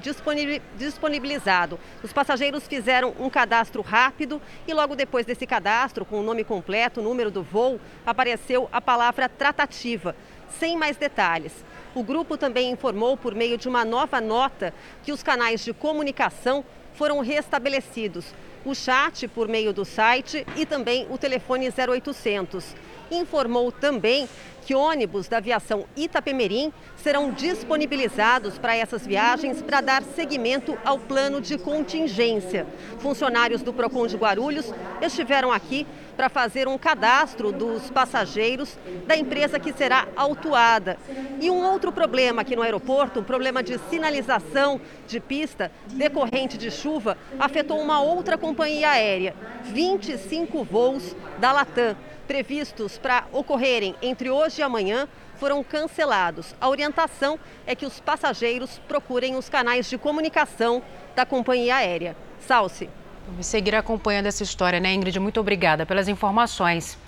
disponibilizado. 0.78 1.80
Os 2.02 2.12
passageiros 2.12 2.66
fizeram 2.66 3.14
um 3.18 3.30
cadastro 3.30 3.82
rápido 3.82 4.40
e 4.66 4.74
logo 4.74 4.94
depois 4.94 5.26
desse 5.26 5.46
cadastro, 5.46 6.04
com 6.04 6.20
o 6.20 6.22
nome 6.22 6.44
completo, 6.44 7.02
número 7.02 7.30
do 7.30 7.42
voo, 7.42 7.80
apareceu 8.06 8.68
a 8.70 8.80
palavra 8.80 9.28
tratativa, 9.28 10.14
sem 10.58 10.76
mais 10.76 10.96
detalhes. 10.96 11.52
O 11.94 12.02
grupo 12.02 12.38
também 12.38 12.70
informou 12.70 13.16
por 13.16 13.34
meio 13.34 13.58
de 13.58 13.68
uma 13.68 13.84
nova 13.84 14.20
nota 14.20 14.72
que 15.02 15.12
os 15.12 15.22
canais 15.22 15.62
de 15.62 15.74
comunicação 15.74 16.64
foram 16.94 17.20
restabelecidos. 17.20 18.26
O 18.64 18.74
chat 18.74 19.26
por 19.26 19.48
meio 19.48 19.72
do 19.72 19.84
site 19.84 20.46
e 20.56 20.64
também 20.64 21.06
o 21.10 21.18
telefone 21.18 21.68
0800 21.68 22.74
informou 23.10 23.70
também 23.70 24.28
que 24.64 24.74
ônibus 24.74 25.28
da 25.28 25.38
aviação 25.38 25.84
Itapemirim 25.96 26.72
serão 26.96 27.32
disponibilizados 27.32 28.58
para 28.58 28.76
essas 28.76 29.06
viagens 29.06 29.60
para 29.60 29.80
dar 29.80 30.02
seguimento 30.02 30.78
ao 30.84 30.98
plano 30.98 31.40
de 31.40 31.58
contingência. 31.58 32.66
Funcionários 33.00 33.62
do 33.62 33.72
Procon 33.72 34.06
de 34.06 34.16
Guarulhos 34.16 34.72
estiveram 35.00 35.50
aqui 35.50 35.86
para 36.16 36.28
fazer 36.28 36.68
um 36.68 36.78
cadastro 36.78 37.52
dos 37.52 37.90
passageiros 37.90 38.78
da 39.06 39.16
empresa 39.16 39.58
que 39.58 39.72
será 39.72 40.06
autuada. 40.16 40.98
E 41.40 41.50
um 41.50 41.64
outro 41.64 41.92
problema 41.92 42.42
aqui 42.42 42.54
no 42.54 42.62
aeroporto, 42.62 43.20
um 43.20 43.24
problema 43.24 43.62
de 43.62 43.78
sinalização 43.90 44.80
de 45.06 45.20
pista 45.20 45.70
decorrente 45.88 46.56
de 46.56 46.70
chuva, 46.70 47.16
afetou 47.38 47.80
uma 47.80 48.00
outra 48.00 48.36
companhia 48.38 48.90
aérea. 48.90 49.34
25 49.64 50.64
voos 50.64 51.16
da 51.38 51.52
Latam 51.52 51.96
previstos 52.26 52.98
para 52.98 53.26
ocorrerem 53.32 53.94
entre 54.00 54.30
hoje 54.30 54.60
e 54.60 54.64
amanhã 54.64 55.08
foram 55.36 55.62
cancelados. 55.62 56.54
A 56.60 56.68
orientação 56.68 57.38
é 57.66 57.74
que 57.74 57.84
os 57.84 58.00
passageiros 58.00 58.80
procurem 58.88 59.36
os 59.36 59.48
canais 59.48 59.90
de 59.90 59.98
comunicação 59.98 60.82
da 61.14 61.26
companhia 61.26 61.76
aérea. 61.76 62.16
Salce. 62.40 62.88
Vamos 63.26 63.46
seguir 63.46 63.74
acompanhando 63.74 64.26
essa 64.26 64.42
história, 64.42 64.80
né, 64.80 64.92
Ingrid? 64.92 65.18
Muito 65.20 65.40
obrigada 65.40 65.86
pelas 65.86 66.08
informações. 66.08 66.98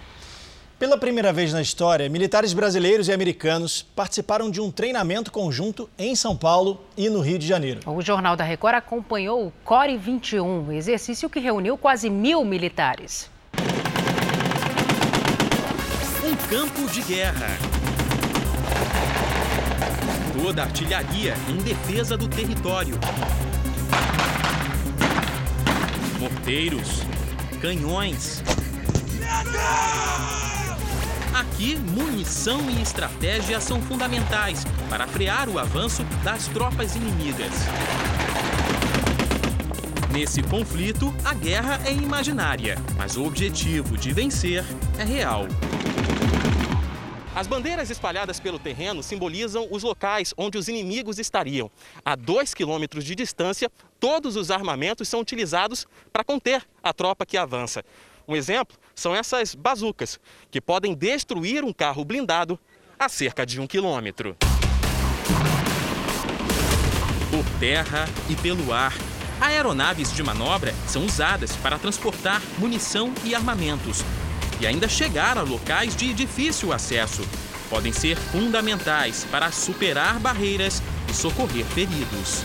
Pela 0.78 0.98
primeira 0.98 1.32
vez 1.32 1.52
na 1.52 1.62
história, 1.62 2.08
militares 2.08 2.52
brasileiros 2.52 3.06
e 3.08 3.12
americanos 3.12 3.82
participaram 3.94 4.50
de 4.50 4.60
um 4.60 4.70
treinamento 4.70 5.30
conjunto 5.30 5.88
em 5.96 6.16
São 6.16 6.36
Paulo 6.36 6.80
e 6.96 7.08
no 7.08 7.20
Rio 7.20 7.38
de 7.38 7.46
Janeiro. 7.46 7.80
O 7.86 8.02
Jornal 8.02 8.36
da 8.36 8.42
Record 8.42 8.74
acompanhou 8.74 9.46
o 9.46 9.52
Core 9.64 9.96
21, 9.96 10.72
exercício 10.72 11.30
que 11.30 11.38
reuniu 11.38 11.78
quase 11.78 12.10
mil 12.10 12.44
militares. 12.44 13.30
Um 16.24 16.34
campo 16.48 16.90
de 16.90 17.02
guerra. 17.02 17.56
Toda 20.42 20.62
artilharia 20.62 21.34
em 21.48 21.56
defesa 21.58 22.16
do 22.16 22.26
território. 22.26 22.98
Morteiros, 26.24 27.02
canhões. 27.60 28.42
Aqui, 31.34 31.76
munição 31.76 32.70
e 32.70 32.80
estratégia 32.80 33.60
são 33.60 33.78
fundamentais 33.82 34.64
para 34.88 35.06
frear 35.06 35.50
o 35.50 35.58
avanço 35.58 36.02
das 36.22 36.48
tropas 36.48 36.96
inimigas. 36.96 37.52
Nesse 40.10 40.42
conflito, 40.42 41.14
a 41.26 41.34
guerra 41.34 41.78
é 41.84 41.92
imaginária, 41.92 42.78
mas 42.96 43.18
o 43.18 43.24
objetivo 43.26 43.98
de 43.98 44.10
vencer 44.14 44.64
é 44.98 45.04
real. 45.04 45.46
As 47.34 47.48
bandeiras 47.48 47.90
espalhadas 47.90 48.38
pelo 48.38 48.60
terreno 48.60 49.02
simbolizam 49.02 49.66
os 49.68 49.82
locais 49.82 50.32
onde 50.36 50.56
os 50.56 50.68
inimigos 50.68 51.18
estariam. 51.18 51.68
A 52.04 52.14
dois 52.14 52.54
quilômetros 52.54 53.04
de 53.04 53.16
distância, 53.16 53.68
todos 53.98 54.36
os 54.36 54.52
armamentos 54.52 55.08
são 55.08 55.18
utilizados 55.18 55.84
para 56.12 56.22
conter 56.22 56.64
a 56.80 56.92
tropa 56.92 57.26
que 57.26 57.36
avança. 57.36 57.84
Um 58.28 58.36
exemplo 58.36 58.76
são 58.94 59.16
essas 59.16 59.52
bazucas, 59.52 60.20
que 60.48 60.60
podem 60.60 60.94
destruir 60.94 61.64
um 61.64 61.72
carro 61.72 62.04
blindado 62.04 62.56
a 62.96 63.08
cerca 63.08 63.44
de 63.44 63.60
um 63.60 63.66
quilômetro. 63.66 64.36
Por 67.32 67.58
terra 67.58 68.04
e 68.30 68.36
pelo 68.36 68.72
ar, 68.72 68.94
aeronaves 69.40 70.12
de 70.12 70.22
manobra 70.22 70.72
são 70.86 71.04
usadas 71.04 71.56
para 71.56 71.80
transportar 71.80 72.40
munição 72.58 73.12
e 73.24 73.34
armamentos, 73.34 74.04
e 74.60 74.66
ainda 74.66 74.88
chegar 74.88 75.38
a 75.38 75.42
locais 75.42 75.94
de 75.96 76.12
difícil 76.12 76.72
acesso. 76.72 77.22
Podem 77.68 77.92
ser 77.92 78.16
fundamentais 78.16 79.26
para 79.30 79.50
superar 79.50 80.18
barreiras 80.18 80.82
e 81.10 81.14
socorrer 81.14 81.64
feridos. 81.66 82.42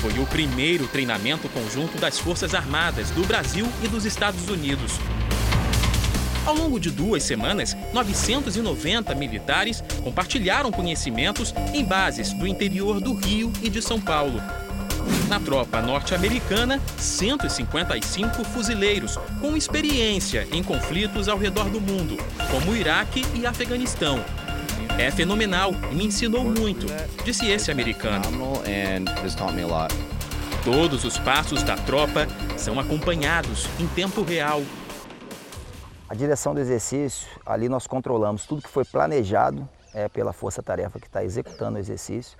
Foi 0.00 0.18
o 0.18 0.26
primeiro 0.26 0.88
treinamento 0.88 1.48
conjunto 1.48 1.96
das 1.98 2.18
Forças 2.18 2.54
Armadas 2.54 3.10
do 3.10 3.24
Brasil 3.24 3.68
e 3.82 3.88
dos 3.88 4.04
Estados 4.04 4.48
Unidos. 4.48 4.98
Ao 6.44 6.56
longo 6.56 6.80
de 6.80 6.90
duas 6.90 7.22
semanas, 7.22 7.76
990 7.92 9.14
militares 9.14 9.82
compartilharam 10.02 10.72
conhecimentos 10.72 11.54
em 11.72 11.84
bases 11.84 12.32
do 12.32 12.48
interior 12.48 13.00
do 13.00 13.14
Rio 13.14 13.52
e 13.62 13.70
de 13.70 13.80
São 13.80 14.00
Paulo. 14.00 14.42
Na 15.28 15.40
tropa 15.40 15.80
norte-americana, 15.80 16.80
155 16.98 18.44
fuzileiros 18.44 19.16
com 19.40 19.56
experiência 19.56 20.46
em 20.52 20.62
conflitos 20.62 21.28
ao 21.28 21.38
redor 21.38 21.70
do 21.70 21.80
mundo, 21.80 22.16
como 22.50 22.72
o 22.72 22.76
Iraque 22.76 23.24
e 23.34 23.46
Afeganistão. 23.46 24.22
É 24.98 25.10
fenomenal 25.10 25.72
e 25.90 25.94
me 25.94 26.04
ensinou 26.04 26.44
muito, 26.44 26.86
disse 27.24 27.50
esse 27.50 27.70
americano. 27.70 28.24
Todos 30.64 31.04
os 31.04 31.18
passos 31.18 31.62
da 31.62 31.76
tropa 31.76 32.28
são 32.56 32.78
acompanhados 32.78 33.66
em 33.80 33.86
tempo 33.86 34.22
real. 34.22 34.62
A 36.08 36.14
direção 36.14 36.52
do 36.54 36.60
exercício, 36.60 37.26
ali 37.44 37.70
nós 37.70 37.86
controlamos 37.86 38.44
tudo 38.44 38.60
que 38.60 38.68
foi 38.68 38.84
planejado 38.84 39.66
é, 39.94 40.08
pela 40.08 40.32
força-tarefa 40.32 40.98
que 40.98 41.06
está 41.06 41.24
executando 41.24 41.76
o 41.76 41.80
exercício. 41.80 42.36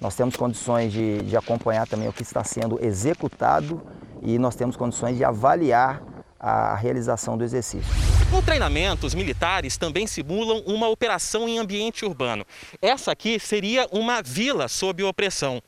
Nós 0.00 0.14
temos 0.14 0.36
condições 0.36 0.92
de, 0.92 1.22
de 1.22 1.36
acompanhar 1.36 1.86
também 1.86 2.08
o 2.08 2.12
que 2.12 2.22
está 2.22 2.44
sendo 2.44 2.78
executado 2.84 3.82
e 4.22 4.38
nós 4.38 4.54
temos 4.54 4.76
condições 4.76 5.16
de 5.16 5.24
avaliar 5.24 6.02
a 6.38 6.74
realização 6.74 7.36
do 7.36 7.44
exercício. 7.44 7.92
No 8.32 8.40
treinamento, 8.40 9.06
os 9.06 9.14
militares 9.14 9.76
também 9.76 10.06
simulam 10.06 10.62
uma 10.64 10.88
operação 10.88 11.48
em 11.48 11.58
ambiente 11.58 12.04
urbano. 12.04 12.46
Essa 12.80 13.12
aqui 13.12 13.38
seria 13.38 13.88
uma 13.90 14.22
vila 14.22 14.68
sob 14.68 15.02
opressão. 15.02 15.60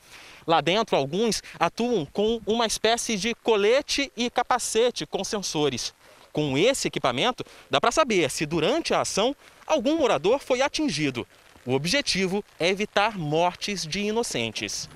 Lá 0.47 0.61
dentro, 0.61 0.97
alguns 0.97 1.43
atuam 1.59 2.07
com 2.07 2.41
uma 2.47 2.67
espécie 2.67 3.17
de 3.17 3.35
colete 3.35 4.11
e 4.17 4.31
capacete 4.31 5.05
com 5.07 5.23
sensores. 5.25 5.93
Com 6.33 6.57
esse 6.57 6.89
equipamento, 6.89 7.45
dá 7.71 7.81
para 7.81 7.93
saber 7.93 8.31
se 8.31 8.47
durante 8.47 8.95
a 8.95 9.03
ação 9.03 9.37
algum 9.73 9.97
morador 9.97 10.39
foi 10.39 10.61
atingido. 10.61 11.27
O 11.65 11.73
objetivo 11.73 12.45
é 12.61 12.69
evitar 12.69 13.17
mortes 13.19 13.87
de 13.87 14.01
inocentes. 14.01 14.89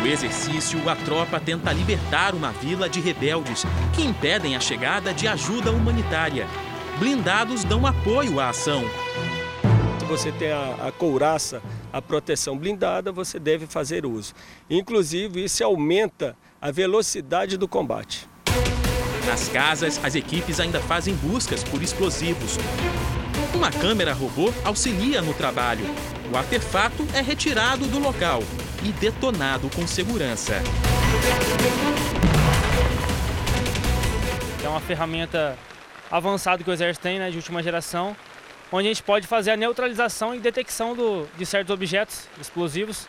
No 0.00 0.06
exercício, 0.06 0.88
a 0.88 0.96
tropa 0.96 1.38
tenta 1.38 1.72
libertar 1.72 2.34
uma 2.34 2.50
vila 2.52 2.88
de 2.88 3.00
rebeldes 3.00 3.64
que 3.94 4.02
impedem 4.02 4.56
a 4.56 4.60
chegada 4.60 5.12
de 5.12 5.28
ajuda 5.28 5.70
humanitária. 5.70 6.46
Blindados 6.98 7.62
dão 7.62 7.86
apoio 7.86 8.40
à 8.40 8.48
ação. 8.48 8.82
Se 10.00 10.06
você 10.06 10.32
tem 10.32 10.50
a, 10.50 10.86
a 10.88 10.92
couraça, 10.92 11.60
a 11.92 12.00
proteção 12.00 12.56
blindada, 12.56 13.12
você 13.12 13.38
deve 13.38 13.66
fazer 13.66 14.06
uso. 14.06 14.32
Inclusive, 14.70 15.44
isso 15.44 15.62
aumenta 15.62 16.34
a 16.60 16.70
velocidade 16.70 17.58
do 17.58 17.68
combate. 17.68 18.26
Nas 19.28 19.46
casas, 19.46 20.02
as 20.02 20.14
equipes 20.14 20.58
ainda 20.58 20.80
fazem 20.80 21.14
buscas 21.14 21.62
por 21.62 21.82
explosivos. 21.82 22.56
Uma 23.54 23.70
câmera 23.70 24.14
robô 24.14 24.50
auxilia 24.64 25.20
no 25.20 25.34
trabalho. 25.34 25.84
O 26.32 26.36
artefato 26.38 27.06
é 27.12 27.20
retirado 27.20 27.86
do 27.88 27.98
local 27.98 28.42
e 28.82 28.90
detonado 28.90 29.68
com 29.76 29.86
segurança. 29.86 30.54
É 34.64 34.66
uma 34.66 34.80
ferramenta 34.80 35.58
avançada 36.10 36.64
que 36.64 36.70
o 36.70 36.72
Exército 36.72 37.02
tem, 37.02 37.18
né, 37.18 37.30
de 37.30 37.36
última 37.36 37.62
geração, 37.62 38.16
onde 38.72 38.88
a 38.88 38.90
gente 38.90 39.02
pode 39.02 39.26
fazer 39.26 39.50
a 39.50 39.58
neutralização 39.58 40.34
e 40.34 40.38
detecção 40.38 40.94
do, 40.94 41.28
de 41.36 41.44
certos 41.44 41.70
objetos 41.70 42.22
explosivos 42.40 43.06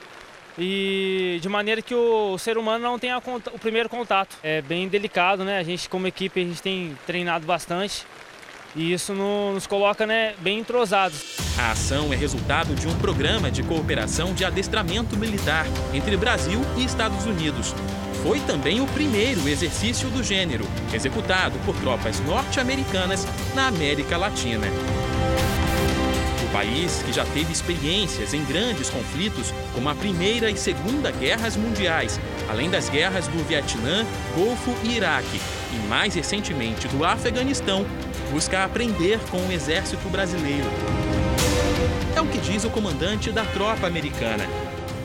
e 0.60 1.39
de 1.41 1.47
maneira 1.47 1.82
que 1.82 1.95
o 1.95 2.38
ser 2.38 2.57
humano 2.57 2.84
não 2.84 2.99
tenha 2.99 3.18
o 3.18 3.60
primeiro 3.60 3.88
contato. 3.88 4.36
É 4.43 4.62
bem 4.62 4.88
delicado, 4.88 5.43
né? 5.45 5.57
A 5.57 5.64
gente 5.64 5.88
como 5.88 6.05
equipe 6.05 6.41
a 6.41 6.43
gente 6.43 6.62
tem 6.62 6.97
treinado 7.07 7.45
bastante 7.45 8.05
E 8.76 8.91
isso 8.93 9.14
no, 9.14 9.53
nos 9.53 9.66
coloca 9.66 10.05
né, 10.05 10.36
bem 10.39 10.60
entrosados. 10.60 11.38
A 11.57 11.72
ação 11.72 12.14
é 12.14 12.16
resultado 12.16 12.76
de 12.76 12.88
um 12.88 12.95
programa 12.99 13.49
de 13.49 13.64
cooperação 13.64 14.34
de 14.34 14.43
adestramento 14.43 15.18
militar 15.18 15.66
entre 15.93 16.16
Brasil 16.18 16.62
e 16.78 16.84
Estados 16.84 17.26
Unidos. 17.26 17.74
Foi 18.22 18.39
também 18.41 18.82
o 18.82 18.88
primeiro 18.88 19.47
exercício 19.47 20.10
do 20.10 20.22
gênero, 20.22 20.66
executado 20.93 21.57
por 21.66 21.76
tropas 21.78 22.20
norte-americanas 22.20 23.26
na 23.55 23.68
América 23.68 24.18
Latina. 24.18 24.68
País, 26.49 27.01
que 27.05 27.13
já 27.13 27.25
teve 27.25 27.51
experiências 27.51 28.33
em 28.33 28.43
grandes 28.43 28.89
conflitos, 28.89 29.53
como 29.73 29.89
a 29.89 29.95
Primeira 29.95 30.49
e 30.49 30.57
Segunda 30.57 31.11
Guerras 31.11 31.55
Mundiais, 31.55 32.19
além 32.49 32.69
das 32.69 32.89
guerras 32.89 33.27
do 33.27 33.43
Vietnã, 33.47 34.05
Golfo 34.35 34.75
e 34.83 34.95
Iraque, 34.95 35.41
e 35.73 35.87
mais 35.87 36.15
recentemente 36.15 36.87
do 36.87 37.05
Afeganistão, 37.05 37.85
busca 38.31 38.63
aprender 38.63 39.19
com 39.29 39.37
o 39.37 39.51
exército 39.51 40.07
brasileiro. 40.09 40.67
É 42.15 42.21
o 42.21 42.27
que 42.27 42.37
diz 42.37 42.63
o 42.63 42.69
comandante 42.69 43.31
da 43.31 43.45
tropa 43.45 43.87
americana. 43.87 44.45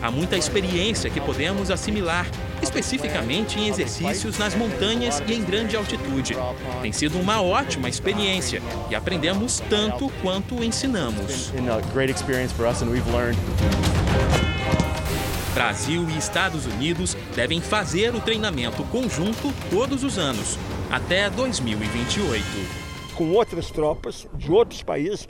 Há 0.05 0.11
muita 0.11 0.37
experiência 0.37 1.09
que 1.09 1.19
podemos 1.19 1.71
assimilar, 1.71 2.31
especificamente 2.61 3.59
em 3.59 3.69
exercícios 3.69 4.37
nas 4.37 4.55
montanhas 4.55 5.23
e 5.27 5.33
em 5.33 5.43
grande 5.43 5.79
altitude. 5.79 6.37
Tem 6.83 6.93
sido 6.93 7.19
uma 7.19 7.41
ótima 7.41 7.89
experiência 7.89 8.61
e 8.91 8.95
aprendemos 8.95 9.63
tanto 9.71 10.13
quanto 10.21 10.63
ensinamos. 10.63 11.51
Brasil 15.55 16.07
e 16.11 16.19
Estados 16.19 16.67
Unidos 16.67 17.17
devem 17.35 17.63
fazer 17.63 18.15
o 18.15 18.21
treinamento 18.21 18.85
conjunto 18.85 19.55
todos 19.71 20.05
os 20.05 20.19
anos, 20.19 20.59
até 20.91 21.31
2028. 21.31 22.45
Com 23.15 23.31
outras 23.31 23.71
tropas 23.71 24.27
de 24.35 24.53
outros 24.53 24.83
países, 24.83 25.27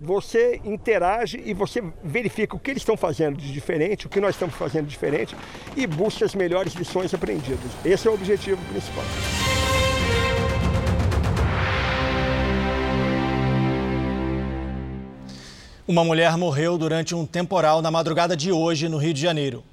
você 0.00 0.60
interage 0.64 1.40
e 1.44 1.54
você 1.54 1.82
verifica 2.02 2.54
o 2.54 2.58
que 2.58 2.70
eles 2.70 2.82
estão 2.82 2.96
fazendo 2.96 3.36
de 3.36 3.52
diferente, 3.52 4.06
o 4.06 4.10
que 4.10 4.20
nós 4.20 4.34
estamos 4.34 4.54
fazendo 4.54 4.84
de 4.84 4.90
diferente 4.90 5.34
e 5.74 5.86
busca 5.86 6.24
as 6.24 6.34
melhores 6.34 6.74
lições 6.74 7.12
aprendidas. 7.14 7.70
Esse 7.84 8.06
é 8.06 8.10
o 8.10 8.14
objetivo 8.14 8.62
principal. 8.66 9.04
Uma 15.88 16.04
mulher 16.04 16.36
morreu 16.36 16.76
durante 16.76 17.14
um 17.14 17.24
temporal 17.24 17.80
na 17.80 17.92
madrugada 17.92 18.36
de 18.36 18.50
hoje 18.50 18.88
no 18.88 18.98
Rio 18.98 19.14
de 19.14 19.20
Janeiro. 19.20 19.64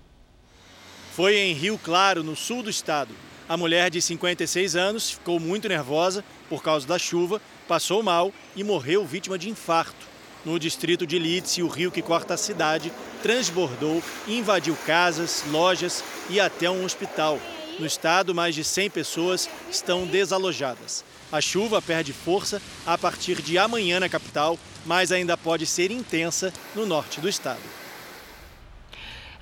Foi 1.12 1.36
em 1.36 1.54
Rio 1.54 1.78
Claro, 1.78 2.24
no 2.24 2.36
sul 2.36 2.62
do 2.64 2.70
estado. 2.70 3.14
A 3.50 3.58
mulher 3.58 3.90
de 3.90 4.02
56 4.02 4.76
anos 4.76 5.12
ficou 5.12 5.40
muito 5.40 5.68
nervosa 5.68 6.24
por 6.48 6.64
causa 6.64 6.88
da 6.88 6.98
chuva, 6.98 7.42
passou 7.68 8.02
mal 8.02 8.32
e 8.56 8.64
morreu 8.64 9.04
vítima 9.06 9.38
de 9.38 9.50
infarto. 9.50 10.13
No 10.46 10.60
distrito 10.60 11.08
de 11.08 11.18
Lídice, 11.18 11.64
o 11.64 11.68
rio 11.68 11.92
que 11.92 12.02
corta 12.02 12.34
a 12.34 12.38
cidade 12.38 12.92
transbordou 13.22 14.04
e 14.28 14.38
invadiu 14.38 14.76
casas, 14.86 15.44
lojas 15.50 16.04
e 16.30 16.40
até 16.40 16.70
um 16.70 16.84
hospital. 16.84 17.40
No 17.80 17.86
estado, 17.86 18.36
mais 18.36 18.54
de 18.54 18.64
100 18.64 18.90
pessoas 18.90 19.50
estão 19.72 20.06
desalojadas. 20.06 21.06
A 21.32 21.40
chuva 21.40 21.82
perde 21.82 22.14
força 22.14 22.62
a 22.86 22.98
partir 22.98 23.42
de 23.42 23.58
amanhã 23.58 24.00
na 24.00 24.10
capital, 24.10 24.60
mas 24.86 25.12
ainda 25.12 25.38
pode 25.38 25.66
ser 25.66 25.92
intensa 25.92 26.54
no 26.76 26.86
norte 26.86 27.22
do 27.22 27.30
estado. 27.30 27.83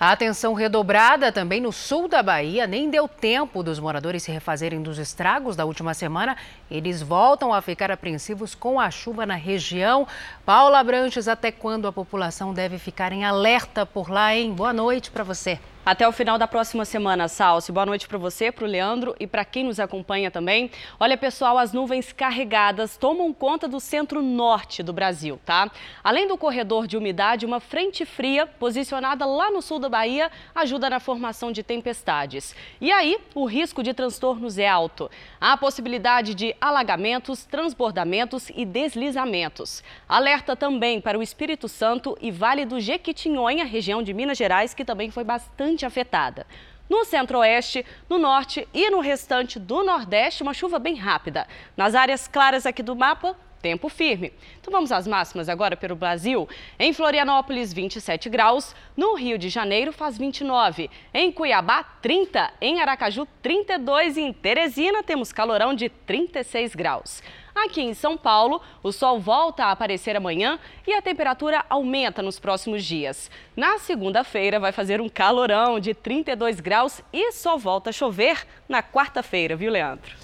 A 0.02 0.14
atenção 0.14 0.56
redobrada 0.56 1.32
também 1.32 1.62
no 1.62 1.72
sul 1.72 2.08
da 2.08 2.24
Bahia. 2.24 2.66
Nem 2.66 2.90
deu 2.90 3.08
tempo 3.08 3.62
dos 3.62 3.80
moradores 3.80 4.24
se 4.24 4.32
refazerem 4.32 4.82
dos 4.82 4.98
estragos 4.98 5.56
da 5.56 5.64
última 5.64 5.94
semana. 5.94 6.36
Eles 6.72 7.04
voltam 7.04 7.54
a 7.54 7.62
ficar 7.62 7.92
apreensivos 7.92 8.56
com 8.56 8.80
a 8.80 8.90
chuva 8.90 9.28
na 9.28 9.36
região. 9.36 10.08
Paula 10.44 10.84
Branches, 10.84 11.28
até 11.28 11.52
quando 11.52 11.88
a 11.88 11.94
população 11.94 12.52
deve 12.52 12.80
ficar 12.80 13.12
em 13.12 13.26
alerta 13.26 13.86
por 13.86 14.10
lá, 14.10 14.36
hein? 14.36 14.52
Boa 14.52 14.74
noite 14.74 15.12
para 15.12 15.24
você. 15.24 15.60
Até 15.84 16.08
o 16.08 16.12
final 16.12 16.38
da 16.38 16.48
próxima 16.48 16.86
semana, 16.86 17.28
Salsi. 17.28 17.72
Boa 17.72 17.88
noite 17.88 18.08
para 18.08 18.20
você, 18.20 18.52
para 18.52 18.66
o 18.66 18.68
Leandro 18.68 19.16
e 19.20 19.26
para 19.26 19.44
quem 19.44 19.64
nos 19.64 19.80
acompanha 19.80 20.30
também. 20.30 20.70
Olha, 21.00 21.18
pessoal, 21.18 21.58
as 21.58 21.74
nuvens 21.74 22.14
carregadas 22.14 22.98
tomam 22.98 23.34
conta 23.34 23.68
do 23.68 23.80
centro-norte 23.80 24.84
do 24.84 24.94
Brasil, 24.94 25.40
tá? 25.44 25.72
Além 26.04 26.28
do 26.28 26.38
corredor 26.38 26.86
de 26.86 26.98
umidade, 26.98 27.48
uma 27.48 27.60
frente 27.60 28.06
fria 28.06 28.46
posicionada 28.46 29.26
lá 29.26 29.50
no 29.50 29.60
sul 29.60 29.80
da 29.80 29.90
Bahia 29.90 30.30
ajuda 30.54 30.88
na 30.88 31.00
formação 31.00 31.52
de 31.52 31.64
tempestades. 31.64 32.56
E 32.80 32.92
aí, 32.92 33.18
o 33.34 33.46
risco 33.46 33.82
de 33.82 33.92
transtornos 33.92 34.60
é 34.60 34.68
alto. 34.68 35.10
Há 35.40 35.54
a 35.54 35.58
possibilidade 35.58 36.36
de 36.36 36.56
alagamentos, 36.62 37.44
transbordamentos 37.44 38.52
e 38.56 38.66
deslizamentos. 38.66 39.84
Alerta 40.08 40.56
também 40.56 41.02
para 41.02 41.18
o 41.18 41.24
Espírito 41.24 41.68
Santo 41.68 42.16
e 42.22 42.30
Vale 42.30 42.66
do 42.66 42.80
Jequitinhonha, 42.80 43.66
região 43.66 44.04
de 44.04 44.14
Minas 44.14 44.38
Gerais, 44.38 44.76
que 44.76 44.86
também 44.86 45.10
foi 45.10 45.24
bastante 45.24 45.71
bastante 45.72 45.86
afetada. 45.86 46.46
No 46.90 47.06
centro-oeste, 47.06 47.86
no 48.10 48.20
norte 48.20 48.68
e 48.74 48.90
no 48.90 49.00
restante 49.00 49.58
do 49.58 49.82
nordeste, 49.84 50.44
uma 50.44 50.54
chuva 50.54 50.78
bem 50.78 50.96
rápida. 50.96 51.48
Nas 51.78 51.96
áreas 51.96 52.28
claras 52.28 52.66
aqui 52.66 52.84
do 52.84 52.96
mapa, 52.96 53.38
tempo 53.62 53.88
firme. 53.88 54.34
Então 54.60 54.72
vamos 54.72 54.92
às 54.92 55.08
máximas 55.08 55.48
agora 55.48 55.78
pelo 55.78 55.96
Brasil. 55.96 56.50
Em 56.78 56.92
Florianópolis, 56.92 57.72
27 57.72 58.28
graus. 58.28 58.76
No 58.98 59.16
Rio 59.16 59.38
de 59.38 59.48
Janeiro, 59.48 59.94
faz 59.94 60.18
29. 60.18 60.90
Em 61.14 61.32
Cuiabá, 61.32 61.84
30. 62.02 62.52
Em 62.60 62.82
Aracaju, 62.82 63.26
32. 63.42 64.18
E 64.18 64.22
em 64.22 64.34
Teresina, 64.34 65.02
temos 65.02 65.32
calorão 65.32 65.74
de 65.74 65.88
36 65.88 66.76
graus. 66.76 67.24
Aqui 67.54 67.82
em 67.82 67.94
São 67.94 68.18
Paulo, 68.18 68.62
o 68.82 68.92
sol 68.92 69.20
volta 69.20 69.66
a 69.66 69.72
aparecer 69.72 70.16
amanhã 70.16 70.58
e 70.88 70.94
a 70.94 71.02
temperatura 71.02 71.66
aumenta 71.70 72.22
nos 72.22 72.40
próximos 72.40 72.84
dias. 72.84 73.30
Na 73.56 73.78
segunda-feira 73.78 74.60
vai 74.60 74.72
fazer 74.72 75.02
um 75.02 75.10
calorão 75.10 75.80
de 75.80 75.94
32 75.94 76.60
graus 76.60 77.02
e 77.12 77.32
só 77.34 77.58
volta 77.58 77.90
a 77.90 77.94
chover 77.94 78.46
na 78.70 78.82
quarta-feira, 78.82 79.56
viu, 79.56 79.72
Leandro? 79.72 80.16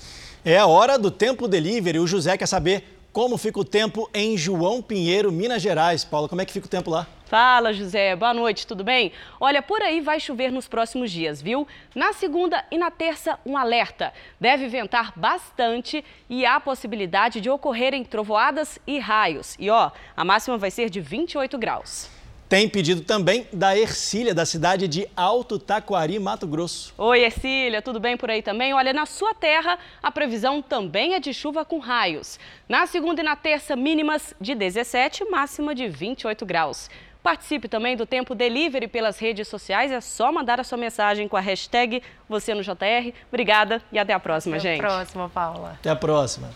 É 0.44 0.58
a 0.58 0.66
hora 0.66 0.98
do 0.98 1.12
tempo 1.12 1.48
delivery. 1.48 2.00
O 2.00 2.08
José 2.08 2.38
quer 2.38 2.48
saber 2.48 3.00
como 3.12 3.38
fica 3.38 3.60
o 3.60 3.66
tempo 3.66 4.10
em 4.14 4.38
João 4.38 4.82
Pinheiro, 4.82 5.32
Minas 5.32 5.62
Gerais. 5.62 6.06
Paulo, 6.06 6.30
como 6.30 6.42
é 6.42 6.46
que 6.46 6.54
fica 6.54 6.68
o 6.68 6.70
tempo 6.70 6.90
lá? 6.90 7.08
Fala, 7.28 7.74
José. 7.74 8.16
Boa 8.16 8.34
noite, 8.34 8.66
tudo 8.66 8.86
bem? 8.86 9.12
Olha, 9.38 9.62
por 9.62 9.82
aí 9.82 10.00
vai 10.00 10.18
chover 10.18 10.50
nos 10.50 10.66
próximos 10.66 11.12
dias, 11.12 11.42
viu? 11.42 11.68
Na 11.94 12.14
segunda 12.14 12.64
e 12.72 12.78
na 12.78 12.90
terça, 12.90 13.38
um 13.46 13.58
alerta. 13.58 14.14
Deve 14.40 14.70
ventar 14.70 15.12
bastante 15.14 16.06
e 16.30 16.46
há 16.46 16.58
possibilidade 16.58 17.42
de 17.42 17.50
ocorrerem 17.50 18.06
trovoadas 18.06 18.80
e 18.88 18.98
raios. 18.98 19.58
E 19.60 19.70
ó, 19.70 19.92
a 20.16 20.24
máxima 20.24 20.58
vai 20.58 20.72
ser 20.72 20.90
de 20.90 21.02
28 21.02 21.58
graus. 21.58 22.10
Tem 22.48 22.70
pedido 22.70 23.02
também 23.02 23.46
da 23.52 23.78
Ercília, 23.78 24.34
da 24.34 24.46
cidade 24.46 24.88
de 24.88 25.06
Alto 25.18 25.60
Taquari, 25.60 26.18
Mato 26.18 26.48
Grosso. 26.48 26.94
Oi, 26.98 27.26
Ercília, 27.26 27.82
tudo 27.82 28.00
bem 28.00 28.16
por 28.16 28.32
aí 28.32 28.42
também? 28.42 28.74
Olha, 28.74 28.94
na 28.94 29.06
sua 29.06 29.34
terra, 29.34 29.78
a 30.02 30.10
previsão 30.10 30.62
também 30.62 31.14
é 31.14 31.20
de 31.20 31.34
chuva 31.34 31.66
com 31.66 31.78
raios. 31.78 32.40
Na 32.70 32.88
segunda 32.88 33.20
e 33.20 33.24
na 33.24 33.36
terça, 33.36 33.76
mínimas 33.76 34.34
de 34.40 34.56
17, 34.56 35.26
máxima 35.26 35.76
de 35.76 35.90
28 35.90 36.46
graus. 36.46 36.90
Participe 37.28 37.68
também 37.68 37.98
do 37.98 38.06
Tempo 38.06 38.34
Delivery 38.34 38.88
pelas 38.88 39.20
redes 39.20 39.50
sociais. 39.50 39.92
É 39.92 40.00
só 40.00 40.32
mandar 40.32 40.62
a 40.62 40.64
sua 40.64 40.78
mensagem 40.78 41.28
com 41.28 41.36
a 41.36 41.42
hashtag 41.42 42.02
você 42.30 42.54
no 42.54 42.64
JR. 42.64 43.12
Obrigada 43.28 43.82
e 43.92 44.00
até 44.00 44.14
a 44.14 44.20
próxima, 44.20 44.56
até 44.56 44.70
gente. 44.70 44.80
Até 44.80 44.94
a 44.94 44.96
próxima, 44.96 45.28
Paula. 45.28 45.72
Até 45.78 45.90
a 45.90 45.96
próxima. 45.98 46.50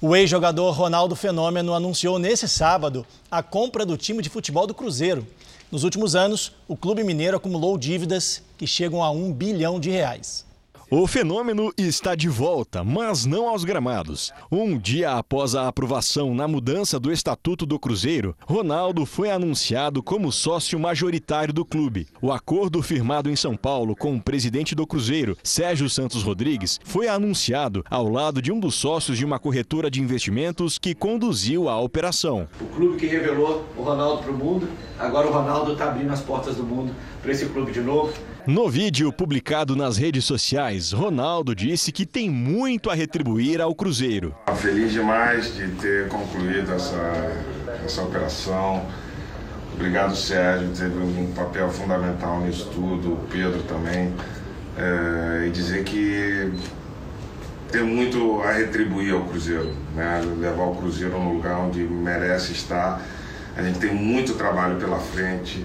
O 0.00 0.14
ex-jogador 0.14 0.70
Ronaldo 0.70 1.16
Fenômeno 1.16 1.74
anunciou 1.74 2.16
nesse 2.16 2.48
sábado 2.48 3.04
a 3.28 3.42
compra 3.42 3.84
do 3.84 3.96
time 3.96 4.22
de 4.22 4.28
futebol 4.28 4.68
do 4.68 4.74
Cruzeiro. 4.74 5.26
Nos 5.68 5.82
últimos 5.82 6.14
anos, 6.14 6.52
o 6.68 6.76
clube 6.76 7.02
mineiro 7.02 7.36
acumulou 7.36 7.76
dívidas 7.76 8.44
que 8.56 8.68
chegam 8.68 9.02
a 9.02 9.10
um 9.10 9.32
bilhão 9.32 9.80
de 9.80 9.90
reais. 9.90 10.46
O 10.92 11.06
fenômeno 11.06 11.72
está 11.78 12.16
de 12.16 12.28
volta, 12.28 12.82
mas 12.82 13.24
não 13.24 13.48
aos 13.48 13.62
gramados. 13.62 14.32
Um 14.50 14.76
dia 14.76 15.12
após 15.12 15.54
a 15.54 15.68
aprovação 15.68 16.34
na 16.34 16.48
mudança 16.48 16.98
do 16.98 17.12
Estatuto 17.12 17.64
do 17.64 17.78
Cruzeiro, 17.78 18.36
Ronaldo 18.44 19.06
foi 19.06 19.30
anunciado 19.30 20.02
como 20.02 20.32
sócio 20.32 20.80
majoritário 20.80 21.54
do 21.54 21.64
clube. 21.64 22.08
O 22.20 22.32
acordo 22.32 22.82
firmado 22.82 23.30
em 23.30 23.36
São 23.36 23.56
Paulo 23.56 23.94
com 23.94 24.16
o 24.16 24.20
presidente 24.20 24.74
do 24.74 24.84
Cruzeiro, 24.84 25.36
Sérgio 25.44 25.88
Santos 25.88 26.24
Rodrigues, 26.24 26.80
foi 26.82 27.06
anunciado 27.06 27.84
ao 27.88 28.08
lado 28.08 28.42
de 28.42 28.50
um 28.50 28.58
dos 28.58 28.74
sócios 28.74 29.16
de 29.16 29.24
uma 29.24 29.38
corretora 29.38 29.88
de 29.88 30.00
investimentos 30.00 30.76
que 30.76 30.92
conduziu 30.92 31.68
a 31.68 31.80
operação. 31.80 32.48
O 32.60 32.66
clube 32.66 32.96
que 32.96 33.06
revelou 33.06 33.64
o 33.76 33.82
Ronaldo 33.82 34.24
para 34.24 34.32
o 34.32 34.36
mundo, 34.36 34.68
agora 34.98 35.28
o 35.28 35.32
Ronaldo 35.32 35.74
está 35.74 35.84
abrindo 35.84 36.12
as 36.12 36.20
portas 36.20 36.56
do 36.56 36.64
mundo 36.64 36.92
para 37.22 37.30
esse 37.30 37.46
clube 37.46 37.70
de 37.70 37.80
novo. 37.80 38.12
No 38.46 38.70
vídeo 38.70 39.12
publicado 39.12 39.76
nas 39.76 39.98
redes 39.98 40.24
sociais, 40.24 40.79
Ronaldo 40.90 41.54
disse 41.54 41.92
que 41.92 42.06
tem 42.06 42.30
muito 42.30 42.88
a 42.88 42.94
retribuir 42.94 43.60
ao 43.60 43.74
Cruzeiro. 43.74 44.34
Feliz 44.56 44.92
demais 44.92 45.54
de 45.54 45.68
ter 45.72 46.08
concluído 46.08 46.72
essa, 46.72 47.32
essa 47.84 48.02
operação. 48.02 48.86
Obrigado, 49.74 50.16
Sérgio, 50.16 50.68
teve 50.68 50.98
um 50.98 51.32
papel 51.34 51.70
fundamental 51.70 52.40
nisso 52.40 52.70
tudo, 52.72 53.12
o 53.12 53.26
Pedro 53.30 53.62
também. 53.64 54.12
É, 54.78 55.46
e 55.46 55.50
dizer 55.50 55.84
que 55.84 56.52
tem 57.70 57.82
muito 57.82 58.40
a 58.42 58.52
retribuir 58.52 59.14
ao 59.14 59.24
Cruzeiro, 59.24 59.74
né? 59.94 60.22
levar 60.38 60.64
o 60.64 60.74
Cruzeiro 60.74 61.18
no 61.18 61.34
lugar 61.34 61.58
onde 61.58 61.80
merece 61.80 62.52
estar. 62.52 63.00
A 63.56 63.62
gente 63.62 63.78
tem 63.78 63.94
muito 63.94 64.34
trabalho 64.34 64.76
pela 64.76 64.98
frente. 64.98 65.64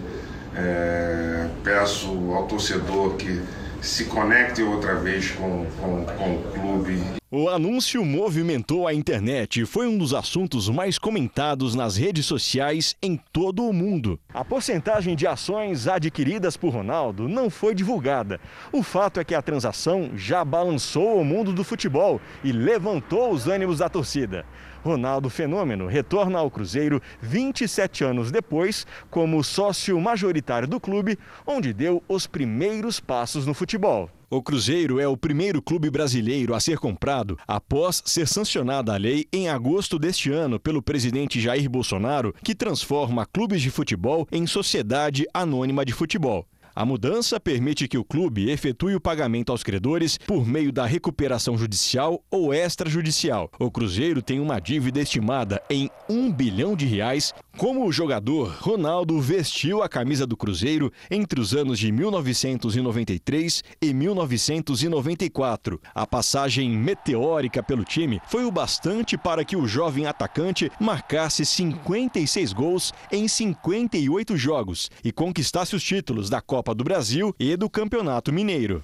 É, 0.56 1.48
peço 1.64 2.08
ao 2.34 2.44
torcedor 2.48 3.16
que 3.16 3.42
se 3.86 4.06
conecte 4.06 4.64
outra 4.64 4.96
vez 4.96 5.32
com, 5.32 5.66
com, 5.80 6.06
com 6.06 6.36
o 6.36 6.52
clube. 6.52 7.02
O 7.30 7.50
anúncio 7.50 8.04
movimentou 8.04 8.88
a 8.88 8.94
internet 8.94 9.62
e 9.62 9.66
foi 9.66 9.88
um 9.88 9.98
dos 9.98 10.14
assuntos 10.14 10.70
mais 10.70 10.98
comentados 10.98 11.76
nas 11.76 11.98
redes 11.98 12.26
sociais 12.26 12.96
em 13.02 13.20
todo 13.32 13.68
o 13.68 13.74
mundo. 13.74 14.20
A 14.34 14.44
porcentagem 14.44 15.16
de 15.16 15.28
ações 15.28 15.88
adquiridas 15.88 16.56
por 16.56 16.74
Ronaldo 16.74 17.28
não 17.28 17.50
foi 17.50 17.76
divulgada. 17.76 18.40
O 18.72 18.82
fato 18.82 19.20
é 19.20 19.24
que 19.24 19.36
a 19.36 19.42
transação 19.42 20.12
já 20.16 20.44
balançou 20.46 21.20
o 21.20 21.26
mundo 21.26 21.52
do 21.52 21.64
futebol 21.64 22.22
e 22.44 22.52
levantou 22.52 23.32
os 23.32 23.48
ânimos 23.48 23.80
da 23.80 23.90
torcida. 23.90 24.46
Ronaldo 24.86 25.32
Fenômeno 25.32 25.88
retorna 25.88 26.38
ao 26.38 26.52
Cruzeiro 26.52 27.02
27 27.20 28.04
anos 28.04 28.32
depois, 28.32 28.86
como 29.10 29.44
sócio 29.44 30.00
majoritário 30.00 30.68
do 30.68 30.80
clube, 30.80 31.18
onde 31.44 31.74
deu 31.74 32.04
os 32.08 32.28
primeiros 32.28 33.00
passos 33.00 33.48
no 33.48 33.56
futebol. 33.56 34.12
O 34.30 34.44
Cruzeiro 34.44 35.00
é 35.00 35.08
o 35.08 35.18
primeiro 35.18 35.60
clube 35.60 35.90
brasileiro 35.90 36.54
a 36.54 36.60
ser 36.60 36.78
comprado 36.78 37.36
após 37.48 38.04
ser 38.06 38.28
sancionada 38.28 38.94
a 38.94 38.98
lei 38.98 39.26
em 39.34 39.50
agosto 39.50 39.98
deste 39.98 40.32
ano 40.32 40.60
pelo 40.60 40.84
presidente 40.84 41.42
Jair 41.42 41.68
Bolsonaro, 41.68 42.34
que 42.44 42.54
transforma 42.54 43.26
clubes 43.26 43.64
de 43.64 43.72
futebol 43.72 44.28
em 44.32 44.46
sociedade 44.46 45.26
anônima 45.34 45.84
de 45.84 45.94
futebol. 45.94 46.46
A 46.78 46.86
mudança 46.86 47.40
permite 47.40 47.88
que 47.88 47.98
o 47.98 48.04
clube 48.04 48.50
efetue 48.50 48.96
o 48.96 49.00
pagamento 49.00 49.50
aos 49.50 49.64
credores 49.64 50.18
por 50.18 50.46
meio 50.46 50.74
da 50.74 50.86
recuperação 50.86 51.58
judicial 51.58 52.22
ou 52.30 52.54
extrajudicial. 52.54 53.50
O 53.58 53.72
Cruzeiro 53.72 54.22
tem 54.22 54.42
uma 54.42 54.60
dívida 54.60 55.00
estimada 55.00 55.64
em 55.70 55.90
um 56.10 56.30
bilhão 56.30 56.76
de 56.76 56.86
reais. 56.86 57.34
Como 57.58 57.86
o 57.86 57.94
jogador, 57.94 58.58
Ronaldo 58.60 59.22
vestiu 59.22 59.82
a 59.82 59.88
camisa 59.88 60.28
do 60.28 60.36
Cruzeiro 60.36 60.92
entre 61.10 61.40
os 61.40 61.56
anos 61.56 61.80
de 61.80 61.90
1993 61.94 63.64
e 63.82 63.94
1994. 63.94 65.80
A 65.94 66.06
passagem 66.06 66.70
meteórica 66.72 67.64
pelo 67.64 67.86
time 67.86 68.20
foi 68.28 68.44
o 68.44 68.52
bastante 68.52 69.18
para 69.18 69.46
que 69.46 69.56
o 69.56 69.66
jovem 69.66 70.08
atacante 70.08 70.70
marcasse 70.78 71.46
56 71.46 72.52
gols 72.52 72.94
em 73.10 73.30
58 73.30 74.36
jogos 74.36 74.92
e 75.02 75.14
conquistasse 75.14 75.74
os 75.74 75.82
títulos 75.82 76.30
da 76.30 76.42
Copa 76.42 76.65
Copa 76.66 76.74
do 76.74 76.84
Brasil 76.84 77.36
e 77.40 77.56
do 77.56 77.70
Campeonato 77.70 78.34
Mineiro. 78.34 78.84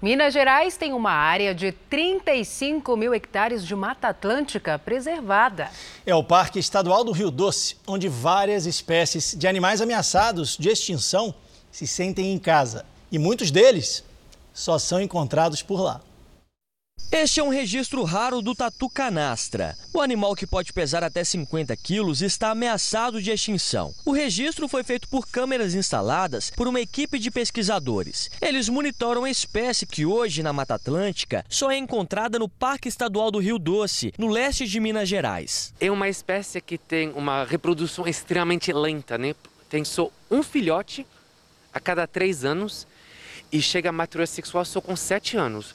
Minas 0.00 0.32
Gerais 0.32 0.78
tem 0.78 0.94
uma 0.94 1.10
área 1.10 1.54
de 1.54 1.72
35 1.72 2.96
mil 2.96 3.12
hectares 3.12 3.66
de 3.66 3.74
Mata 3.74 4.08
Atlântica 4.08 4.78
preservada. 4.78 5.68
É 6.06 6.14
o 6.14 6.24
Parque 6.24 6.58
Estadual 6.58 7.04
do 7.04 7.12
Rio 7.12 7.30
Doce, 7.30 7.76
onde 7.86 8.08
várias 8.08 8.64
espécies 8.64 9.36
de 9.36 9.46
animais 9.46 9.82
ameaçados 9.82 10.56
de 10.56 10.70
extinção 10.70 11.34
se 11.70 11.86
sentem 11.86 12.32
em 12.32 12.38
casa. 12.38 12.86
E 13.12 13.18
muitos 13.18 13.50
deles 13.50 14.02
só 14.54 14.78
são 14.78 15.02
encontrados 15.02 15.60
por 15.60 15.82
lá. 15.82 16.00
Este 17.10 17.40
é 17.40 17.42
um 17.42 17.48
registro 17.48 18.04
raro 18.04 18.42
do 18.42 18.54
tatu 18.54 18.88
canastra. 18.88 19.74
O 19.94 20.02
animal 20.02 20.36
que 20.36 20.46
pode 20.46 20.74
pesar 20.74 21.02
até 21.02 21.24
50 21.24 21.74
quilos 21.76 22.20
está 22.20 22.50
ameaçado 22.50 23.22
de 23.22 23.30
extinção. 23.30 23.94
O 24.04 24.12
registro 24.12 24.68
foi 24.68 24.84
feito 24.84 25.08
por 25.08 25.26
câmeras 25.26 25.74
instaladas 25.74 26.50
por 26.50 26.68
uma 26.68 26.80
equipe 26.80 27.18
de 27.18 27.30
pesquisadores. 27.30 28.30
Eles 28.42 28.68
monitoram 28.68 29.24
a 29.24 29.30
espécie 29.30 29.86
que 29.86 30.04
hoje 30.04 30.42
na 30.42 30.52
Mata 30.52 30.74
Atlântica 30.74 31.44
só 31.48 31.70
é 31.70 31.78
encontrada 31.78 32.38
no 32.38 32.48
Parque 32.48 32.88
Estadual 32.88 33.30
do 33.30 33.38
Rio 33.38 33.58
Doce, 33.58 34.12
no 34.18 34.28
leste 34.28 34.66
de 34.66 34.78
Minas 34.78 35.08
Gerais. 35.08 35.72
É 35.80 35.90
uma 35.90 36.08
espécie 36.10 36.60
que 36.60 36.76
tem 36.76 37.10
uma 37.12 37.44
reprodução 37.44 38.06
extremamente 38.06 38.70
lenta, 38.70 39.16
né? 39.16 39.34
Tem 39.70 39.82
só 39.82 40.10
um 40.30 40.42
filhote 40.42 41.06
a 41.72 41.80
cada 41.80 42.06
três 42.06 42.44
anos 42.44 42.86
e 43.50 43.62
chega 43.62 43.88
à 43.88 43.92
maturidade 43.92 44.30
sexual 44.30 44.64
só 44.64 44.80
com 44.80 44.94
sete 44.94 45.36
anos. 45.36 45.74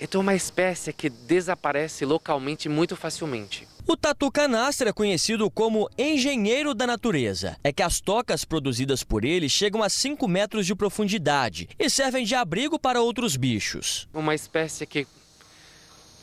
Então, 0.00 0.20
é 0.20 0.22
uma 0.22 0.34
espécie 0.34 0.92
que 0.92 1.08
desaparece 1.08 2.04
localmente 2.04 2.68
muito 2.68 2.96
facilmente. 2.96 3.66
O 3.86 3.96
tatu 3.96 4.30
canastra 4.30 4.88
é 4.88 4.92
conhecido 4.92 5.50
como 5.50 5.90
engenheiro 5.98 6.72
da 6.72 6.86
natureza. 6.86 7.56
É 7.62 7.70
que 7.70 7.82
as 7.82 8.00
tocas 8.00 8.44
produzidas 8.44 9.02
por 9.04 9.24
ele 9.24 9.48
chegam 9.48 9.82
a 9.82 9.88
5 9.90 10.26
metros 10.26 10.66
de 10.66 10.74
profundidade 10.74 11.68
e 11.78 11.90
servem 11.90 12.24
de 12.24 12.34
abrigo 12.34 12.78
para 12.78 13.02
outros 13.02 13.36
bichos. 13.36 14.08
Uma 14.14 14.34
espécie 14.34 14.86
que 14.86 15.06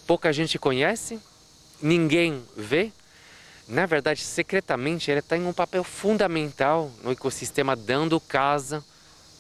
pouca 0.08 0.34
gente 0.34 0.58
conhece, 0.58 1.20
ninguém 1.82 2.44
vê. 2.58 2.92
Na 3.68 3.86
verdade, 3.86 4.22
secretamente, 4.22 5.12
ele 5.12 5.20
está 5.20 5.38
em 5.38 5.46
um 5.46 5.54
papel 5.54 5.84
fundamental 5.84 6.92
no 7.04 7.12
ecossistema, 7.12 7.76
dando 7.76 8.20
casa 8.20 8.84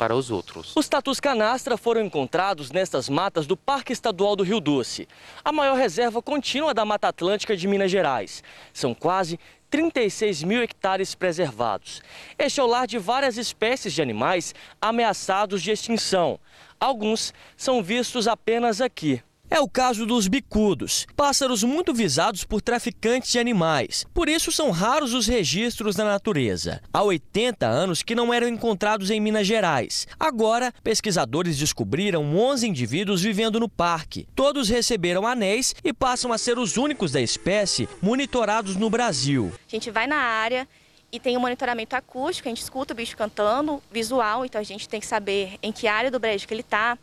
para 0.02 0.16
os 0.16 0.32
outros. 0.32 0.74
Os 0.76 0.90
tatus 0.90 1.20
canastra 1.20 1.78
foram 1.78 2.02
encontrados 2.02 2.72
nestas 2.72 3.08
matas 3.08 3.46
do 3.46 3.56
Parque 3.56 3.94
Estadual 3.94 4.36
do 4.36 4.42
Rio 4.42 4.60
Doce, 4.60 5.08
a 5.46 5.52
maior 5.52 5.78
reserva 5.78 6.24
contínua 6.24 6.74
da 6.74 6.84
Mata 6.84 7.10
Atlântica 7.10 7.56
de 7.56 7.68
Minas 7.68 7.92
Gerais. 7.92 8.44
São 8.74 8.96
quase 8.96 9.40
36 9.70 10.42
mil 10.42 10.64
hectares 10.64 11.14
preservados. 11.14 12.02
Este 12.36 12.60
é 12.60 12.64
o 12.64 12.66
lar 12.66 12.88
de 12.88 12.98
várias 12.98 13.38
espécies 13.38 13.94
de 13.94 14.02
animais 14.02 14.56
ameaçados 14.82 15.62
de 15.62 15.70
extinção. 15.70 16.40
Alguns 16.80 17.32
são 17.56 17.84
vistos 17.84 18.28
apenas 18.28 18.82
aqui. 18.82 19.22
É 19.54 19.60
o 19.60 19.68
caso 19.68 20.06
dos 20.06 20.30
bicudos, 20.30 21.06
pássaros 21.14 21.62
muito 21.62 21.94
visados 21.94 22.46
por 22.46 22.62
traficantes 22.62 23.34
de 23.34 23.38
animais. 23.38 24.06
Por 24.14 24.30
isso 24.30 24.50
são 24.50 24.72
raros 24.72 25.14
os 25.14 25.28
registros 25.28 25.98
na 25.98 26.06
natureza. 26.06 26.82
Há 26.94 27.04
80 27.04 27.68
anos 27.68 28.02
que 28.02 28.16
não 28.16 28.34
eram 28.34 28.48
encontrados 28.48 29.12
em 29.12 29.20
Minas 29.20 29.46
Gerais. 29.46 30.08
Agora, 30.18 30.74
pesquisadores 30.82 31.58
descobriram 31.58 32.34
11 32.34 32.66
indivíduos 32.66 33.22
vivendo 33.22 33.60
no 33.60 33.68
parque. 33.68 34.26
Todos 34.34 34.70
receberam 34.70 35.28
anéis 35.28 35.76
e 35.84 35.92
passam 35.92 36.32
a 36.32 36.38
ser 36.38 36.58
os 36.58 36.78
únicos 36.78 37.12
da 37.12 37.20
espécie 37.20 37.90
monitorados 38.02 38.78
no 38.78 38.90
Brasil. 38.90 39.52
A 39.68 39.70
gente 39.70 39.92
vai 39.92 40.08
na 40.08 40.16
área 40.16 40.66
e 41.12 41.20
tem 41.20 41.36
um 41.36 41.42
monitoramento 41.42 41.94
acústico, 41.94 42.48
a 42.48 42.52
gente 42.52 42.62
escuta 42.62 42.94
o 42.94 42.96
bicho 42.96 43.18
cantando, 43.18 43.84
visual, 43.92 44.46
então 44.46 44.62
a 44.62 44.64
gente 44.64 44.88
tem 44.88 45.02
que 45.02 45.06
saber 45.06 45.60
em 45.62 45.74
que 45.74 45.90
área 45.90 46.10
do 46.10 46.22
brejo 46.22 46.48
que 46.48 46.54
ele 46.54 46.62
está 46.62 46.98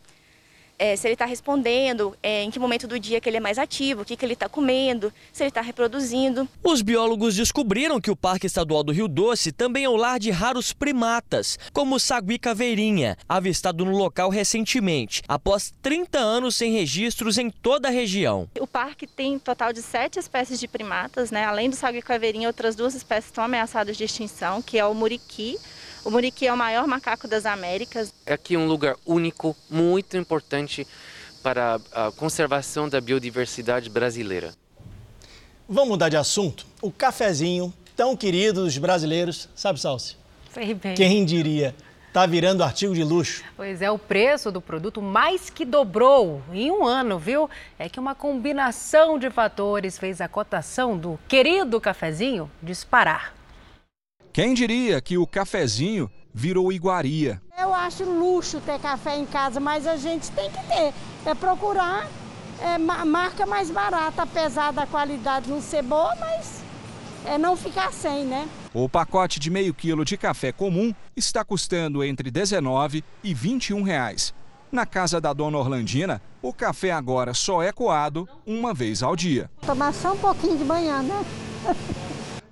é, 0.78 0.94
se 0.94 1.06
ele 1.06 1.14
está 1.14 1.26
respondendo, 1.26 2.16
é, 2.22 2.42
em 2.42 2.50
que 2.50 2.58
momento 2.58 2.86
do 2.86 2.98
dia 2.98 3.20
que 3.20 3.28
ele 3.28 3.38
é 3.38 3.40
mais 3.40 3.58
ativo, 3.58 4.02
o 4.02 4.04
que, 4.04 4.16
que 4.16 4.24
ele 4.24 4.34
está 4.34 4.48
comendo, 4.48 5.12
se 5.32 5.42
ele 5.42 5.48
está 5.48 5.60
reproduzindo. 5.60 6.48
Os 6.62 6.82
biólogos 6.82 7.34
descobriram 7.34 8.00
que 8.00 8.10
o 8.10 8.16
Parque 8.16 8.46
Estadual 8.46 8.84
do 8.84 8.92
Rio 8.92 9.08
Doce 9.08 9.50
também 9.50 9.84
é 9.84 9.88
o 9.88 9.96
lar 9.96 10.18
de 10.18 10.30
raros 10.30 10.72
primatas, 10.72 11.58
como 11.72 11.96
o 11.96 12.00
sagui 12.00 12.38
caveirinha, 12.38 13.16
avistado 13.28 13.84
no 13.84 13.96
local 13.96 14.30
recentemente, 14.30 15.22
após 15.26 15.72
30 15.82 16.18
anos 16.18 16.56
sem 16.56 16.72
registros 16.72 17.38
em 17.38 17.50
toda 17.50 17.88
a 17.88 17.90
região. 17.90 18.48
O 18.60 18.66
parque 18.66 19.06
tem 19.06 19.36
um 19.36 19.38
total 19.38 19.72
de 19.72 19.82
sete 19.82 20.18
espécies 20.18 20.60
de 20.60 20.68
primatas, 20.68 21.30
né? 21.30 21.44
além 21.44 21.68
do 21.68 21.76
sagui 21.76 22.02
caveirinha, 22.02 22.48
outras 22.48 22.76
duas 22.76 22.94
espécies 22.94 23.26
estão 23.26 23.42
ameaçadas 23.42 23.96
de 23.96 24.04
extinção, 24.04 24.62
que 24.62 24.78
é 24.78 24.84
o 24.84 24.94
muriqui, 24.94 25.58
o 26.05 26.11
muriqui 26.11 26.46
é 26.46 26.53
o 26.53 26.57
maior 26.57 26.86
macaco 26.86 27.26
das 27.28 27.46
Américas. 27.46 28.12
É 28.26 28.32
aqui 28.34 28.57
um 28.57 28.66
lugar 28.66 28.96
único, 29.07 29.57
muito 29.70 30.16
importante 30.16 30.86
para 31.42 31.80
a 31.92 32.11
conservação 32.12 32.88
da 32.88 33.01
biodiversidade 33.01 33.88
brasileira. 33.88 34.55
Vamos 35.68 35.90
mudar 35.90 36.09
de 36.09 36.16
assunto? 36.16 36.66
O 36.80 36.90
cafezinho, 36.90 37.72
tão 37.94 38.16
querido 38.16 38.64
dos 38.64 38.78
brasileiros, 38.78 39.49
sabe, 39.55 39.80
Salsi? 39.80 40.16
Sei 40.53 40.74
bem. 40.74 40.94
Quem 40.94 41.24
diria? 41.24 41.74
Tá 42.12 42.24
virando 42.24 42.64
artigo 42.64 42.94
de 42.94 43.05
luxo. 43.05 43.44
Pois 43.55 43.82
é, 43.82 43.90
o 43.90 43.99
preço 43.99 44.51
do 44.51 44.62
produto 44.62 45.03
mais 45.03 45.51
que 45.51 45.64
dobrou 45.64 46.42
em 46.53 46.70
um 46.70 46.86
ano, 46.86 47.18
viu? 47.18 47.51
É 47.78 47.88
que 47.88 48.01
uma 48.01 48.14
combinação 48.14 49.18
de 49.18 49.30
fatores 49.30 49.99
fez 49.99 50.20
a 50.20 50.26
cotação 50.26 50.96
do 50.96 51.18
querido 51.28 51.78
cafezinho 51.80 52.51
disparar. 52.62 53.34
Quem 54.39 54.55
diria 54.55 55.01
que 55.01 55.18
o 55.18 55.26
cafezinho 55.26 56.09
virou 56.32 56.70
iguaria? 56.70 57.43
Eu 57.59 57.74
acho 57.74 58.05
luxo 58.05 58.61
ter 58.61 58.78
café 58.78 59.18
em 59.18 59.26
casa, 59.26 59.59
mas 59.59 59.84
a 59.84 59.97
gente 59.97 60.30
tem 60.30 60.49
que 60.49 60.62
ter. 60.68 60.95
É 61.26 61.34
procurar 61.34 62.09
é, 62.61 62.78
marca 62.78 63.45
mais 63.45 63.68
barata, 63.68 64.22
apesar 64.22 64.72
da 64.72 64.86
qualidade 64.86 65.51
não 65.51 65.61
ser 65.61 65.82
boa, 65.82 66.14
mas 66.20 66.62
é 67.24 67.36
não 67.36 67.57
ficar 67.57 67.93
sem, 67.93 68.24
né? 68.26 68.49
O 68.72 68.89
pacote 68.89 69.41
de 69.41 69.51
meio 69.51 69.74
quilo 69.74 70.05
de 70.05 70.16
café 70.16 70.53
comum 70.53 70.95
está 71.16 71.43
custando 71.43 72.05
entre 72.05 72.30
19 72.30 73.03
e 73.24 73.34
21 73.34 73.82
reais. 73.82 74.32
Na 74.70 74.86
casa 74.86 75.20
da 75.20 75.32
dona 75.32 75.59
Orlandina, 75.59 76.22
o 76.41 76.53
café 76.53 76.93
agora 76.93 77.34
só 77.34 77.61
é 77.61 77.72
coado 77.72 78.28
uma 78.47 78.72
vez 78.72 79.03
ao 79.03 79.16
dia. 79.16 79.51
Tomar 79.66 79.93
só 79.93 80.12
um 80.12 80.18
pouquinho 80.18 80.59
de 80.59 80.64
manhã, 80.64 81.03
né? 81.03 81.24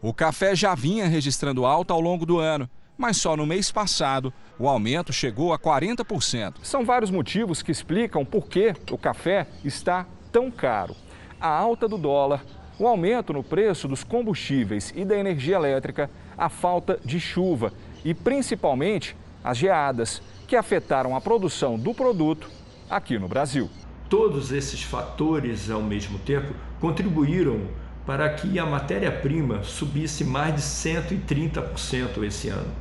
O 0.07 0.15
café 0.15 0.55
já 0.55 0.73
vinha 0.73 1.09
registrando 1.09 1.67
alta 1.67 1.93
ao 1.93 2.01
longo 2.01 2.25
do 2.25 2.39
ano, 2.39 2.71
mas 2.97 3.17
só 3.17 3.37
no 3.37 3.45
mês 3.45 3.73
passado 3.73 4.33
o 4.57 4.69
aumento 4.69 5.13
chegou 5.13 5.53
a 5.53 5.59
40%. 5.59 6.59
São 6.63 6.85
vários 6.85 7.11
motivos 7.11 7.61
que 7.61 7.73
explicam 7.73 8.25
por 8.25 8.47
que 8.47 8.73
o 8.93 8.97
café 8.97 9.49
está 9.65 10.07
tão 10.31 10.49
caro? 10.49 10.95
A 11.41 11.49
alta 11.49 11.89
do 11.89 11.99
dólar, 11.99 12.45
o 12.79 12.87
aumento 12.87 13.33
no 13.33 13.43
preço 13.43 13.89
dos 13.89 14.05
combustíveis 14.05 14.93
e 14.95 15.05
da 15.05 15.19
energia 15.19 15.57
elétrica, 15.57 16.09
a 16.39 16.49
falta 16.49 17.01
de 17.05 17.19
chuva 17.19 17.73
e 18.05 18.15
principalmente 18.15 19.17
as 19.43 19.59
geadas, 19.59 20.23
que 20.47 20.55
afetaram 20.55 21.17
a 21.17 21.21
produção 21.21 21.77
do 21.77 21.93
produto 21.93 22.49
aqui 22.89 23.19
no 23.19 23.27
Brasil. 23.27 23.69
Todos 24.09 24.53
esses 24.53 24.85
fatores, 24.85 25.69
ao 25.69 25.83
mesmo 25.83 26.17
tempo, 26.21 26.55
contribuíram 26.79 27.63
para 28.07 28.33
que 28.33 28.59
a 28.59 28.65
matéria-prima 28.65 29.65
subisse 29.65 30.25
mais 30.25 30.55
de 30.55 30.63
130% 30.63 32.23
esse 32.23 32.49
ano. 32.49 32.73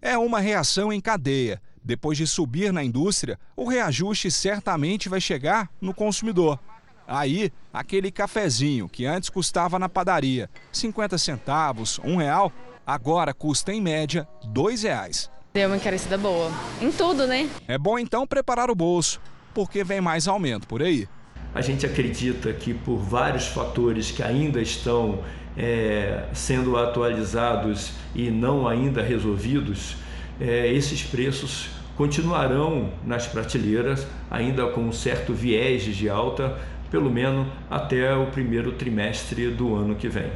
É 0.00 0.16
uma 0.16 0.40
reação 0.40 0.92
em 0.92 1.00
cadeia. 1.00 1.60
Depois 1.84 2.16
de 2.16 2.26
subir 2.26 2.72
na 2.72 2.84
indústria, 2.84 3.38
o 3.56 3.68
reajuste 3.68 4.30
certamente 4.30 5.08
vai 5.08 5.20
chegar 5.20 5.68
no 5.80 5.92
consumidor. 5.92 6.58
Aí, 7.06 7.52
aquele 7.72 8.12
cafezinho 8.12 8.88
que 8.88 9.04
antes 9.04 9.28
custava 9.28 9.78
na 9.78 9.88
padaria 9.88 10.48
50 10.70 11.18
centavos, 11.18 12.00
um 12.04 12.16
real, 12.16 12.52
agora 12.86 13.34
custa 13.34 13.72
em 13.72 13.80
média 13.80 14.28
dois 14.44 14.84
reais. 14.84 15.28
Deu 15.52 15.68
uma 15.68 15.76
encarecida 15.76 16.16
boa. 16.16 16.50
Em 16.80 16.90
tudo, 16.92 17.26
né? 17.26 17.50
É 17.66 17.76
bom 17.76 17.98
então 17.98 18.26
preparar 18.26 18.70
o 18.70 18.74
bolso, 18.76 19.20
porque 19.52 19.82
vem 19.82 20.00
mais 20.00 20.28
aumento 20.28 20.68
por 20.68 20.82
aí. 20.82 21.08
A 21.54 21.60
gente 21.60 21.84
acredita 21.84 22.52
que 22.52 22.72
por 22.72 22.96
vários 22.96 23.46
fatores 23.46 24.10
que 24.10 24.22
ainda 24.22 24.60
estão 24.60 25.22
é, 25.56 26.24
sendo 26.32 26.76
atualizados 26.76 27.92
e 28.14 28.30
não 28.30 28.66
ainda 28.66 29.02
resolvidos, 29.02 29.96
é, 30.40 30.72
esses 30.72 31.02
preços 31.02 31.68
continuarão 31.96 32.90
nas 33.04 33.26
prateleiras, 33.26 34.06
ainda 34.30 34.66
com 34.68 34.80
um 34.80 34.92
certo 34.92 35.34
viés 35.34 35.82
de 35.84 36.08
alta, 36.08 36.58
pelo 36.90 37.10
menos 37.10 37.46
até 37.70 38.14
o 38.14 38.26
primeiro 38.26 38.72
trimestre 38.72 39.48
do 39.48 39.74
ano 39.74 39.94
que 39.94 40.08
vem. 40.08 40.32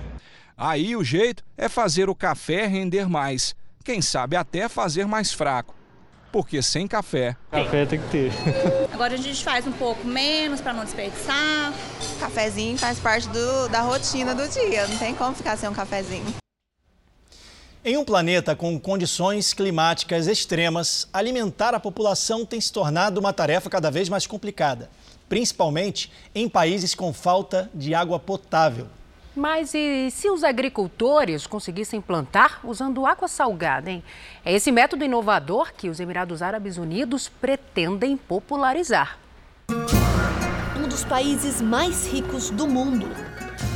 Aí 0.56 0.94
o 0.96 1.04
jeito 1.04 1.42
é 1.56 1.68
fazer 1.68 2.08
o 2.08 2.14
café 2.14 2.66
render 2.66 3.08
mais, 3.08 3.54
quem 3.84 4.02
sabe 4.02 4.36
até 4.36 4.68
fazer 4.68 5.06
mais 5.06 5.32
fraco 5.32 5.75
porque 6.36 6.60
sem 6.60 6.86
café. 6.86 7.34
Café 7.50 7.86
tem 7.86 7.98
que 7.98 8.08
ter. 8.10 8.30
Agora 8.92 9.14
a 9.14 9.16
gente 9.16 9.42
faz 9.42 9.66
um 9.66 9.72
pouco 9.72 10.06
menos 10.06 10.60
para 10.60 10.74
não 10.74 10.84
desperdiçar. 10.84 11.72
Cafezinho 12.20 12.76
faz 12.76 13.00
parte 13.00 13.26
do, 13.30 13.68
da 13.70 13.80
rotina 13.80 14.34
do 14.34 14.46
dia, 14.46 14.86
não 14.86 14.98
tem 14.98 15.14
como 15.14 15.34
ficar 15.34 15.56
sem 15.56 15.66
um 15.66 15.72
cafezinho. 15.72 16.26
Em 17.82 17.96
um 17.96 18.04
planeta 18.04 18.54
com 18.54 18.78
condições 18.78 19.54
climáticas 19.54 20.26
extremas, 20.26 21.08
alimentar 21.10 21.74
a 21.74 21.80
população 21.80 22.44
tem 22.44 22.60
se 22.60 22.70
tornado 22.70 23.18
uma 23.18 23.32
tarefa 23.32 23.70
cada 23.70 23.90
vez 23.90 24.10
mais 24.10 24.26
complicada, 24.26 24.90
principalmente 25.30 26.12
em 26.34 26.50
países 26.50 26.94
com 26.94 27.14
falta 27.14 27.70
de 27.72 27.94
água 27.94 28.18
potável. 28.18 28.88
Mas 29.36 29.74
e 29.74 30.10
se 30.10 30.30
os 30.30 30.42
agricultores 30.42 31.46
conseguissem 31.46 32.00
plantar 32.00 32.58
usando 32.64 33.04
água 33.04 33.28
salgada, 33.28 33.90
hein? 33.90 34.02
É 34.42 34.54
esse 34.54 34.72
método 34.72 35.04
inovador 35.04 35.74
que 35.74 35.90
os 35.90 36.00
Emirados 36.00 36.40
Árabes 36.40 36.78
Unidos 36.78 37.28
pretendem 37.28 38.16
popularizar. 38.16 39.18
Um 40.74 40.88
dos 40.88 41.04
países 41.04 41.60
mais 41.60 42.10
ricos 42.10 42.48
do 42.48 42.66
mundo, 42.66 43.06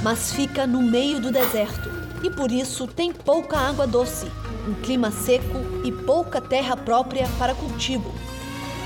mas 0.02 0.32
fica 0.32 0.66
no 0.66 0.80
meio 0.80 1.20
do 1.20 1.30
deserto 1.30 1.90
e 2.24 2.30
por 2.30 2.50
isso 2.50 2.86
tem 2.86 3.12
pouca 3.12 3.58
água 3.58 3.86
doce, 3.86 4.32
um 4.66 4.72
clima 4.80 5.10
seco 5.10 5.58
e 5.84 5.92
pouca 5.92 6.40
terra 6.40 6.74
própria 6.74 7.28
para 7.38 7.54
cultivo. 7.54 8.10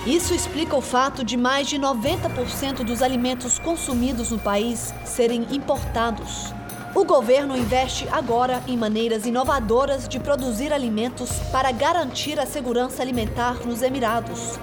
Isso 0.04 0.34
explica 0.34 0.74
o 0.74 0.82
fato 0.82 1.22
de 1.24 1.36
mais 1.36 1.68
de 1.68 1.78
90% 1.78 2.82
dos 2.82 3.00
alimentos 3.00 3.60
consumidos 3.60 4.32
no 4.32 4.40
país 4.40 4.92
serem 5.04 5.46
importados. 5.54 6.52
O 6.94 7.04
governo 7.04 7.56
investe 7.56 8.06
agora 8.12 8.62
em 8.68 8.76
maneiras 8.76 9.26
inovadoras 9.26 10.08
de 10.08 10.20
produzir 10.20 10.72
alimentos 10.72 11.28
para 11.50 11.72
garantir 11.72 12.38
a 12.38 12.46
segurança 12.46 13.02
alimentar 13.02 13.66
nos 13.66 13.82
Emirados. 13.82 14.60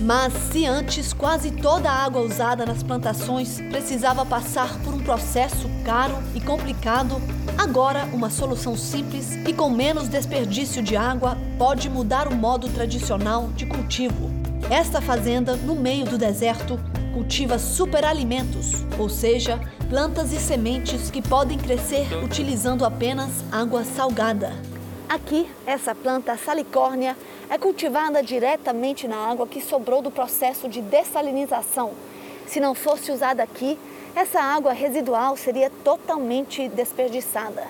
Mas 0.00 0.32
se 0.32 0.66
antes 0.66 1.12
quase 1.12 1.52
toda 1.52 1.88
a 1.88 2.04
água 2.04 2.22
usada 2.22 2.66
nas 2.66 2.82
plantações 2.82 3.60
precisava 3.70 4.26
passar 4.26 4.80
por 4.80 4.94
um 4.94 4.98
processo 4.98 5.70
caro 5.84 6.18
e 6.34 6.40
complicado, 6.40 7.22
agora 7.56 8.04
uma 8.12 8.30
solução 8.30 8.76
simples 8.76 9.36
e 9.46 9.52
com 9.52 9.70
menos 9.70 10.08
desperdício 10.08 10.82
de 10.82 10.96
água 10.96 11.38
pode 11.56 11.88
mudar 11.88 12.26
o 12.26 12.34
modo 12.34 12.68
tradicional 12.68 13.48
de 13.54 13.66
cultivo. 13.66 14.28
Esta 14.68 15.00
fazenda, 15.00 15.54
no 15.54 15.76
meio 15.76 16.04
do 16.04 16.18
deserto, 16.18 16.80
cultiva 17.12 17.58
superalimentos, 17.58 18.84
ou 18.98 19.08
seja, 19.08 19.60
plantas 19.88 20.32
e 20.32 20.38
sementes 20.38 21.10
que 21.10 21.20
podem 21.20 21.58
crescer 21.58 22.06
utilizando 22.24 22.84
apenas 22.84 23.30
água 23.52 23.84
salgada. 23.84 24.52
Aqui, 25.08 25.50
essa 25.66 25.94
planta 25.94 26.36
salicórnia 26.36 27.16
é 27.48 27.58
cultivada 27.58 28.22
diretamente 28.22 29.08
na 29.08 29.16
água 29.16 29.46
que 29.46 29.60
sobrou 29.60 30.00
do 30.00 30.10
processo 30.10 30.68
de 30.68 30.80
dessalinização. 30.80 31.90
Se 32.46 32.60
não 32.60 32.74
fosse 32.74 33.10
usada 33.10 33.42
aqui, 33.42 33.76
essa 34.14 34.40
água 34.40 34.72
residual 34.72 35.36
seria 35.36 35.70
totalmente 35.82 36.68
desperdiçada. 36.68 37.66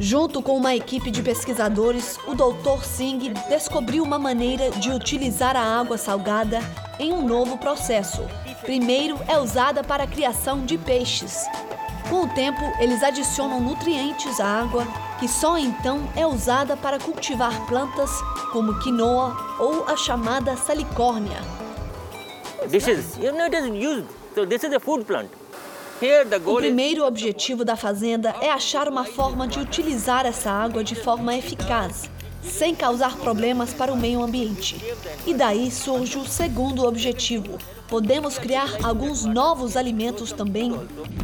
Junto 0.00 0.42
com 0.42 0.56
uma 0.56 0.74
equipe 0.74 1.10
de 1.10 1.22
pesquisadores, 1.22 2.18
o 2.26 2.34
Dr. 2.34 2.84
Singh 2.84 3.32
descobriu 3.48 4.02
uma 4.02 4.18
maneira 4.18 4.70
de 4.70 4.90
utilizar 4.90 5.56
a 5.56 5.78
água 5.78 5.96
salgada 5.96 6.60
em 6.98 7.12
um 7.12 7.24
novo 7.26 7.56
processo. 7.58 8.22
Primeiro 8.64 9.20
é 9.28 9.38
usada 9.38 9.84
para 9.84 10.04
a 10.04 10.06
criação 10.06 10.64
de 10.64 10.78
peixes. 10.78 11.44
Com 12.08 12.22
o 12.22 12.28
tempo, 12.28 12.62
eles 12.80 13.02
adicionam 13.02 13.60
nutrientes 13.60 14.40
à 14.40 14.46
água, 14.46 14.86
que 15.20 15.28
só 15.28 15.58
então 15.58 16.08
é 16.16 16.26
usada 16.26 16.74
para 16.74 16.98
cultivar 16.98 17.66
plantas 17.66 18.10
como 18.52 18.78
quinoa 18.80 19.36
ou 19.58 19.84
a 19.86 19.96
chamada 19.98 20.56
salicórnia. 20.56 21.36
This 22.70 22.88
is, 22.88 23.18
you 23.18 23.32
know, 23.32 23.44
it 23.44 23.54
is 23.54 23.66
used. 23.66 24.06
So 24.34 24.46
this 24.46 24.64
is 24.64 24.72
a 24.72 24.80
food 24.80 25.04
plant. 25.04 25.28
O 26.46 26.56
primeiro 26.56 27.04
objetivo 27.06 27.66
da 27.66 27.76
fazenda 27.76 28.34
é 28.40 28.50
achar 28.50 28.88
uma 28.88 29.04
forma 29.04 29.46
de 29.46 29.58
utilizar 29.58 30.24
essa 30.24 30.50
água 30.50 30.82
de 30.82 30.94
forma 30.94 31.36
eficaz, 31.36 32.10
sem 32.42 32.74
causar 32.74 33.16
problemas 33.16 33.74
para 33.74 33.92
o 33.92 33.96
meio 33.96 34.22
ambiente. 34.22 34.82
E 35.26 35.34
daí 35.34 35.70
surge 35.70 36.16
o 36.16 36.26
segundo 36.26 36.86
objetivo. 36.86 37.58
Podemos 37.88 38.38
criar 38.38 38.78
alguns 38.82 39.24
novos 39.24 39.76
alimentos 39.76 40.32
também. 40.32 40.74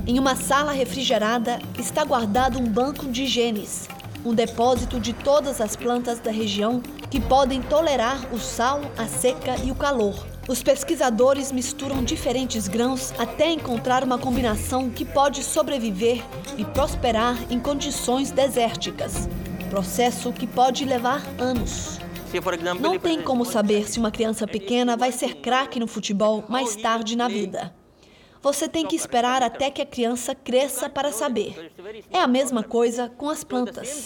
Em 0.06 0.18
uma 0.18 0.36
sala 0.36 0.72
refrigerada 0.72 1.58
está 1.78 2.04
guardado 2.04 2.58
um 2.58 2.66
banco 2.66 3.06
de 3.06 3.26
genes, 3.26 3.88
um 4.24 4.34
depósito 4.34 5.00
de 5.00 5.12
todas 5.12 5.60
as 5.60 5.74
plantas 5.74 6.20
da 6.20 6.30
região 6.30 6.82
que 7.10 7.18
podem 7.18 7.62
tolerar 7.62 8.20
o 8.32 8.38
sal, 8.38 8.82
a 8.96 9.06
seca 9.06 9.56
e 9.64 9.70
o 9.70 9.74
calor. 9.74 10.14
Os 10.46 10.62
pesquisadores 10.62 11.50
misturam 11.50 12.04
diferentes 12.04 12.68
grãos 12.68 13.12
até 13.18 13.50
encontrar 13.50 14.04
uma 14.04 14.18
combinação 14.18 14.90
que 14.90 15.04
pode 15.04 15.42
sobreviver 15.42 16.22
e 16.58 16.64
prosperar 16.64 17.36
em 17.50 17.58
condições 17.58 18.30
desérticas. 18.30 19.28
Processo 19.70 20.32
que 20.32 20.46
pode 20.46 20.84
levar 20.84 21.22
anos. 21.38 22.00
Não 22.80 22.98
tem 22.98 23.22
como 23.22 23.44
saber 23.44 23.88
se 23.88 23.98
uma 23.98 24.10
criança 24.10 24.46
pequena 24.46 24.96
vai 24.96 25.10
ser 25.10 25.36
craque 25.36 25.80
no 25.80 25.86
futebol 25.86 26.44
mais 26.48 26.76
tarde 26.76 27.16
na 27.16 27.28
vida. 27.28 27.74
Você 28.42 28.66
tem 28.66 28.86
que 28.86 28.96
esperar 28.96 29.42
até 29.42 29.70
que 29.70 29.82
a 29.82 29.86
criança 29.86 30.34
cresça 30.34 30.88
para 30.88 31.12
saber. 31.12 31.72
É 32.10 32.20
a 32.20 32.26
mesma 32.26 32.62
coisa 32.62 33.12
com 33.18 33.28
as 33.28 33.44
plantas. 33.44 34.02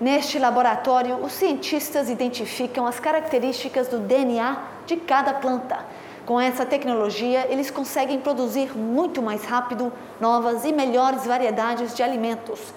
Neste 0.00 0.40
laboratório, 0.40 1.16
os 1.24 1.32
cientistas 1.32 2.10
identificam 2.10 2.84
as 2.84 2.98
características 2.98 3.86
do 3.86 4.00
DNA 4.00 4.60
de 4.86 4.96
cada 4.96 5.34
planta. 5.34 5.86
Com 6.26 6.40
essa 6.40 6.66
tecnologia, 6.66 7.46
eles 7.48 7.70
conseguem 7.70 8.18
produzir 8.18 8.76
muito 8.76 9.22
mais 9.22 9.44
rápido 9.44 9.92
novas 10.20 10.64
e 10.64 10.72
melhores 10.72 11.24
variedades 11.24 11.94
de 11.94 12.02
alimentos. 12.02 12.72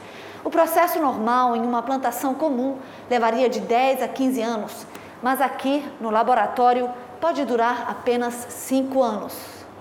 O 0.47 0.49
processo 0.49 0.97
normal 0.97 1.57
em 1.57 1.61
uma 1.61 1.83
plantação 1.83 2.33
comum 2.33 2.77
levaria 3.09 3.49
de 3.49 3.59
10 3.59 4.01
a 4.01 4.07
15 4.07 4.41
anos, 4.41 4.87
mas 5.21 5.41
aqui 5.41 5.83
no 5.99 6.09
laboratório 6.09 6.89
pode 7.19 7.43
durar 7.43 7.85
apenas 7.89 8.33
5 8.51 9.03
anos. 9.03 9.33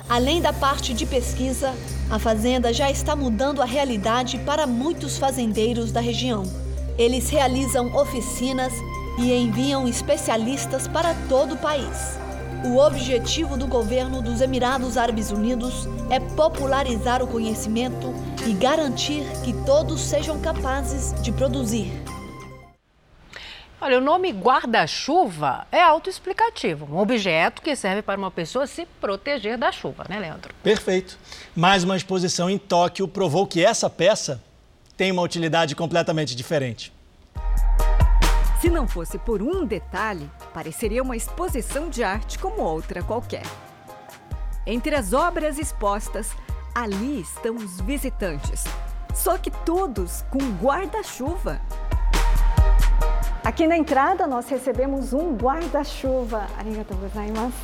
Além 0.09 0.43
da 0.43 0.53
parte 0.53 0.93
de 0.93 1.07
pesquisa, 1.07 1.73
a 2.11 2.19
fazenda 2.19 2.73
já 2.73 2.91
está 2.91 3.15
mudando 3.15 3.63
a 3.63 3.65
realidade 3.65 4.39
para 4.39 4.67
muitos 4.67 5.19
fazendeiros 5.19 5.93
da 5.93 6.01
região. 6.01 6.43
Eles 6.99 7.31
realizam 7.31 7.95
oficinas 7.95 8.73
e 9.21 9.33
enviam 9.33 9.87
especialistas 9.87 10.89
para 10.89 11.15
todo 11.29 11.55
o 11.55 11.59
país. 11.59 12.19
O 12.65 12.79
objetivo 12.79 13.57
do 13.57 13.69
governo 13.69 14.21
dos 14.21 14.41
Emirados 14.41 14.97
Árabes 14.97 15.31
Unidos 15.31 15.89
é 16.11 16.19
popularizar 16.19 17.23
o 17.23 17.29
conhecimento 17.29 18.13
e 18.47 18.53
garantir 18.53 19.25
que 19.45 19.53
todos 19.65 20.01
sejam 20.01 20.41
capazes 20.41 21.21
de 21.21 21.33
produzir. 21.33 21.91
Olha, 23.81 23.99
o 23.99 24.01
nome 24.01 24.31
guarda-chuva 24.31 25.67
é 25.71 25.83
autoexplicativo. 25.83 26.87
Um 26.91 26.99
objeto 26.99 27.61
que 27.61 27.75
serve 27.75 28.03
para 28.03 28.19
uma 28.19 28.31
pessoa 28.31 28.67
se 28.67 28.87
proteger 29.01 29.59
da 29.59 29.71
chuva, 29.73 30.07
né, 30.09 30.19
Leandro? 30.19 30.55
Perfeito. 30.63 31.19
Mais 31.55 31.83
uma 31.83 31.97
exposição 31.97 32.49
em 32.49 32.57
Tóquio 32.57 33.07
provou 33.09 33.47
que 33.47 33.65
essa 33.65 33.91
peça 33.91 34.41
tem 34.97 35.11
uma 35.11 35.23
utilidade 35.23 35.75
completamente 35.75 36.35
diferente. 36.35 36.93
Se 38.61 38.71
não 38.71 38.89
fosse 38.89 39.19
por 39.19 39.43
um 39.43 39.67
detalhe, 39.67 40.31
pareceria 40.55 41.03
uma 41.03 41.17
exposição 41.17 41.91
de 41.91 42.03
arte 42.03 42.39
como 42.39 42.63
outra 42.63 43.03
qualquer. 43.03 43.45
Entre 44.67 44.95
as 44.95 45.13
obras 45.13 45.59
expostas, 45.59 46.31
ali 46.77 47.23
estão 47.23 47.55
os 47.55 47.81
visitantes, 47.81 48.65
só 49.15 49.39
que 49.39 49.51
todos 49.51 50.21
com 50.31 50.39
guarda-chuva. 50.63 51.59
Aqui 53.43 53.67
na 53.67 53.79
entrada 53.79 54.27
nós 54.27 54.47
recebemos 54.51 55.15
um 55.15 55.35
guarda-chuva. 55.35 56.47
Arigatou 56.59 56.99
gozaimasu. 56.99 57.57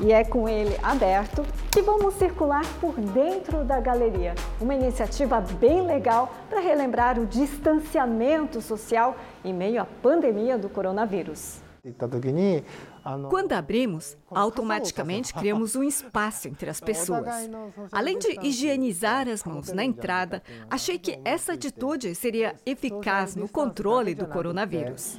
E 0.00 0.10
é 0.10 0.24
com 0.24 0.48
ele 0.48 0.74
aberto 0.82 1.44
que 1.70 1.82
vamos 1.82 2.14
circular 2.14 2.64
por 2.80 2.94
dentro 2.94 3.62
da 3.62 3.78
galeria. 3.78 4.34
Uma 4.58 4.74
iniciativa 4.74 5.38
bem 5.38 5.82
legal 5.82 6.32
para 6.48 6.60
relembrar 6.60 7.18
o 7.18 7.26
distanciamento 7.26 8.62
social 8.62 9.16
em 9.44 9.52
meio 9.52 9.82
à 9.82 9.84
pandemia 9.84 10.56
do 10.56 10.70
coronavírus. 10.70 11.60
Quando 13.28 13.52
abrimos, 13.52 14.16
automaticamente 14.30 15.32
criamos 15.32 15.76
um 15.76 15.82
espaço 15.82 16.48
entre 16.48 16.68
as 16.68 16.80
pessoas. 16.82 17.48
Além 17.92 18.18
de 18.18 18.38
higienizar 18.42 19.28
as 19.28 19.44
mãos 19.44 19.72
na 19.72 19.84
entrada, 19.84 20.42
achei 20.70 20.98
que 20.98 21.18
essa 21.24 21.52
atitude 21.52 22.14
seria 22.14 22.56
eficaz 22.64 23.36
no 23.36 23.48
controle 23.48 24.14
do 24.14 24.26
coronavírus. 24.26 25.18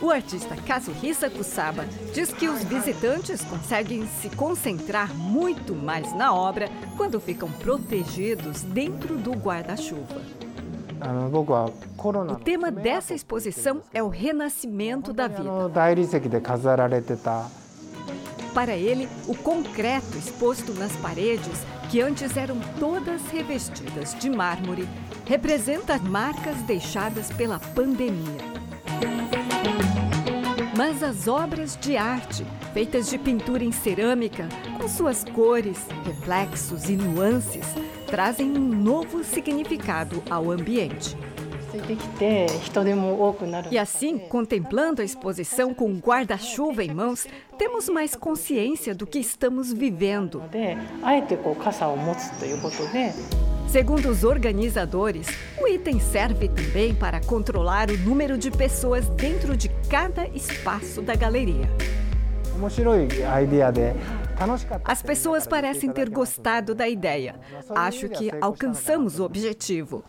O 0.00 0.10
artista 0.10 0.56
Kazuhisa 0.56 1.28
Kusaba 1.28 1.84
diz 2.14 2.32
que 2.32 2.48
os 2.48 2.64
visitantes 2.64 3.44
conseguem 3.44 4.06
se 4.06 4.30
concentrar 4.30 5.14
muito 5.14 5.74
mais 5.74 6.14
na 6.14 6.32
obra 6.34 6.70
quando 6.96 7.20
ficam 7.20 7.50
protegidos 7.52 8.62
dentro 8.62 9.18
do 9.18 9.32
guarda-chuva. 9.32 10.43
O 12.32 12.36
tema 12.36 12.70
dessa 12.70 13.14
exposição 13.14 13.82
é 13.92 14.02
o 14.02 14.08
renascimento 14.08 15.12
da 15.12 15.28
vida. 15.28 15.50
Para 18.54 18.74
ele, 18.74 19.08
o 19.26 19.34
concreto 19.34 20.16
exposto 20.16 20.72
nas 20.74 20.94
paredes, 20.96 21.64
que 21.90 22.00
antes 22.00 22.36
eram 22.36 22.56
todas 22.78 23.20
revestidas 23.28 24.14
de 24.14 24.30
mármore, 24.30 24.88
representa 25.26 25.98
marcas 25.98 26.56
deixadas 26.62 27.30
pela 27.32 27.58
pandemia. 27.58 28.54
Mas 30.76 31.02
as 31.02 31.28
obras 31.28 31.76
de 31.80 31.96
arte, 31.96 32.44
feitas 32.72 33.08
de 33.08 33.16
pintura 33.18 33.62
em 33.62 33.70
cerâmica, 33.70 34.48
com 34.80 34.88
suas 34.88 35.22
cores, 35.22 35.86
reflexos 36.04 36.88
e 36.88 36.96
nuances, 36.96 37.66
trazem 38.04 38.50
um 38.50 38.60
novo 38.60 39.24
significado 39.24 40.22
ao 40.30 40.50
ambiente. 40.50 41.16
E 43.70 43.78
assim, 43.78 44.18
contemplando 44.18 45.02
a 45.02 45.04
exposição 45.04 45.74
com 45.74 45.92
guarda-chuva 45.96 46.84
em 46.84 46.94
mãos, 46.94 47.26
temos 47.58 47.88
mais 47.88 48.14
consciência 48.14 48.94
do 48.94 49.06
que 49.06 49.18
estamos 49.18 49.72
vivendo. 49.72 50.42
Segundo 53.66 54.08
os 54.08 54.22
organizadores, 54.22 55.26
o 55.60 55.66
item 55.66 55.98
serve 55.98 56.48
também 56.48 56.94
para 56.94 57.20
controlar 57.20 57.90
o 57.90 57.98
número 57.98 58.38
de 58.38 58.50
pessoas 58.50 59.08
dentro 59.08 59.56
de 59.56 59.68
cada 59.90 60.28
espaço 60.28 61.02
da 61.02 61.16
galeria. 61.16 61.68
As 64.84 65.02
pessoas 65.02 65.46
parecem 65.46 65.90
ter 65.92 66.10
gostado 66.10 66.74
da 66.74 66.88
ideia. 66.88 67.36
Acho 67.74 68.08
que 68.08 68.30
alcançamos 68.40 69.18
o 69.18 69.24
objetivo. 69.24 70.04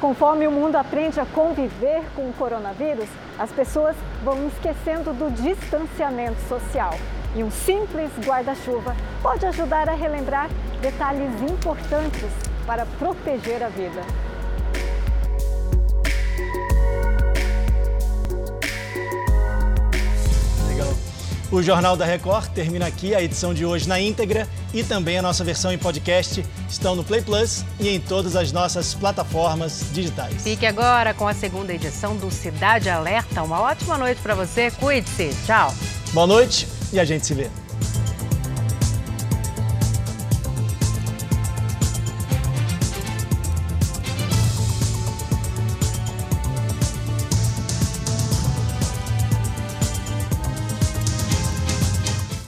Conforme 0.00 0.46
o 0.46 0.50
mundo 0.50 0.76
aprende 0.76 1.20
a 1.20 1.26
conviver 1.26 2.02
com 2.14 2.28
o 2.28 2.32
coronavírus, 2.32 3.08
as 3.38 3.52
pessoas 3.52 3.96
vão 4.24 4.46
esquecendo 4.48 5.12
do 5.12 5.30
distanciamento 5.30 6.40
social. 6.48 6.94
E 7.34 7.42
um 7.42 7.50
simples 7.50 8.10
guarda-chuva 8.24 8.96
pode 9.22 9.44
ajudar 9.44 9.88
a 9.88 9.94
relembrar 9.94 10.48
detalhes 10.80 11.30
importantes 11.42 12.30
para 12.66 12.86
proteger 12.98 13.62
a 13.62 13.68
vida. 13.68 14.00
O 21.50 21.62
Jornal 21.62 21.96
da 21.96 22.04
Record 22.04 22.48
termina 22.48 22.86
aqui. 22.86 23.14
A 23.14 23.22
edição 23.22 23.54
de 23.54 23.64
hoje 23.64 23.88
na 23.88 24.00
íntegra 24.00 24.48
e 24.74 24.82
também 24.82 25.18
a 25.18 25.22
nossa 25.22 25.44
versão 25.44 25.72
em 25.72 25.78
podcast 25.78 26.44
estão 26.68 26.96
no 26.96 27.04
Play 27.04 27.22
Plus 27.22 27.64
e 27.78 27.88
em 27.88 28.00
todas 28.00 28.34
as 28.34 28.50
nossas 28.50 28.94
plataformas 28.94 29.84
digitais. 29.92 30.42
Fique 30.42 30.66
agora 30.66 31.14
com 31.14 31.28
a 31.28 31.34
segunda 31.34 31.72
edição 31.72 32.16
do 32.16 32.30
Cidade 32.30 32.90
Alerta. 32.90 33.42
Uma 33.42 33.60
ótima 33.60 33.96
noite 33.96 34.20
para 34.20 34.34
você. 34.34 34.70
Cuide-se. 34.72 35.30
Tchau. 35.46 35.72
Boa 36.12 36.26
noite 36.26 36.66
e 36.92 36.98
a 36.98 37.04
gente 37.04 37.24
se 37.24 37.34
vê. 37.34 37.48